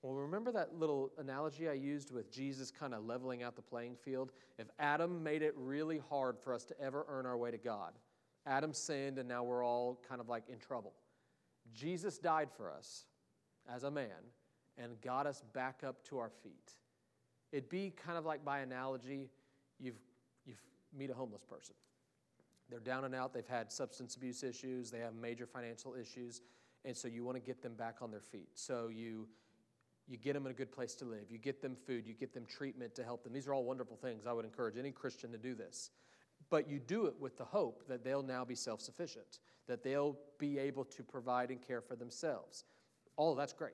Well, 0.01 0.13
remember 0.13 0.51
that 0.51 0.75
little 0.75 1.11
analogy 1.17 1.67
I 1.67 1.73
used 1.73 2.11
with 2.11 2.31
Jesus 2.31 2.71
kind 2.71 2.93
of 2.93 3.05
leveling 3.05 3.43
out 3.43 3.55
the 3.55 3.61
playing 3.61 3.95
field? 3.95 4.31
If 4.57 4.67
Adam 4.79 5.23
made 5.23 5.41
it 5.41 5.53
really 5.57 6.01
hard 6.09 6.37
for 6.39 6.53
us 6.53 6.63
to 6.65 6.79
ever 6.79 7.05
earn 7.09 7.25
our 7.25 7.37
way 7.37 7.51
to 7.51 7.57
God, 7.57 7.93
Adam 8.45 8.73
sinned 8.73 9.17
and 9.17 9.27
now 9.27 9.43
we're 9.43 9.65
all 9.65 9.99
kind 10.07 10.21
of 10.21 10.29
like 10.29 10.43
in 10.49 10.59
trouble. 10.59 10.93
Jesus 11.73 12.17
died 12.17 12.49
for 12.55 12.71
us 12.71 13.05
as 13.69 13.83
a 13.83 13.91
man 13.91 14.31
and 14.77 15.01
got 15.01 15.25
us 15.25 15.43
back 15.53 15.81
up 15.85 16.03
to 16.05 16.19
our 16.19 16.29
feet. 16.29 16.71
It'd 17.51 17.69
be 17.69 17.93
kind 18.05 18.17
of 18.17 18.25
like 18.25 18.45
by 18.45 18.59
analogy, 18.59 19.29
you've, 19.79 19.99
you've 20.45 20.61
meet 20.95 21.09
a 21.09 21.13
homeless 21.13 21.43
person. 21.43 21.75
They're 22.69 22.79
down 22.79 23.05
and 23.05 23.15
out, 23.15 23.33
they've 23.33 23.47
had 23.47 23.71
substance 23.71 24.15
abuse 24.15 24.43
issues, 24.43 24.91
they 24.91 24.99
have 24.99 25.15
major 25.15 25.45
financial 25.45 25.95
issues, 25.95 26.41
and 26.85 26.95
so 26.95 27.07
you 27.07 27.23
want 27.23 27.37
to 27.37 27.41
get 27.41 27.61
them 27.61 27.75
back 27.75 27.97
on 28.01 28.11
their 28.11 28.21
feet. 28.21 28.49
So 28.55 28.89
you 28.89 29.27
you 30.09 30.17
get 30.17 30.33
them 30.33 30.45
in 30.45 30.51
a 30.51 30.55
good 30.55 30.71
place 30.71 30.95
to 30.95 31.05
live, 31.05 31.29
you 31.29 31.37
get 31.37 31.61
them 31.61 31.75
food, 31.75 32.07
you 32.07 32.13
get 32.13 32.33
them 32.33 32.45
treatment 32.45 32.95
to 32.95 33.03
help 33.03 33.23
them. 33.23 33.33
These 33.33 33.47
are 33.47 33.53
all 33.53 33.65
wonderful 33.65 33.97
things. 33.97 34.25
I 34.25 34.31
would 34.31 34.45
encourage 34.45 34.77
any 34.77 34.91
Christian 34.91 35.31
to 35.33 35.37
do 35.37 35.53
this. 35.53 35.91
But 36.49 36.69
you 36.69 36.79
do 36.79 37.07
it 37.07 37.15
with 37.19 37.37
the 37.37 37.43
hope 37.43 37.83
that 37.89 38.03
they'll 38.03 38.23
now 38.23 38.45
be 38.45 38.55
self 38.55 38.81
sufficient, 38.81 39.39
that 39.67 39.83
they'll 39.83 40.17
be 40.39 40.59
able 40.59 40.85
to 40.85 41.03
provide 41.03 41.51
and 41.51 41.61
care 41.61 41.81
for 41.81 41.95
themselves. 41.95 42.63
All 43.17 43.35
that's 43.35 43.53
great. 43.53 43.73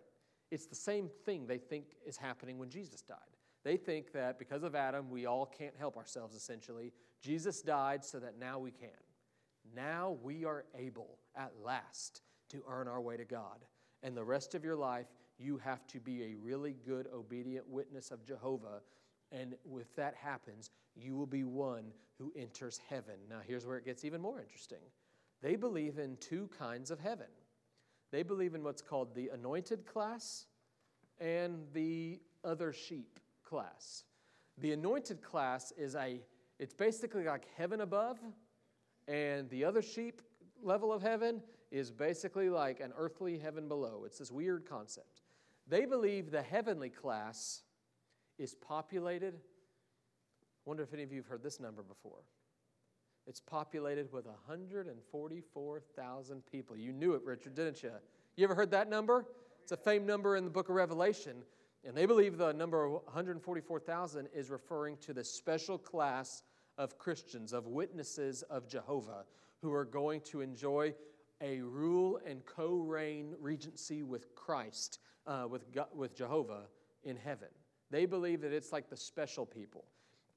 It's 0.49 0.65
the 0.65 0.75
same 0.75 1.09
thing 1.25 1.45
they 1.45 1.57
think 1.57 1.85
is 2.05 2.17
happening 2.17 2.57
when 2.57 2.69
Jesus 2.69 3.01
died. 3.01 3.17
They 3.63 3.77
think 3.77 4.11
that 4.13 4.39
because 4.39 4.63
of 4.63 4.75
Adam, 4.75 5.09
we 5.09 5.25
all 5.25 5.45
can't 5.45 5.75
help 5.77 5.97
ourselves, 5.97 6.35
essentially. 6.35 6.91
Jesus 7.23 7.61
died 7.61 8.03
so 8.03 8.19
that 8.19 8.37
now 8.37 8.59
we 8.59 8.71
can. 8.71 8.89
Now 9.75 10.17
we 10.21 10.43
are 10.43 10.65
able, 10.77 11.17
at 11.35 11.53
last, 11.63 12.21
to 12.49 12.61
earn 12.67 12.87
our 12.87 13.01
way 13.01 13.15
to 13.15 13.23
God. 13.23 13.65
And 14.03 14.15
the 14.15 14.23
rest 14.23 14.53
of 14.53 14.65
your 14.65 14.75
life, 14.75 15.07
you 15.39 15.57
have 15.57 15.87
to 15.87 15.99
be 16.01 16.23
a 16.23 16.35
really 16.35 16.75
good, 16.85 17.07
obedient 17.15 17.67
witness 17.67 18.11
of 18.11 18.25
Jehovah. 18.25 18.81
And 19.31 19.55
if 19.79 19.95
that 19.95 20.15
happens, 20.15 20.69
you 20.95 21.15
will 21.15 21.25
be 21.25 21.45
one 21.45 21.85
who 22.19 22.33
enters 22.35 22.79
heaven. 22.89 23.15
Now, 23.29 23.39
here's 23.47 23.65
where 23.65 23.77
it 23.77 23.85
gets 23.85 24.03
even 24.03 24.21
more 24.21 24.41
interesting. 24.41 24.83
They 25.41 25.55
believe 25.55 25.97
in 25.97 26.17
two 26.17 26.49
kinds 26.57 26.91
of 26.91 26.99
heaven. 26.99 27.27
They 28.11 28.23
believe 28.23 28.53
in 28.53 28.63
what's 28.63 28.81
called 28.81 29.15
the 29.15 29.29
anointed 29.29 29.85
class 29.85 30.45
and 31.19 31.63
the 31.73 32.19
other 32.43 32.73
sheep 32.73 33.19
class. 33.43 34.03
The 34.59 34.73
anointed 34.73 35.23
class 35.23 35.71
is 35.77 35.95
a, 35.95 36.21
it's 36.63 36.73
basically 36.73 37.25
like 37.25 37.45
heaven 37.57 37.81
above, 37.81 38.17
and 39.09 39.49
the 39.49 39.65
other 39.65 39.81
sheep 39.81 40.21
level 40.63 40.93
of 40.93 41.01
heaven 41.01 41.41
is 41.71 41.91
basically 41.91 42.49
like 42.49 42.79
an 42.79 42.93
earthly 42.97 43.37
heaven 43.37 43.67
below. 43.67 44.03
It's 44.05 44.19
this 44.19 44.31
weird 44.31 44.65
concept. 44.65 45.23
They 45.67 45.83
believe 45.83 46.31
the 46.31 46.41
heavenly 46.41 46.89
class 46.89 47.63
is 48.39 48.55
populated. 48.55 49.33
I 49.33 50.63
wonder 50.63 50.83
if 50.83 50.93
any 50.93 51.03
of 51.03 51.11
you 51.11 51.17
have 51.17 51.27
heard 51.27 51.43
this 51.43 51.59
number 51.59 51.83
before. 51.83 52.23
It's 53.27 53.41
populated 53.41 54.09
with 54.13 54.25
144,000 54.25 56.45
people. 56.49 56.77
You 56.77 56.93
knew 56.93 57.13
it, 57.13 57.23
Richard, 57.25 57.55
didn't 57.55 57.83
you? 57.83 57.91
You 58.37 58.45
ever 58.45 58.55
heard 58.55 58.71
that 58.71 58.89
number? 58.89 59.25
It's 59.63 59.73
a 59.73 59.77
famed 59.77 60.07
number 60.07 60.37
in 60.37 60.45
the 60.45 60.49
book 60.49 60.69
of 60.69 60.75
Revelation. 60.75 61.43
And 61.83 61.93
they 61.93 62.05
believe 62.05 62.37
the 62.37 62.53
number 62.53 62.87
144,000 62.87 64.29
is 64.33 64.49
referring 64.49 64.95
to 65.01 65.13
the 65.13 65.25
special 65.25 65.77
class 65.77 66.41
of 66.77 66.97
Christians, 66.97 67.53
of 67.53 67.67
witnesses 67.67 68.43
of 68.43 68.67
Jehovah, 68.67 69.25
who 69.61 69.73
are 69.73 69.85
going 69.85 70.21
to 70.21 70.41
enjoy 70.41 70.93
a 71.41 71.59
rule 71.61 72.19
and 72.25 72.45
co 72.45 72.77
reign 72.77 73.35
regency 73.39 74.03
with 74.03 74.33
Christ, 74.35 74.99
uh, 75.27 75.45
with, 75.49 75.71
God, 75.71 75.87
with 75.93 76.15
Jehovah 76.15 76.63
in 77.03 77.17
heaven. 77.17 77.49
They 77.91 78.05
believe 78.05 78.41
that 78.41 78.53
it's 78.53 78.71
like 78.71 78.89
the 78.89 78.97
special 78.97 79.45
people. 79.45 79.85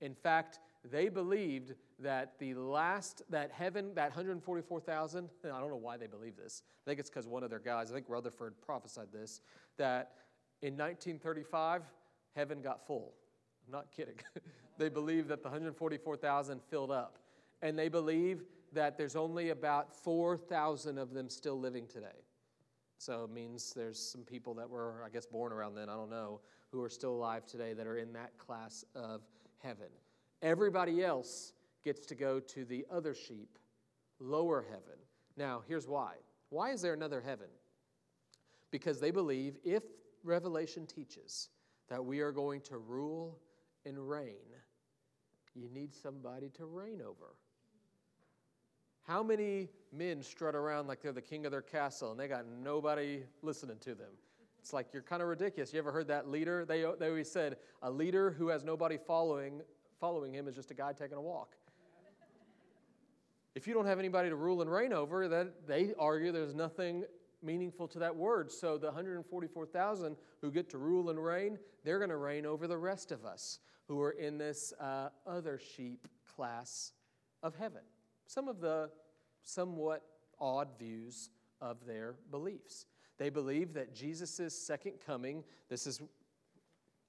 In 0.01 0.15
fact, 0.15 0.59
they 0.85 1.09
believed 1.09 1.75
that 1.99 2.35
the 2.39 2.55
last, 2.55 3.23
that 3.31 3.51
heaven, 3.51 3.95
that 3.95 4.11
144,000, 4.11 5.29
I 5.45 5.49
don't 5.49 5.71
know 5.71 5.77
why 5.77 5.97
they 5.97 6.07
believe 6.07 6.37
this. 6.37 6.63
I 6.85 6.91
think 6.91 7.01
it's 7.01 7.09
because 7.09 7.27
one 7.27 7.43
of 7.43 7.51
their 7.51 7.59
guys, 7.59 7.91
I 7.91 7.95
think 7.95 8.07
Rutherford 8.09 8.55
prophesied 8.61 9.09
this, 9.13 9.41
that 9.79 10.13
in 10.61 10.75
1935, 10.75 11.83
heaven 12.35 12.61
got 12.61 12.87
full. 12.87 13.15
I'm 13.67 13.73
not 13.73 13.91
kidding. 13.91 14.17
they 14.79 14.89
believe 14.89 15.29
that 15.29 15.43
the 15.43 15.49
144,000 15.49 16.61
filled 16.63 16.91
up. 16.91 17.19
And 17.63 17.79
they 17.79 17.89
believe 17.89 18.45
that 18.73 18.99
there's 18.99 19.17
only 19.17 19.51
about 19.51 19.93
4,000 19.93 20.99
of 20.99 21.13
them 21.13 21.29
still 21.29 21.59
living 21.59 21.87
today. 21.87 22.25
So 22.99 23.25
it 23.25 23.31
means 23.31 23.73
there's 23.75 23.99
some 23.99 24.23
people 24.23 24.55
that 24.55 24.69
were, 24.69 25.03
I 25.05 25.09
guess, 25.09 25.27
born 25.27 25.53
around 25.53 25.75
then, 25.75 25.89
I 25.89 25.95
don't 25.95 26.11
know, 26.11 26.41
who 26.73 26.83
are 26.83 26.89
still 26.89 27.15
alive 27.15 27.47
today 27.47 27.73
that 27.75 27.87
are 27.87 27.99
in 27.99 28.13
that 28.15 28.37
class 28.39 28.85
of 28.95 29.23
heaven. 29.63 29.89
Everybody 30.43 31.05
else 31.05 31.53
gets 31.85 32.07
to 32.07 32.15
go 32.15 32.41
to 32.41 32.65
the 32.65 32.85
other 32.91 33.15
sheep, 33.15 33.59
lower 34.19 34.65
heaven. 34.69 34.99
Now, 35.37 35.63
here's 35.67 35.87
why. 35.87 36.15
Why 36.51 36.71
is 36.71 36.83
there 36.83 36.95
another 36.95 37.21
heaven? 37.21 37.49
Because 38.71 39.01
they 39.01 39.11
believe 39.11 39.57
if 39.65 39.83
Revelation 40.25 40.87
teaches 40.87 41.51
that 41.89 42.05
we 42.05 42.21
are 42.21 42.33
going 42.33 42.61
to 42.63 42.79
rule 42.79 43.39
and 43.85 44.09
reign, 44.09 44.47
you 45.57 45.69
need 45.73 45.95
somebody 45.95 46.51
to 46.51 46.67
reign 46.67 47.01
over. 47.01 47.35
How 49.07 49.23
many 49.23 49.69
men 49.93 50.23
strut 50.23 50.55
around 50.55 50.89
like 50.89 51.01
they're 51.01 51.13
the 51.13 51.23
king 51.23 51.47
of 51.47 51.53
their 51.53 51.63
castle 51.63 52.11
and 52.11 52.19
they 52.19 52.29
got 52.29 52.45
nobody 52.47 53.23
listening 53.43 53.79
to 53.81 53.95
them? 53.95 54.11
It's 54.59 54.73
like 54.73 54.89
you're 54.93 55.03
kind 55.03 55.23
of 55.23 55.29
ridiculous. 55.29 55.73
You 55.73 55.79
ever 55.79 55.93
heard 55.93 56.09
that 56.09 56.29
leader? 56.29 56.65
They, 56.65 56.85
they 56.99 57.09
always 57.09 57.31
said 57.31 57.57
a 57.83 57.91
leader 57.91 58.33
who 58.33 58.49
has 58.49 58.65
nobody 58.65 58.97
following, 58.97 59.63
following 60.01 60.35
him 60.35 60.49
is 60.49 60.57
just 60.57 60.73
a 60.73 60.75
guy 60.75 60.93
taking 60.93 61.17
a 61.17 61.23
walk. 61.23 61.55
If 63.55 63.67
you 63.67 63.75
don't 63.75 63.87
have 63.87 63.99
anybody 63.99 64.29
to 64.29 64.37
rule 64.37 64.61
and 64.61 64.71
reign 64.71 64.93
over, 64.93 65.29
that 65.29 65.67
they 65.67 65.95
argue 65.99 66.33
there's 66.33 66.55
nothing 66.55 67.05
meaningful 67.47 67.89
to 67.89 67.99
that 68.01 68.15
word. 68.15 68.51
So 68.51 68.77
the 68.77 68.87
144,000 68.87 70.17
who 70.41 70.51
get 70.51 70.69
to 70.71 70.79
rule 70.79 71.11
and 71.11 71.23
reign, 71.23 71.59
they're 71.85 71.99
going 71.99 72.11
to 72.11 72.17
reign 72.17 72.45
over 72.45 72.67
the 72.67 72.77
rest 72.77 73.13
of 73.13 73.25
us 73.25 73.61
who 73.89 74.01
are 74.03 74.11
in 74.11 74.37
this 74.37 74.73
uh, 74.81 75.11
other 75.27 75.59
sheep 75.59 76.09
class 76.35 76.93
of 77.43 77.55
heaven. 77.55 77.83
Some 78.27 78.49
of 78.49 78.61
the 78.61 78.91
somewhat 79.43 80.03
odd 80.41 80.69
views 80.79 81.31
of 81.61 81.87
their 81.87 82.17
beliefs. 82.31 82.87
They 83.19 83.31
believe 83.31 83.73
that 83.75 83.95
Jesus' 83.95 84.55
second 84.55 84.95
coming, 85.05 85.45
this 85.69 85.87
is 85.87 86.03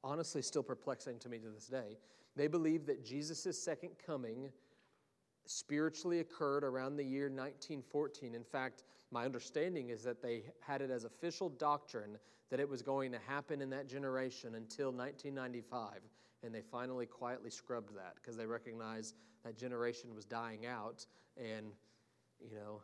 honestly 0.04 0.42
still 0.42 0.64
perplexing 0.64 1.20
to 1.20 1.30
me 1.30 1.40
to 1.40 1.50
this 1.50 1.68
day. 1.68 1.98
They 2.36 2.48
believe 2.48 2.86
that 2.86 3.04
Jesus' 3.04 3.62
second 3.62 3.92
coming 4.06 4.50
spiritually 5.46 6.20
occurred 6.20 6.64
around 6.64 6.96
the 6.96 7.04
year 7.04 7.26
1914. 7.26 8.36
In 8.36 8.44
fact, 8.44 8.84
my 9.12 9.26
understanding 9.26 9.90
is 9.90 10.04
that 10.04 10.22
they 10.22 10.44
had 10.60 10.82
it 10.82 10.92
as 10.92 11.04
official 11.04 11.50
doctrine 11.50 12.18
that 12.50 12.60
it 12.60 12.68
was 12.68 12.82
going 12.82 13.12
to 13.12 13.20
happen 13.28 13.62
in 13.62 13.70
that 13.70 13.88
generation 13.88 14.56
until 14.56 14.92
1995. 14.92 16.00
And 16.44 16.54
they 16.54 16.62
finally 16.62 17.06
quietly 17.06 17.50
scrubbed 17.50 17.96
that 17.96 18.16
because 18.16 18.38
they 18.38 18.46
recognized 18.46 19.16
that 19.44 19.58
generation 19.58 20.14
was 20.16 20.26
dying 20.26 20.66
out. 20.66 21.06
And 21.38 21.72
you 22.40 22.56
know, 22.56 22.82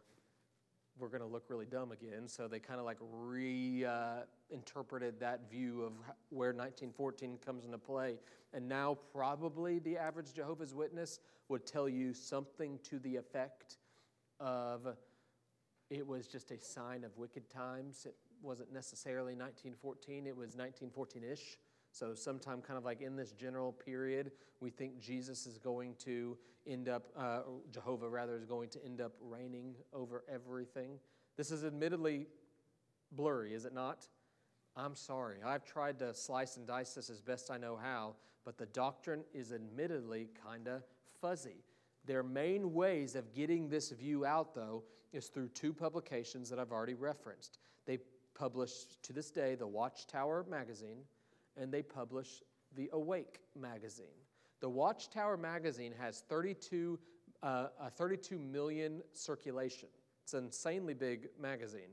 we're 0.97 1.09
going 1.09 1.21
to 1.21 1.27
look 1.27 1.43
really 1.49 1.65
dumb 1.65 1.91
again. 1.91 2.27
So 2.27 2.47
they 2.47 2.59
kind 2.59 2.79
of 2.79 2.85
like 2.85 2.99
reinterpreted 3.01 5.15
uh, 5.15 5.19
that 5.19 5.49
view 5.49 5.81
of 5.81 5.93
where 6.29 6.49
1914 6.49 7.39
comes 7.45 7.65
into 7.65 7.77
play. 7.77 8.19
And 8.53 8.69
now, 8.69 8.97
probably 9.11 9.79
the 9.79 9.97
average 9.97 10.33
Jehovah's 10.33 10.75
Witness 10.75 11.19
would 11.49 11.65
tell 11.65 11.89
you 11.89 12.13
something 12.13 12.79
to 12.83 12.99
the 12.99 13.15
effect 13.15 13.79
of 14.39 14.95
it 15.93 16.07
was 16.07 16.27
just 16.27 16.49
a 16.51 16.59
sign 16.59 17.03
of 17.03 17.15
wicked 17.17 17.49
times. 17.49 18.05
It 18.07 18.15
wasn't 18.41 18.73
necessarily 18.73 19.35
1914, 19.35 20.25
it 20.25 20.35
was 20.35 20.55
1914 20.55 21.23
ish. 21.23 21.57
So, 21.91 22.15
sometime 22.15 22.61
kind 22.61 22.77
of 22.79 22.83
like 22.83 23.01
in 23.01 23.15
this 23.15 23.31
general 23.33 23.71
period, 23.71 24.31
we 24.59 24.71
think 24.71 24.99
Jesus 24.99 25.45
is 25.45 25.59
going 25.59 25.93
to 25.99 26.35
end 26.65 26.89
up, 26.89 27.03
uh, 27.15 27.41
Jehovah 27.71 28.09
rather, 28.09 28.35
is 28.35 28.45
going 28.45 28.69
to 28.69 28.83
end 28.83 28.99
up 28.99 29.11
reigning 29.21 29.75
over 29.93 30.23
everything. 30.27 30.97
This 31.37 31.51
is 31.51 31.63
admittedly 31.63 32.25
blurry, 33.11 33.53
is 33.53 33.65
it 33.65 33.75
not? 33.75 34.07
I'm 34.75 34.95
sorry. 34.95 35.37
I've 35.45 35.65
tried 35.65 35.99
to 35.99 36.15
slice 36.15 36.57
and 36.57 36.65
dice 36.65 36.95
this 36.95 37.11
as 37.11 37.21
best 37.21 37.51
I 37.51 37.57
know 37.57 37.77
how, 37.79 38.15
but 38.43 38.57
the 38.57 38.65
doctrine 38.65 39.23
is 39.31 39.53
admittedly 39.53 40.29
kind 40.43 40.67
of 40.67 40.81
fuzzy. 41.21 41.63
Their 42.05 42.23
main 42.23 42.73
ways 42.73 43.15
of 43.15 43.35
getting 43.35 43.69
this 43.69 43.91
view 43.91 44.25
out, 44.25 44.55
though, 44.55 44.83
is 45.13 45.27
through 45.27 45.49
two 45.49 45.73
publications 45.73 46.49
that 46.49 46.59
I've 46.59 46.71
already 46.71 46.95
referenced. 46.95 47.59
They 47.85 47.99
publish 48.35 48.71
to 49.03 49.13
this 49.13 49.31
day 49.31 49.55
the 49.55 49.67
Watchtower 49.67 50.45
magazine, 50.49 50.99
and 51.55 51.71
they 51.71 51.83
publish 51.83 52.41
the 52.75 52.89
Awake 52.93 53.39
magazine. 53.55 54.05
The 54.59 54.69
Watchtower 54.69 55.37
magazine 55.37 55.93
has 55.99 56.23
32, 56.29 56.99
uh, 57.43 57.67
32 57.95 58.39
million 58.39 59.01
circulation. 59.13 59.89
It's 60.23 60.33
an 60.33 60.45
insanely 60.45 60.93
big 60.93 61.27
magazine. 61.39 61.91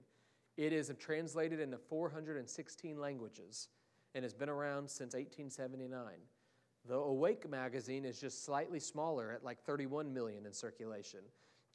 It 0.57 0.73
is 0.73 0.91
translated 0.99 1.61
into 1.61 1.79
416 1.79 2.99
languages 2.99 3.69
and 4.15 4.23
has 4.23 4.35
been 4.35 4.49
around 4.49 4.89
since 4.89 5.15
1879. 5.15 6.03
The 6.89 6.95
Awake 6.95 7.49
magazine 7.49 8.05
is 8.05 8.21
just 8.21 8.45
slightly 8.45 8.81
smaller 8.81 9.33
at 9.33 9.45
like 9.45 9.61
31 9.63 10.13
million 10.13 10.47
in 10.47 10.53
circulation. 10.53 11.21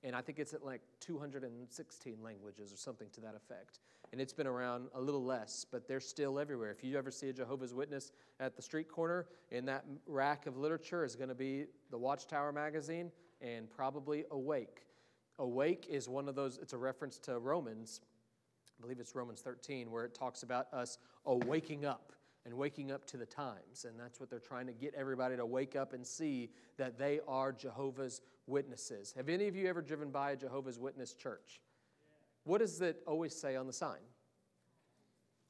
And 0.06 0.16
I 0.16 0.22
think 0.22 0.38
it's 0.38 0.54
at 0.54 0.64
like 0.64 0.82
216 1.00 2.18
languages 2.24 2.72
or 2.72 2.78
something 2.78 3.08
to 3.14 3.22
that 3.22 3.34
effect. 3.36 3.80
And 4.12 4.22
it's 4.22 4.34
been 4.34 4.46
around 4.46 4.88
a 4.94 5.02
little 5.02 5.24
less, 5.24 5.66
but 5.70 5.88
they're 5.88 6.00
still 6.00 6.38
everywhere. 6.38 6.70
If 6.70 6.84
you 6.84 6.96
ever 6.96 7.10
see 7.10 7.30
a 7.30 7.34
Jehovah's 7.34 7.74
Witness 7.74 8.12
at 8.40 8.56
the 8.56 8.62
street 8.62 8.88
corner, 8.88 9.26
in 9.50 9.66
that 9.66 9.84
rack 10.06 10.46
of 10.46 10.58
literature 10.58 11.04
is 11.04 11.16
going 11.16 11.30
to 11.30 11.36
be 11.36 11.66
the 11.90 11.98
Watchtower 11.98 12.52
magazine 12.52 13.12
and 13.42 13.68
probably 13.68 14.26
Awake. 14.30 14.84
Awake 15.40 15.88
is 15.90 16.08
one 16.08 16.30
of 16.30 16.36
those, 16.36 16.60
it's 16.62 16.74
a 16.74 16.78
reference 16.78 17.18
to 17.20 17.40
Romans, 17.40 18.02
I 18.78 18.82
believe 18.82 19.00
it's 19.00 19.16
Romans 19.16 19.42
13, 19.42 19.90
where 19.90 20.06
it 20.06 20.14
talks 20.14 20.44
about 20.44 20.72
us 20.72 21.00
awaking 21.26 21.84
up 21.84 22.14
and 22.46 22.54
waking 22.54 22.92
up 22.92 23.06
to 23.08 23.18
the 23.18 23.26
times. 23.26 23.86
And 23.86 24.00
that's 24.00 24.20
what 24.20 24.30
they're 24.30 24.40
trying 24.40 24.68
to 24.68 24.74
get 24.74 24.94
everybody 24.96 25.36
to 25.36 25.46
wake 25.46 25.76
up 25.76 25.94
and 25.94 26.06
see 26.06 26.50
that 26.78 26.98
they 26.98 27.20
are 27.28 27.52
Jehovah's 27.52 28.22
Witnesses. 28.48 29.14
Have 29.18 29.28
any 29.28 29.48
of 29.48 29.56
you 29.56 29.68
ever 29.68 29.82
driven 29.82 30.12
by 30.12 30.32
a 30.32 30.36
Jehovah's 30.36 30.78
Witness 30.78 31.16
church? 31.16 31.62
What 32.44 32.60
does 32.60 32.80
it 32.80 33.02
always 33.08 33.36
say 33.36 33.56
on 33.56 33.66
the 33.66 33.74
sign? 33.74 33.98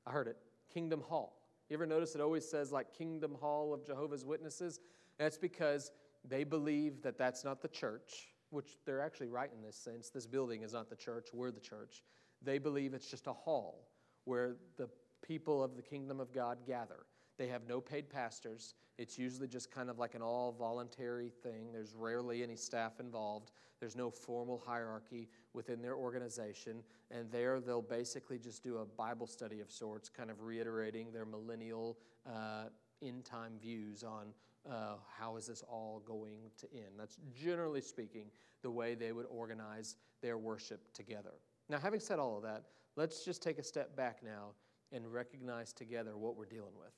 I 0.05 0.11
heard 0.11 0.27
it 0.27 0.37
Kingdom 0.73 1.01
Hall. 1.01 1.41
You 1.69 1.73
ever 1.73 1.85
notice 1.85 2.15
it 2.15 2.21
always 2.21 2.47
says 2.47 2.71
like 2.71 2.93
Kingdom 2.93 3.35
Hall 3.39 3.73
of 3.73 3.85
Jehovah's 3.85 4.23
Witnesses? 4.23 4.79
That's 5.17 5.37
because 5.37 5.91
they 6.27 6.43
believe 6.43 7.01
that 7.01 7.17
that's 7.17 7.43
not 7.43 7.61
the 7.61 7.67
church, 7.67 8.29
which 8.49 8.77
they're 8.85 9.01
actually 9.01 9.27
right 9.27 9.49
in 9.53 9.61
this 9.61 9.75
sense. 9.75 10.09
This 10.09 10.25
building 10.25 10.61
is 10.61 10.73
not 10.73 10.89
the 10.89 10.95
church, 10.95 11.27
we're 11.33 11.51
the 11.51 11.59
church. 11.59 12.03
They 12.41 12.59
believe 12.59 12.93
it's 12.93 13.09
just 13.09 13.27
a 13.27 13.33
hall 13.33 13.89
where 14.25 14.55
the 14.77 14.87
people 15.25 15.63
of 15.63 15.75
the 15.75 15.81
kingdom 15.81 16.19
of 16.19 16.31
God 16.33 16.59
gather. 16.65 17.05
They 17.37 17.47
have 17.47 17.67
no 17.67 17.81
paid 17.81 18.09
pastors. 18.09 18.75
It's 18.97 19.17
usually 19.17 19.47
just 19.47 19.69
kind 19.69 19.89
of 19.89 19.99
like 19.99 20.15
an 20.15 20.21
all 20.21 20.53
voluntary 20.57 21.29
thing. 21.43 21.71
There's 21.73 21.93
rarely 21.93 22.43
any 22.43 22.55
staff 22.55 22.99
involved. 22.99 23.51
There's 23.79 23.95
no 23.95 24.09
formal 24.09 24.63
hierarchy 24.65 25.27
within 25.53 25.81
their 25.81 25.95
organization. 25.95 26.81
And 27.11 27.29
there 27.31 27.59
they'll 27.59 27.81
basically 27.81 28.39
just 28.39 28.63
do 28.63 28.77
a 28.77 28.85
Bible 28.85 29.27
study 29.27 29.59
of 29.59 29.69
sorts, 29.69 30.07
kind 30.07 30.31
of 30.31 30.41
reiterating 30.41 31.11
their 31.11 31.25
millennial 31.25 31.97
uh, 32.25 32.65
end 33.01 33.25
time 33.25 33.53
views 33.61 34.03
on 34.03 34.27
uh, 34.69 34.95
how 35.19 35.35
is 35.35 35.47
this 35.47 35.61
all 35.67 36.01
going 36.07 36.49
to 36.57 36.67
end. 36.73 36.93
That's 36.97 37.17
generally 37.37 37.81
speaking 37.81 38.27
the 38.61 38.71
way 38.71 38.95
they 38.95 39.11
would 39.11 39.27
organize 39.29 39.97
their 40.21 40.37
worship 40.37 40.93
together. 40.93 41.33
Now, 41.69 41.79
having 41.79 41.99
said 41.99 42.17
all 42.17 42.37
of 42.37 42.43
that, 42.43 42.63
let's 42.95 43.25
just 43.25 43.43
take 43.43 43.59
a 43.59 43.63
step 43.63 43.95
back 43.95 44.23
now 44.23 44.53
and 44.91 45.11
recognize 45.11 45.73
together 45.73 46.17
what 46.17 46.35
we're 46.35 46.45
dealing 46.45 46.75
with. 46.77 46.93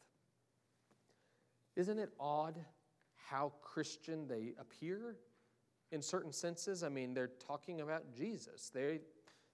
Isn't 1.75 1.99
it 1.99 2.09
odd 2.19 2.55
how 3.29 3.53
Christian 3.61 4.27
they 4.27 4.53
appear 4.59 5.17
in 5.91 6.01
certain 6.01 6.31
senses? 6.31 6.83
I 6.83 6.89
mean, 6.89 7.13
they're 7.13 7.31
talking 7.45 7.81
about 7.81 8.03
Jesus. 8.15 8.69
They, 8.73 8.99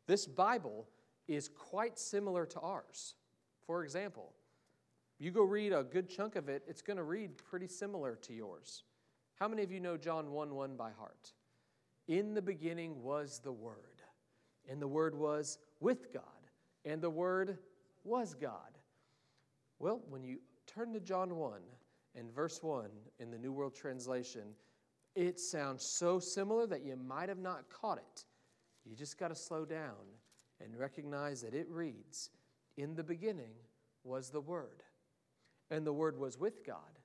this 0.08 0.26
Bible 0.26 0.88
is 1.28 1.50
quite 1.50 2.00
similar 2.00 2.46
to 2.46 2.60
ours. 2.60 3.16
For 3.66 3.84
example, 3.84 4.34
you 5.20 5.32
go 5.32 5.44
read 5.44 5.74
a 5.74 5.84
good 5.84 6.10
chunk 6.10 6.36
of 6.36 6.50
it, 6.50 6.64
it's 6.68 6.82
going 6.82 6.98
to 6.98 7.04
read 7.04 7.38
pretty 7.38 7.68
similar 7.68 8.16
to 8.24 8.34
yours. 8.34 8.84
How 9.36 9.48
many 9.48 9.64
of 9.64 9.72
you 9.72 9.80
know 9.80 9.98
John 9.98 10.32
1 10.32 10.54
1 10.54 10.76
by 10.76 10.92
heart? 10.92 11.34
In 12.08 12.34
the 12.34 12.42
beginning 12.42 13.02
was 13.02 13.40
the 13.44 13.52
Word, 13.52 14.02
and 14.70 14.82
the 14.82 14.88
Word 14.88 15.16
was 15.16 15.58
with 15.80 16.14
God, 16.14 16.24
and 16.86 17.02
the 17.02 17.10
Word 17.10 17.58
was 18.04 18.34
God? 18.34 18.78
Well, 19.80 20.02
when 20.10 20.24
you 20.24 20.40
turn 20.68 20.94
to 20.94 21.00
John 21.00 21.36
1 21.36 21.60
and 22.16 22.34
verse 22.34 22.62
1 22.62 22.90
in 23.20 23.32
the 23.32 23.38
New 23.38 23.52
World 23.52 23.76
Translation, 23.76 24.56
it 25.16 25.40
sounds 25.40 25.84
so 25.84 26.20
similar 26.20 26.66
that 26.68 26.84
you 26.84 26.96
might 26.96 27.30
have 27.30 27.40
not 27.40 27.70
caught 27.70 27.98
it. 27.98 28.26
You 28.86 28.96
just 28.96 29.20
got 29.20 29.30
to 29.30 29.36
slow 29.36 29.66
down 29.66 29.96
and 30.64 30.78
recognize 30.78 31.42
that 31.42 31.54
it 31.54 31.70
reads 31.70 32.30
In 32.78 32.96
the 32.96 33.04
beginning 33.04 33.54
was 34.04 34.30
the 34.30 34.42
Word, 34.42 34.84
and 35.70 35.86
the 35.86 35.94
Word 35.94 36.18
was 36.18 36.38
with 36.38 36.66
God, 36.66 37.00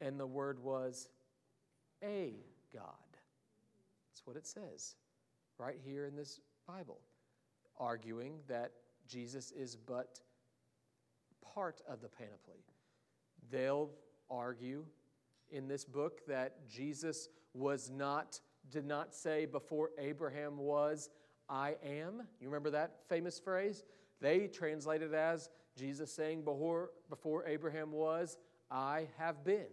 and 0.00 0.18
the 0.18 0.26
Word 0.26 0.58
was 0.58 1.08
a 2.02 2.34
God. 2.72 2.84
That's 4.10 4.26
what 4.26 4.36
it 4.36 4.46
says 4.46 4.96
right 5.58 5.78
here 5.84 6.06
in 6.06 6.16
this 6.16 6.40
Bible, 6.66 7.00
arguing 7.78 8.38
that 8.48 8.72
Jesus 9.06 9.50
is 9.52 9.76
but 9.76 10.20
part 11.54 11.80
of 11.88 12.00
the 12.00 12.08
panoply. 12.08 12.64
They'll 13.50 13.90
argue 14.30 14.84
in 15.50 15.68
this 15.68 15.84
book 15.84 16.26
that 16.26 16.68
Jesus 16.68 17.28
was 17.52 17.90
not, 17.90 18.40
did 18.70 18.86
not 18.86 19.14
say 19.14 19.46
before 19.46 19.90
Abraham 19.98 20.58
was, 20.58 21.10
I 21.48 21.76
am. 21.84 22.22
You 22.40 22.48
remember 22.48 22.70
that 22.70 23.00
famous 23.08 23.38
phrase? 23.38 23.84
They 24.20 24.48
translate 24.48 25.02
it 25.02 25.12
as 25.12 25.50
Jesus 25.76 26.12
saying, 26.12 26.42
before, 26.42 26.90
before 27.10 27.46
Abraham 27.46 27.92
was, 27.92 28.38
I 28.70 29.08
have 29.18 29.44
been. 29.44 29.66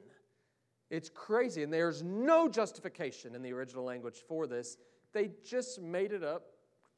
It's 0.90 1.10
crazy, 1.10 1.64
and 1.64 1.72
there's 1.72 2.04
no 2.04 2.50
justification 2.50 3.34
in 3.34 3.42
the 3.42 3.54
original 3.54 3.86
language 3.86 4.18
for 4.28 4.46
this. 4.46 4.78
They 5.14 5.32
just 5.46 5.82
made 5.82 6.12
it 6.12 6.24
up. 6.24 6.44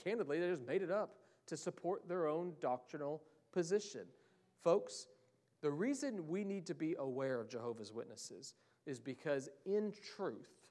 Candidly, 0.04 0.40
they 0.40 0.50
just 0.50 0.66
made 0.66 0.82
it 0.82 0.90
up 0.90 1.16
to 1.48 1.58
support 1.58 2.08
their 2.08 2.28
own 2.28 2.54
doctrinal 2.62 3.22
position. 3.52 4.06
Folks, 4.64 5.08
the 5.62 5.72
reason 5.72 6.28
we 6.28 6.44
need 6.44 6.66
to 6.68 6.76
be 6.76 6.96
aware 7.00 7.39
of 7.39 7.50
Jehovah's 7.50 7.94
Witnesses 7.94 8.56
is 8.86 9.00
because, 9.00 9.50
in 9.66 9.94
truth, 10.16 10.70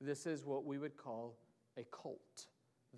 this 0.00 0.26
is 0.26 0.44
what 0.44 0.64
we 0.64 0.78
would 0.78 0.96
call 0.96 1.36
a 1.76 1.84
cult. 1.84 2.46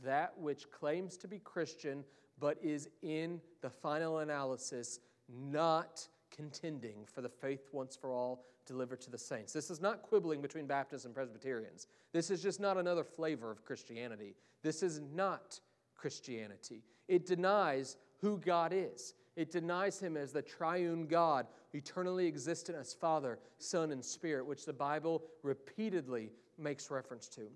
That 0.05 0.39
which 0.39 0.71
claims 0.71 1.17
to 1.19 1.29
be 1.29 1.39
Christian, 1.39 2.05
but 2.39 2.59
is 2.63 2.89
in 3.03 3.41
the 3.63 3.71
final 3.71 4.19
analysis 4.19 5.01
not 5.29 6.07
contending 6.31 7.07
for 7.13 7.23
the 7.23 7.29
faith 7.29 7.69
once 7.73 7.97
for 7.97 8.13
all 8.13 8.45
delivered 8.67 9.01
to 9.01 9.11
the 9.11 9.19
saints. 9.19 9.53
This 9.53 9.71
is 9.71 9.81
not 9.81 10.03
quibbling 10.03 10.41
between 10.41 10.67
Baptists 10.67 11.05
and 11.05 11.15
Presbyterians. 11.15 11.87
This 12.13 12.31
is 12.31 12.43
just 12.43 12.61
not 12.61 12.77
another 12.77 13.05
flavor 13.05 13.51
of 13.51 13.65
Christianity. 13.65 14.37
This 14.63 14.83
is 14.83 15.01
not 15.15 15.59
Christianity. 16.01 16.83
It 17.09 17.27
denies 17.27 17.97
who 18.21 18.39
God 18.39 18.73
is. 18.75 19.15
It 19.37 19.51
denies 19.51 20.01
him 20.01 20.17
as 20.17 20.33
the 20.33 20.43
triune 20.43 21.07
God, 21.07 21.47
eternally 21.73 22.27
existent 22.27 22.79
as 22.79 22.95
Father, 22.95 23.39
Son, 23.59 23.93
and 23.93 24.05
Spirit, 24.05 24.47
which 24.47 24.65
the 24.65 24.73
Bible 24.73 25.23
repeatedly 25.43 26.31
makes 26.59 26.91
reference 26.91 27.29
to. 27.29 27.49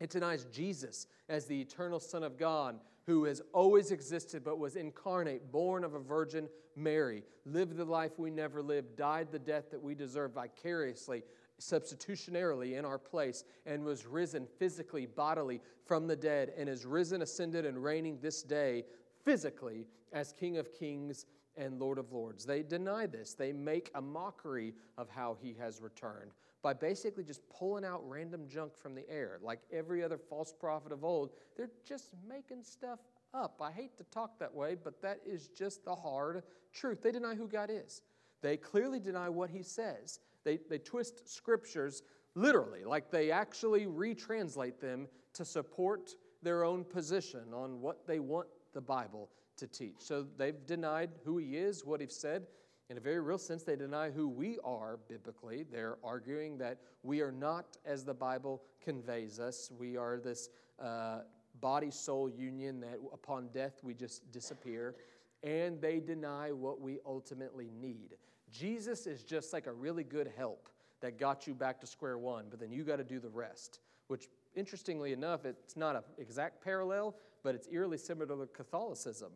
It 0.00 0.10
denies 0.10 0.46
Jesus 0.52 1.06
as 1.28 1.46
the 1.46 1.60
eternal 1.60 2.00
Son 2.00 2.22
of 2.22 2.38
God, 2.38 2.80
who 3.06 3.24
has 3.24 3.42
always 3.52 3.90
existed 3.90 4.42
but 4.42 4.58
was 4.58 4.76
incarnate, 4.76 5.52
born 5.52 5.84
of 5.84 5.94
a 5.94 6.00
Virgin 6.00 6.48
Mary, 6.74 7.22
lived 7.44 7.76
the 7.76 7.84
life 7.84 8.18
we 8.18 8.30
never 8.30 8.62
lived, 8.62 8.96
died 8.96 9.28
the 9.30 9.38
death 9.38 9.70
that 9.70 9.82
we 9.82 9.94
deserve 9.94 10.32
vicariously, 10.32 11.22
substitutionarily 11.60 12.78
in 12.78 12.84
our 12.84 12.98
place 12.98 13.44
and 13.66 13.84
was 13.84 14.06
risen 14.06 14.46
physically, 14.58 15.06
bodily 15.06 15.60
from 15.84 16.06
the 16.06 16.16
dead, 16.16 16.52
and 16.56 16.68
is 16.68 16.84
risen, 16.84 17.22
ascended, 17.22 17.64
and 17.66 17.82
reigning 17.82 18.18
this 18.20 18.42
day 18.42 18.84
physically 19.24 19.86
as 20.12 20.32
King 20.32 20.58
of 20.58 20.72
kings 20.72 21.26
and 21.56 21.78
Lord 21.78 21.98
of 21.98 22.12
lords. 22.12 22.44
They 22.44 22.62
deny 22.62 23.06
this. 23.06 23.34
They 23.34 23.52
make 23.52 23.90
a 23.94 24.00
mockery 24.00 24.74
of 24.98 25.08
how 25.08 25.36
he 25.40 25.54
has 25.60 25.80
returned 25.80 26.32
by 26.62 26.72
basically 26.72 27.22
just 27.22 27.46
pulling 27.50 27.84
out 27.84 28.00
random 28.08 28.48
junk 28.48 28.74
from 28.74 28.94
the 28.94 29.08
air. 29.10 29.38
Like 29.42 29.60
every 29.70 30.02
other 30.02 30.16
false 30.16 30.52
prophet 30.52 30.92
of 30.92 31.04
old, 31.04 31.30
they're 31.56 31.70
just 31.86 32.10
making 32.26 32.62
stuff 32.62 33.00
up. 33.34 33.60
I 33.60 33.70
hate 33.70 33.96
to 33.98 34.04
talk 34.04 34.38
that 34.38 34.52
way, 34.52 34.74
but 34.82 35.02
that 35.02 35.20
is 35.26 35.48
just 35.48 35.84
the 35.84 35.94
hard 35.94 36.42
truth. 36.72 37.02
They 37.02 37.12
deny 37.12 37.34
who 37.34 37.46
God 37.46 37.70
is, 37.70 38.02
they 38.40 38.56
clearly 38.56 38.98
deny 38.98 39.28
what 39.28 39.50
he 39.50 39.62
says. 39.62 40.20
They, 40.44 40.58
they 40.68 40.78
twist 40.78 41.28
scriptures 41.28 42.02
literally, 42.34 42.84
like 42.84 43.10
they 43.10 43.30
actually 43.30 43.86
retranslate 43.86 44.80
them 44.80 45.08
to 45.34 45.44
support 45.44 46.14
their 46.42 46.64
own 46.64 46.84
position 46.84 47.52
on 47.54 47.80
what 47.80 48.06
they 48.06 48.20
want 48.20 48.48
the 48.72 48.80
Bible 48.80 49.30
to 49.56 49.66
teach. 49.66 49.96
So 49.98 50.26
they've 50.36 50.66
denied 50.66 51.10
who 51.24 51.38
he 51.38 51.56
is, 51.56 51.84
what 51.84 52.00
he's 52.00 52.16
said. 52.16 52.46
In 52.90 52.98
a 52.98 53.00
very 53.00 53.20
real 53.20 53.38
sense, 53.38 53.62
they 53.62 53.76
deny 53.76 54.10
who 54.10 54.28
we 54.28 54.58
are 54.62 54.98
biblically. 55.08 55.64
They're 55.70 55.96
arguing 56.04 56.58
that 56.58 56.78
we 57.02 57.20
are 57.22 57.32
not 57.32 57.78
as 57.86 58.04
the 58.04 58.12
Bible 58.12 58.62
conveys 58.82 59.40
us. 59.40 59.70
We 59.78 59.96
are 59.96 60.18
this 60.18 60.50
uh, 60.82 61.20
body 61.60 61.90
soul 61.90 62.28
union 62.28 62.80
that 62.80 62.98
upon 63.12 63.48
death 63.54 63.80
we 63.82 63.94
just 63.94 64.30
disappear. 64.32 64.96
And 65.42 65.80
they 65.80 66.00
deny 66.00 66.52
what 66.52 66.80
we 66.80 66.98
ultimately 67.06 67.70
need. 67.80 68.16
Jesus 68.54 69.06
is 69.06 69.24
just 69.24 69.52
like 69.52 69.66
a 69.66 69.72
really 69.72 70.04
good 70.04 70.30
help 70.36 70.68
that 71.00 71.18
got 71.18 71.46
you 71.46 71.54
back 71.54 71.80
to 71.80 71.86
square 71.86 72.16
one, 72.18 72.46
but 72.48 72.60
then 72.60 72.70
you 72.70 72.84
got 72.84 72.96
to 72.96 73.04
do 73.04 73.18
the 73.18 73.28
rest, 73.28 73.80
which 74.06 74.28
interestingly 74.54 75.12
enough, 75.12 75.44
it's 75.44 75.76
not 75.76 75.96
an 75.96 76.02
exact 76.18 76.62
parallel, 76.62 77.16
but 77.42 77.54
it's 77.54 77.66
eerily 77.70 77.98
similar 77.98 78.26
to 78.26 78.46
Catholicism, 78.52 79.32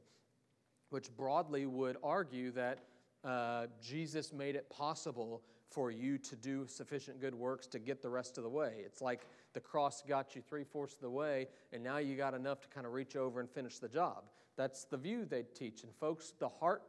which 0.91 1.15
broadly 1.17 1.67
would 1.67 1.97
argue 2.03 2.53
that 2.53 2.79
uh, 3.25 3.67
Jesus 3.83 4.33
made 4.33 4.55
it 4.55 4.71
possible 4.71 5.43
for 5.69 5.91
you 5.91 6.17
to 6.17 6.37
do 6.37 6.67
sufficient 6.67 7.21
good 7.21 7.35
works 7.35 7.67
to 7.67 7.79
get 7.79 8.01
the 8.01 8.09
rest 8.09 8.39
of 8.39 8.45
the 8.45 8.49
way. 8.49 8.77
It's 8.87 9.03
like 9.03 9.27
the 9.53 9.61
cross 9.61 10.03
got 10.07 10.37
you 10.37 10.41
three 10.41 10.65
fourths 10.65 10.95
of 10.95 11.01
the 11.01 11.11
way, 11.11 11.49
and 11.73 11.83
now 11.83 11.99
you 11.99 12.17
got 12.17 12.35
enough 12.35 12.61
to 12.63 12.69
kind 12.69 12.87
of 12.87 12.93
reach 12.93 13.17
over 13.17 13.41
and 13.41 13.51
finish 13.51 13.79
the 13.79 13.89
job. 13.89 14.25
That's 14.57 14.85
the 14.85 14.97
view 14.97 15.25
they 15.25 15.43
teach. 15.55 15.83
And, 15.83 15.93
folks, 15.97 16.33
the 16.39 16.49
heart 16.49 16.83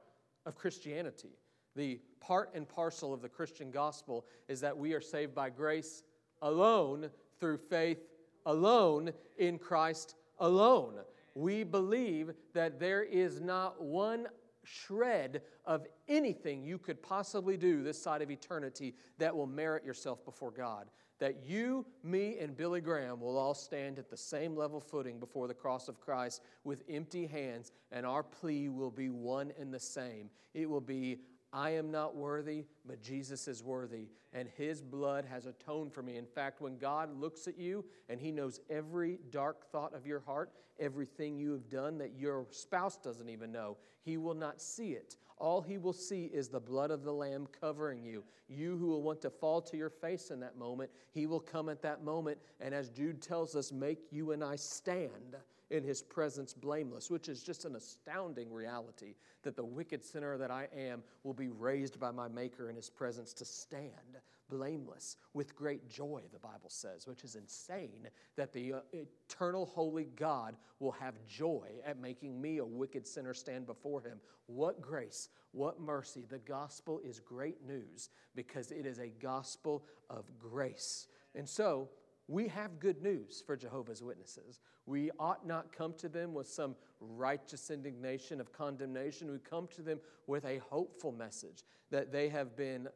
of 0.46 0.56
Christianity, 0.56 1.32
the 1.76 2.00
part 2.20 2.52
and 2.54 2.68
parcel 2.68 3.14
of 3.14 3.22
the 3.22 3.30
Christian 3.30 3.72
gospel, 3.72 4.26
is 4.48 4.62
that 4.62 4.78
we 4.78 4.94
are 4.94 5.02
saved 5.02 5.34
by 5.34 5.50
grace 5.50 6.04
alone, 6.42 7.10
through 7.40 7.58
faith 7.58 8.00
alone, 8.46 9.12
in 9.38 9.58
Christ 9.58 10.16
alone. 10.40 10.96
We 11.36 11.64
believe 11.64 12.32
that 12.54 12.80
there 12.80 13.04
is 13.04 13.40
not 13.40 13.82
one 13.82 14.28
shred 14.64 15.42
of 15.66 15.88
anything 16.08 16.64
you 16.64 16.78
could 16.78 17.02
possibly 17.02 17.58
do 17.58 17.82
this 17.82 18.02
side 18.02 18.22
of 18.22 18.30
eternity 18.30 18.94
that 19.18 19.36
will 19.36 19.48
merit 19.48 19.86
yourself 19.86 20.24
before 20.26 20.52
God. 20.52 20.88
That 21.20 21.44
you, 21.46 21.86
me, 22.04 22.38
and 22.40 22.56
Billy 22.56 22.80
Graham 22.80 23.20
will 23.20 23.38
all 23.38 23.54
stand 23.54 24.00
at 24.00 24.10
the 24.10 24.18
same 24.18 24.56
level 24.56 24.80
footing 24.80 25.20
before 25.20 25.48
the 25.48 25.54
cross 25.54 25.90
of 25.90 26.00
Christ 26.00 26.42
with 26.64 26.84
empty 26.90 27.26
hands, 27.26 27.72
and 27.92 28.06
our 28.06 28.24
plea 28.24 28.70
will 28.70 28.92
be 28.92 29.10
one 29.10 29.52
and 29.60 29.74
the 29.74 29.80
same. 29.80 30.30
It 30.54 30.70
will 30.70 30.82
be, 30.82 31.20
I 31.52 31.72
am 31.72 31.90
not 31.90 32.16
worthy, 32.16 32.66
but 32.86 33.02
Jesus 33.02 33.48
is 33.48 33.64
worthy, 33.64 34.08
and 34.34 34.48
His 34.56 34.82
blood 34.82 35.26
has 35.26 35.48
atoned 35.48 35.94
for 35.94 36.04
me. 36.04 36.18
In 36.18 36.26
fact, 36.26 36.62
when 36.62 36.78
God 36.78 37.20
looks 37.20 37.48
at 37.48 37.58
you 37.58 37.84
and 38.08 38.20
He 38.20 38.32
knows 38.32 38.60
every 38.70 39.20
dark 39.32 39.66
thought 39.72 39.96
of 39.96 40.06
your 40.06 40.20
heart, 40.20 40.52
everything 40.80 41.40
you 41.40 41.52
have 41.52 41.70
done 41.70 41.98
that 41.98 42.14
your 42.18 42.46
spouse 42.52 42.98
doesn't 42.98 43.30
even 43.30 43.52
know, 43.52 43.78
He 44.04 44.18
will 44.18 44.36
not 44.36 44.62
see 44.62 44.92
it. 44.92 45.18
All 45.38 45.62
He 45.62 45.80
will 45.80 45.94
see 45.94 46.26
is 46.26 46.50
the 46.50 46.60
blood 46.60 46.92
of 46.92 47.04
the 47.04 47.14
Lamb 47.14 47.48
covering 47.60 48.04
you. 48.04 48.24
You 48.48 48.78
who 48.78 48.88
will 48.88 49.02
want 49.02 49.22
to 49.22 49.32
fall 49.32 49.62
to 49.62 49.78
your 49.78 49.90
face 49.90 50.30
in 50.30 50.40
that 50.42 50.58
moment, 50.58 50.92
He 51.12 51.26
will 51.26 51.40
come 51.40 51.68
at 51.68 51.82
that 51.82 52.04
moment, 52.04 52.38
and 52.60 52.76
as 52.76 52.90
Jude 52.90 53.24
tells 53.24 53.56
us, 53.56 53.72
make 53.72 54.12
you 54.12 54.34
and 54.34 54.44
I 54.44 54.56
stand 54.56 55.36
in 55.70 55.84
his 55.84 56.02
presence 56.02 56.54
blameless, 56.54 57.10
which 57.12 57.30
is 57.30 57.44
just 57.44 57.66
an 57.66 57.76
astounding 57.76 58.52
reality 58.52 59.16
that 59.44 59.56
the 59.56 59.64
wicked 59.64 60.04
sinner 60.04 60.38
that 60.38 60.52
I 60.52 60.68
am 60.76 61.04
will 61.24 61.34
be 61.34 61.50
raised 61.50 62.00
by 62.00 62.12
my 62.12 62.28
Maker 62.28 62.70
in 62.70 62.76
his 62.76 62.90
presence 62.90 63.34
to 63.34 63.46
stand 63.46 64.20
blameless 64.50 65.18
with 65.34 65.56
great 65.56 65.88
joy, 65.90 66.24
the 66.34 66.40
Bible 66.40 66.70
says, 66.70 67.08
which 67.08 67.24
is 67.24 67.36
insane 67.36 68.08
that 68.36 68.52
the 68.52 68.74
uh, 68.74 68.80
eternal 68.94 69.66
holy 69.66 70.08
God 70.16 70.56
will 70.80 70.92
have 70.94 71.14
joy 71.28 71.68
at 71.86 72.00
making 72.00 72.42
me, 72.42 72.58
a 72.58 72.66
wicked 72.66 73.08
sinner, 73.08 73.34
stand 73.34 73.68
before 73.68 74.02
him. 74.02 74.20
What 74.48 74.82
grace, 74.82 75.30
what 75.52 75.80
mercy. 75.80 76.26
The 76.28 76.40
gospel 76.40 77.00
is 77.04 77.20
great 77.20 77.66
news 77.66 78.10
because 78.36 78.72
it 78.72 78.86
is 78.86 79.00
a 79.00 79.10
gospel 79.22 79.86
of 80.10 80.26
grace. 80.40 81.08
And 81.36 81.48
so, 81.48 81.90
we 82.30 82.48
have 82.48 82.80
good 82.80 83.02
news 83.02 83.44
for 83.44 83.58
Jehovah's 83.58 84.04
Witnesses. 84.04 84.60
We 84.86 85.10
ought 85.20 85.48
not 85.48 85.76
come 85.76 85.96
to 85.98 86.08
them 86.08 86.36
with 86.36 86.48
some 86.48 86.76
righteous 87.02 87.72
indignation 87.72 88.40
of 88.40 88.54
condemnation. 88.54 89.32
We 89.32 89.40
come 89.40 89.68
to 89.76 89.82
them 89.82 90.00
with 90.28 90.46
a 90.46 90.60
hopeful 90.70 91.12
message 91.12 91.64
that 91.90 92.12
they 92.12 92.30
have 92.30 92.56
been 92.56 92.88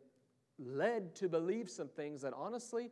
led 0.59 1.15
to 1.15 1.27
believe 1.27 1.67
some 1.67 1.87
things 1.87 2.21
that 2.21 2.33
honestly, 2.33 2.91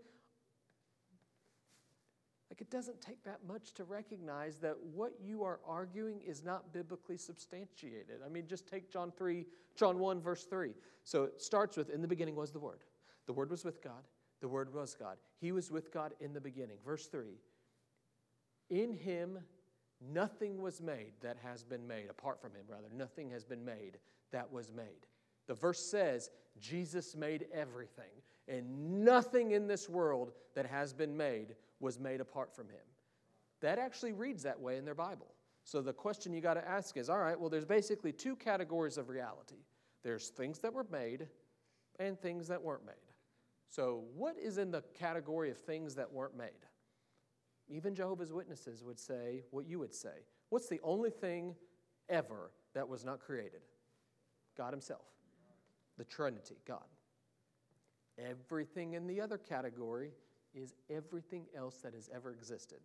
like 2.50 2.60
it 2.60 2.72
doesn't 2.72 3.00
take 3.02 3.24
that 3.24 3.42
much 3.48 3.74
to 3.74 3.84
recognize 3.84 4.58
that 4.58 4.76
what 4.96 5.14
you 5.24 5.44
are 5.44 5.60
arguing 5.66 6.22
is 6.22 6.44
not 6.44 6.74
biblically 6.74 7.18
substantiated. 7.18 8.18
I 8.26 8.30
mean, 8.30 8.48
just 8.48 8.68
take 8.68 8.92
John 8.92 9.12
3, 9.16 9.46
John 9.76 10.00
1, 10.00 10.20
verse 10.20 10.46
3. 10.46 10.74
So 11.04 11.26
it 11.26 11.40
starts 11.40 11.78
with, 11.78 11.92
In 11.92 12.02
the 12.02 12.08
beginning 12.08 12.36
was 12.36 12.52
the 12.52 12.60
Word. 12.60 12.80
The 13.28 13.34
Word 13.34 13.52
was 13.52 13.64
with 13.64 13.84
God 13.84 14.08
the 14.42 14.48
Word 14.48 14.74
was 14.74 14.96
God. 14.96 15.18
He 15.40 15.52
was 15.52 15.72
with 15.72 15.94
God 15.94 16.14
in 16.20 16.34
the 16.34 16.42
beginning. 16.42 16.78
Verse 16.84 17.08
3 17.08 17.26
In 18.70 18.94
Him 18.94 19.40
nothing 20.14 20.62
was 20.62 20.82
made 20.82 21.14
that 21.22 21.38
has 21.44 21.64
been 21.64 21.88
made, 21.88 22.10
apart 22.10 22.42
from 22.42 22.52
Him, 22.52 22.64
rather. 22.68 22.88
Nothing 22.94 23.30
has 23.30 23.44
been 23.44 23.64
made 23.64 23.98
that 24.32 24.52
was 24.52 24.72
made. 24.72 25.08
The 25.48 25.54
verse 25.54 25.80
says 25.80 26.32
Jesus 26.60 27.16
made 27.16 27.46
everything, 27.54 28.12
and 28.48 29.04
nothing 29.04 29.52
in 29.52 29.68
this 29.68 29.88
world 29.88 30.32
that 30.56 30.66
has 30.66 30.94
been 30.94 31.16
made 31.16 31.56
was 31.80 32.00
made 32.00 32.22
apart 32.22 32.56
from 32.56 32.68
Him. 32.70 32.82
That 33.62 33.78
actually 33.78 34.14
reads 34.14 34.44
that 34.44 34.60
way 34.60 34.78
in 34.78 34.86
their 34.86 34.96
Bible. 34.96 35.28
So 35.64 35.82
the 35.82 35.94
question 35.94 36.34
you 36.34 36.42
got 36.42 36.56
to 36.56 36.68
ask 36.68 36.98
is 36.98 37.10
all 37.10 37.20
right, 37.20 37.40
well, 37.40 37.50
there's 37.50 37.66
basically 37.66 38.12
two 38.12 38.36
categories 38.36 38.98
of 38.98 39.10
reality 39.10 39.58
there's 40.04 40.30
things 40.30 40.58
that 40.60 40.74
were 40.74 40.88
made 40.92 41.28
and 42.00 42.20
things 42.20 42.48
that 42.48 42.60
weren't 42.60 42.84
made. 42.86 42.96
So, 43.72 44.04
what 44.14 44.36
is 44.38 44.58
in 44.58 44.70
the 44.70 44.84
category 45.00 45.50
of 45.50 45.58
things 45.58 45.96
that 45.96 46.12
weren't 46.12 46.38
made? 46.38 46.50
Even 47.70 47.96
Jehovah's 47.96 48.34
Witnesses 48.34 48.84
would 48.84 49.00
say 49.00 49.46
what 49.50 49.66
you 49.66 49.80
would 49.80 49.94
say. 49.94 50.26
What's 50.50 50.68
the 50.68 50.82
only 50.84 51.10
thing 51.10 51.56
ever 52.10 52.52
that 52.74 52.90
was 52.90 53.06
not 53.06 53.22
created? 53.22 53.62
God 54.58 54.74
Himself, 54.74 55.06
the 55.98 56.04
Trinity, 56.04 56.58
God. 56.68 56.84
Everything 58.18 58.94
in 58.94 59.08
the 59.08 59.22
other 59.22 59.38
category 59.38 60.12
is 60.54 60.76
everything 60.90 61.46
else 61.56 61.78
that 61.78 61.94
has 61.94 62.10
ever 62.14 62.32
existed. 62.32 62.80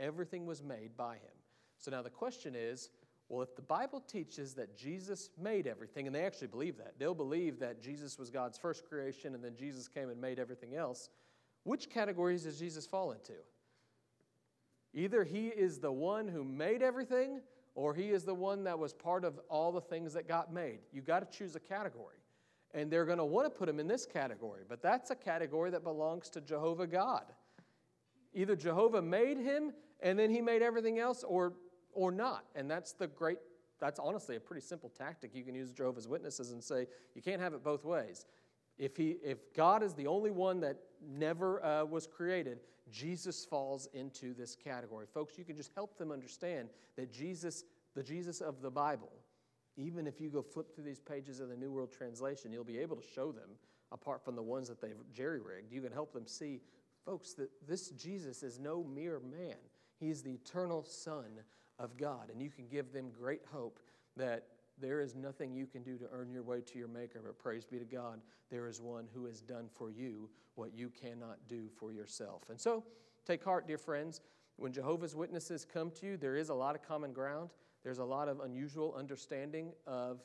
Everything 0.00 0.44
was 0.44 0.60
made 0.60 0.96
by 0.96 1.14
Him. 1.14 1.36
So 1.78 1.92
now 1.92 2.02
the 2.02 2.10
question 2.10 2.56
is 2.56 2.90
well, 3.32 3.40
if 3.40 3.56
the 3.56 3.62
Bible 3.62 3.98
teaches 3.98 4.52
that 4.54 4.76
Jesus 4.76 5.30
made 5.40 5.66
everything, 5.66 6.06
and 6.06 6.14
they 6.14 6.26
actually 6.26 6.48
believe 6.48 6.76
that, 6.76 6.98
they'll 6.98 7.14
believe 7.14 7.58
that 7.60 7.80
Jesus 7.80 8.18
was 8.18 8.28
God's 8.28 8.58
first 8.58 8.86
creation 8.86 9.34
and 9.34 9.42
then 9.42 9.56
Jesus 9.56 9.88
came 9.88 10.10
and 10.10 10.20
made 10.20 10.38
everything 10.38 10.74
else, 10.74 11.08
which 11.62 11.88
categories 11.88 12.42
does 12.42 12.58
Jesus 12.58 12.86
fall 12.86 13.12
into? 13.12 13.32
Either 14.92 15.24
he 15.24 15.48
is 15.48 15.78
the 15.78 15.90
one 15.90 16.28
who 16.28 16.44
made 16.44 16.82
everything, 16.82 17.40
or 17.74 17.94
he 17.94 18.10
is 18.10 18.24
the 18.24 18.34
one 18.34 18.64
that 18.64 18.78
was 18.78 18.92
part 18.92 19.24
of 19.24 19.40
all 19.48 19.72
the 19.72 19.80
things 19.80 20.12
that 20.12 20.28
got 20.28 20.52
made. 20.52 20.80
You 20.92 21.00
got 21.00 21.20
to 21.20 21.38
choose 21.38 21.56
a 21.56 21.60
category. 21.60 22.18
And 22.74 22.90
they're 22.90 23.06
going 23.06 23.16
to 23.16 23.24
want 23.24 23.50
to 23.50 23.58
put 23.58 23.66
him 23.66 23.80
in 23.80 23.88
this 23.88 24.04
category, 24.04 24.60
but 24.68 24.82
that's 24.82 25.10
a 25.10 25.16
category 25.16 25.70
that 25.70 25.84
belongs 25.84 26.28
to 26.30 26.42
Jehovah 26.42 26.86
God. 26.86 27.24
Either 28.34 28.56
Jehovah 28.56 29.00
made 29.00 29.38
him 29.38 29.72
and 30.02 30.18
then 30.18 30.30
he 30.30 30.42
made 30.42 30.60
everything 30.60 30.98
else, 30.98 31.22
or 31.22 31.54
or 31.92 32.10
not. 32.10 32.44
And 32.54 32.70
that's 32.70 32.92
the 32.92 33.06
great, 33.06 33.38
that's 33.80 33.98
honestly 33.98 34.36
a 34.36 34.40
pretty 34.40 34.62
simple 34.62 34.90
tactic. 34.90 35.34
You 35.34 35.44
can 35.44 35.54
use 35.54 35.72
Jehovah's 35.72 36.08
Witnesses 36.08 36.52
and 36.52 36.62
say, 36.62 36.86
you 37.14 37.22
can't 37.22 37.40
have 37.40 37.54
it 37.54 37.62
both 37.62 37.84
ways. 37.84 38.26
If, 38.78 38.96
he, 38.96 39.16
if 39.22 39.52
God 39.54 39.82
is 39.82 39.94
the 39.94 40.06
only 40.06 40.30
one 40.30 40.60
that 40.60 40.78
never 41.06 41.64
uh, 41.64 41.84
was 41.84 42.06
created, 42.06 42.60
Jesus 42.90 43.44
falls 43.44 43.88
into 43.92 44.34
this 44.34 44.56
category. 44.56 45.06
Folks, 45.12 45.38
you 45.38 45.44
can 45.44 45.56
just 45.56 45.72
help 45.74 45.98
them 45.98 46.10
understand 46.10 46.68
that 46.96 47.12
Jesus, 47.12 47.64
the 47.94 48.02
Jesus 48.02 48.40
of 48.40 48.60
the 48.60 48.70
Bible, 48.70 49.12
even 49.76 50.06
if 50.06 50.20
you 50.20 50.30
go 50.30 50.42
flip 50.42 50.74
through 50.74 50.84
these 50.84 51.00
pages 51.00 51.40
of 51.40 51.48
the 51.48 51.56
New 51.56 51.70
World 51.70 51.92
Translation, 51.92 52.52
you'll 52.52 52.64
be 52.64 52.78
able 52.78 52.96
to 52.96 53.06
show 53.14 53.32
them 53.32 53.50
apart 53.90 54.24
from 54.24 54.36
the 54.36 54.42
ones 54.42 54.68
that 54.68 54.80
they've 54.80 54.96
jerry 55.12 55.40
rigged. 55.40 55.72
You 55.72 55.80
can 55.80 55.92
help 55.92 56.12
them 56.12 56.26
see, 56.26 56.60
folks, 57.04 57.34
that 57.34 57.50
this 57.66 57.90
Jesus 57.90 58.42
is 58.42 58.58
no 58.58 58.82
mere 58.82 59.20
man. 59.20 59.56
He 59.98 60.10
is 60.10 60.22
the 60.22 60.32
eternal 60.32 60.82
Son 60.82 61.26
of 61.82 61.96
God. 61.96 62.30
And 62.30 62.40
you 62.40 62.48
can 62.48 62.66
give 62.68 62.92
them 62.92 63.10
great 63.10 63.42
hope 63.52 63.78
that 64.16 64.46
there 64.80 65.00
is 65.00 65.14
nothing 65.14 65.52
you 65.52 65.66
can 65.66 65.82
do 65.82 65.98
to 65.98 66.06
earn 66.12 66.30
your 66.30 66.42
way 66.42 66.60
to 66.60 66.78
your 66.78 66.88
Maker, 66.88 67.20
but 67.24 67.38
praise 67.38 67.64
be 67.64 67.78
to 67.78 67.84
God, 67.84 68.20
there 68.50 68.66
is 68.66 68.80
one 68.80 69.06
who 69.12 69.26
has 69.26 69.40
done 69.40 69.68
for 69.74 69.90
you 69.90 70.30
what 70.54 70.74
you 70.74 70.90
cannot 70.90 71.38
do 71.48 71.68
for 71.78 71.92
yourself. 71.92 72.42
And 72.48 72.60
so, 72.60 72.84
take 73.26 73.44
heart, 73.44 73.66
dear 73.66 73.78
friends. 73.78 74.20
When 74.56 74.72
Jehovah's 74.72 75.16
Witnesses 75.16 75.66
come 75.70 75.90
to 75.92 76.06
you, 76.06 76.16
there 76.16 76.36
is 76.36 76.48
a 76.48 76.54
lot 76.54 76.74
of 76.74 76.82
common 76.82 77.12
ground. 77.12 77.50
There's 77.82 77.98
a 77.98 78.04
lot 78.04 78.28
of 78.28 78.40
unusual 78.40 78.94
understanding 78.96 79.72
of 79.86 80.20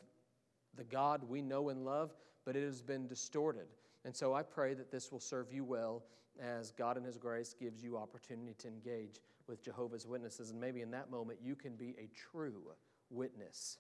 the 0.76 0.84
God 0.84 1.24
we 1.24 1.42
know 1.42 1.70
and 1.70 1.84
love, 1.84 2.14
but 2.46 2.56
it 2.56 2.64
has 2.64 2.82
been 2.82 3.08
distorted. 3.08 3.68
And 4.06 4.16
so 4.16 4.34
I 4.34 4.44
pray 4.44 4.74
that 4.74 4.92
this 4.92 5.12
will 5.12 5.20
serve 5.20 5.52
you 5.52 5.64
well 5.64 6.04
as 6.40 6.72
God 6.72 6.98
in 6.98 7.04
His 7.04 7.18
grace 7.18 7.56
gives 7.58 7.84
you 7.84 7.98
opportunity 7.98 8.54
to 8.60 8.68
engage 8.68 9.22
with 9.48 9.64
Jehovah's 9.64 10.06
Witnesses. 10.06 10.52
And 10.52 10.60
maybe 10.60 10.82
in 10.82 10.92
that 10.92 11.10
moment, 11.10 11.40
you 11.44 11.56
can 11.56 11.76
be 11.76 11.96
a 12.00 12.10
true 12.16 12.72
witness 13.10 13.78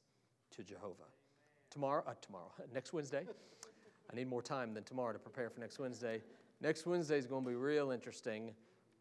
to 0.55 0.63
Jehovah. 0.63 1.09
Tomorrow, 1.69 2.03
uh, 2.07 2.13
tomorrow, 2.21 2.51
next 2.73 2.93
Wednesday. 2.93 3.25
I 4.11 4.15
need 4.15 4.27
more 4.27 4.41
time 4.41 4.73
than 4.73 4.83
tomorrow 4.83 5.13
to 5.13 5.19
prepare 5.19 5.49
for 5.49 5.59
next 5.59 5.79
Wednesday. 5.79 6.21
Next 6.61 6.85
Wednesday 6.85 7.17
is 7.17 7.25
going 7.25 7.43
to 7.43 7.49
be 7.49 7.55
real 7.55 7.91
interesting. 7.91 8.53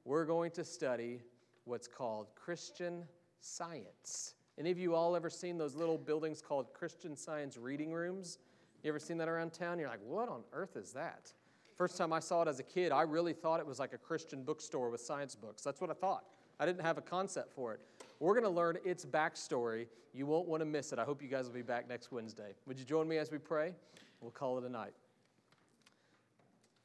We're 0.05 0.25
going 0.25 0.51
to 0.53 0.65
study 0.65 1.21
what's 1.65 1.87
called 1.87 2.27
Christian 2.35 3.05
Science. 3.41 4.35
Any 4.59 4.71
of 4.71 4.79
you 4.79 4.95
all 4.95 5.15
ever 5.15 5.31
seen 5.31 5.59
those 5.59 5.75
little 5.75 5.99
buildings 5.99 6.43
called 6.43 6.73
Christian 6.73 7.17
Science 7.17 7.57
reading 7.57 7.93
rooms? 7.93 8.39
You 8.83 8.89
ever 8.89 8.99
seen 8.99 9.19
that 9.19 9.29
around 9.29 9.53
town? 9.53 9.79
You're 9.79 9.89
like, 9.89 10.05
what 10.05 10.29
on 10.29 10.43
earth 10.53 10.77
is 10.77 10.93
that? 10.93 11.33
First 11.77 11.99
time 11.99 12.13
I 12.13 12.21
saw 12.21 12.43
it 12.43 12.49
as 12.49 12.59
a 12.59 12.63
kid, 12.63 12.91
I 12.91 13.03
really 13.03 13.35
thought 13.35 13.61
it 13.61 13.67
was 13.67 13.79
like 13.79 13.93
a 13.93 13.99
Christian 13.99 14.43
bookstore 14.43 14.89
with 14.91 15.01
science 15.01 15.35
books. 15.35 15.63
That's 15.63 15.81
what 15.81 15.91
I 15.91 15.95
thought. 15.95 16.25
I 16.59 16.67
didn't 16.67 16.83
have 16.83 16.99
a 16.99 17.03
concept 17.03 17.53
for 17.53 17.75
it. 17.75 17.81
We're 18.19 18.35
going 18.35 18.45
to 18.45 18.51
learn 18.51 18.79
its 18.85 19.05
backstory. 19.05 19.87
You 20.15 20.27
won't 20.27 20.49
want 20.49 20.61
to 20.63 20.65
miss 20.65 20.93
it. 20.93 20.99
I 20.99 21.05
hope 21.05 21.23
you 21.23 21.29
guys 21.29 21.47
will 21.47 21.55
be 21.55 21.63
back 21.63 21.89
next 21.89 22.11
Wednesday. 22.11 22.55
Would 22.67 22.79
you 22.79 22.85
join 22.85 23.07
me 23.07 23.19
as 23.19 23.31
we 23.31 23.39
pray? 23.39 23.73
We'll 24.21 24.31
call 24.31 24.57
it 24.59 24.65
a 24.65 24.69
night. 24.69 24.95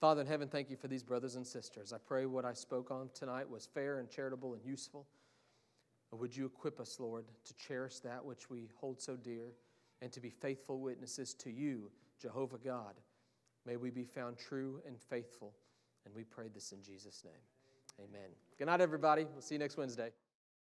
Father 0.01 0.22
in 0.22 0.28
heaven, 0.28 0.49
thank 0.49 0.69
you 0.69 0.76
for 0.76 0.88
these 0.88 1.03
brothers 1.03 1.36
and 1.36 1.45
sisters. 1.45 1.93
I 1.93 1.97
pray 1.99 2.26
what 2.26 2.43
I 2.43 2.53
spoke 2.53 2.91
on 2.91 3.09
tonight 3.13 3.49
was 3.49 3.67
fair 3.72 3.99
and 3.99 4.09
charitable 4.09 4.53
and 4.53 4.65
useful. 4.65 5.05
Would 6.11 6.36
you 6.36 6.45
equip 6.45 6.80
us, 6.80 6.99
Lord, 6.99 7.26
to 7.45 7.53
cherish 7.53 7.99
that 7.99 8.26
which 8.26 8.49
we 8.49 8.69
hold 8.76 8.99
so 8.99 9.15
dear 9.15 9.53
and 10.01 10.11
to 10.11 10.19
be 10.19 10.30
faithful 10.30 10.80
witnesses 10.80 11.34
to 11.36 11.49
you, 11.49 11.89
Jehovah 12.19 12.57
God? 12.57 12.95
May 13.65 13.78
we 13.78 13.91
be 13.91 14.03
found 14.03 14.38
true 14.38 14.82
and 14.86 14.99
faithful. 14.99 15.53
And 16.05 16.13
we 16.15 16.24
pray 16.24 16.47
this 16.53 16.72
in 16.72 16.82
Jesus' 16.82 17.24
name. 17.24 17.34
Amen. 17.99 18.29
Good 18.57 18.65
night, 18.65 18.81
everybody. 18.81 19.25
We'll 19.25 19.41
see 19.41 19.55
you 19.55 19.59
next 19.59 19.77
Wednesday. 19.77 20.11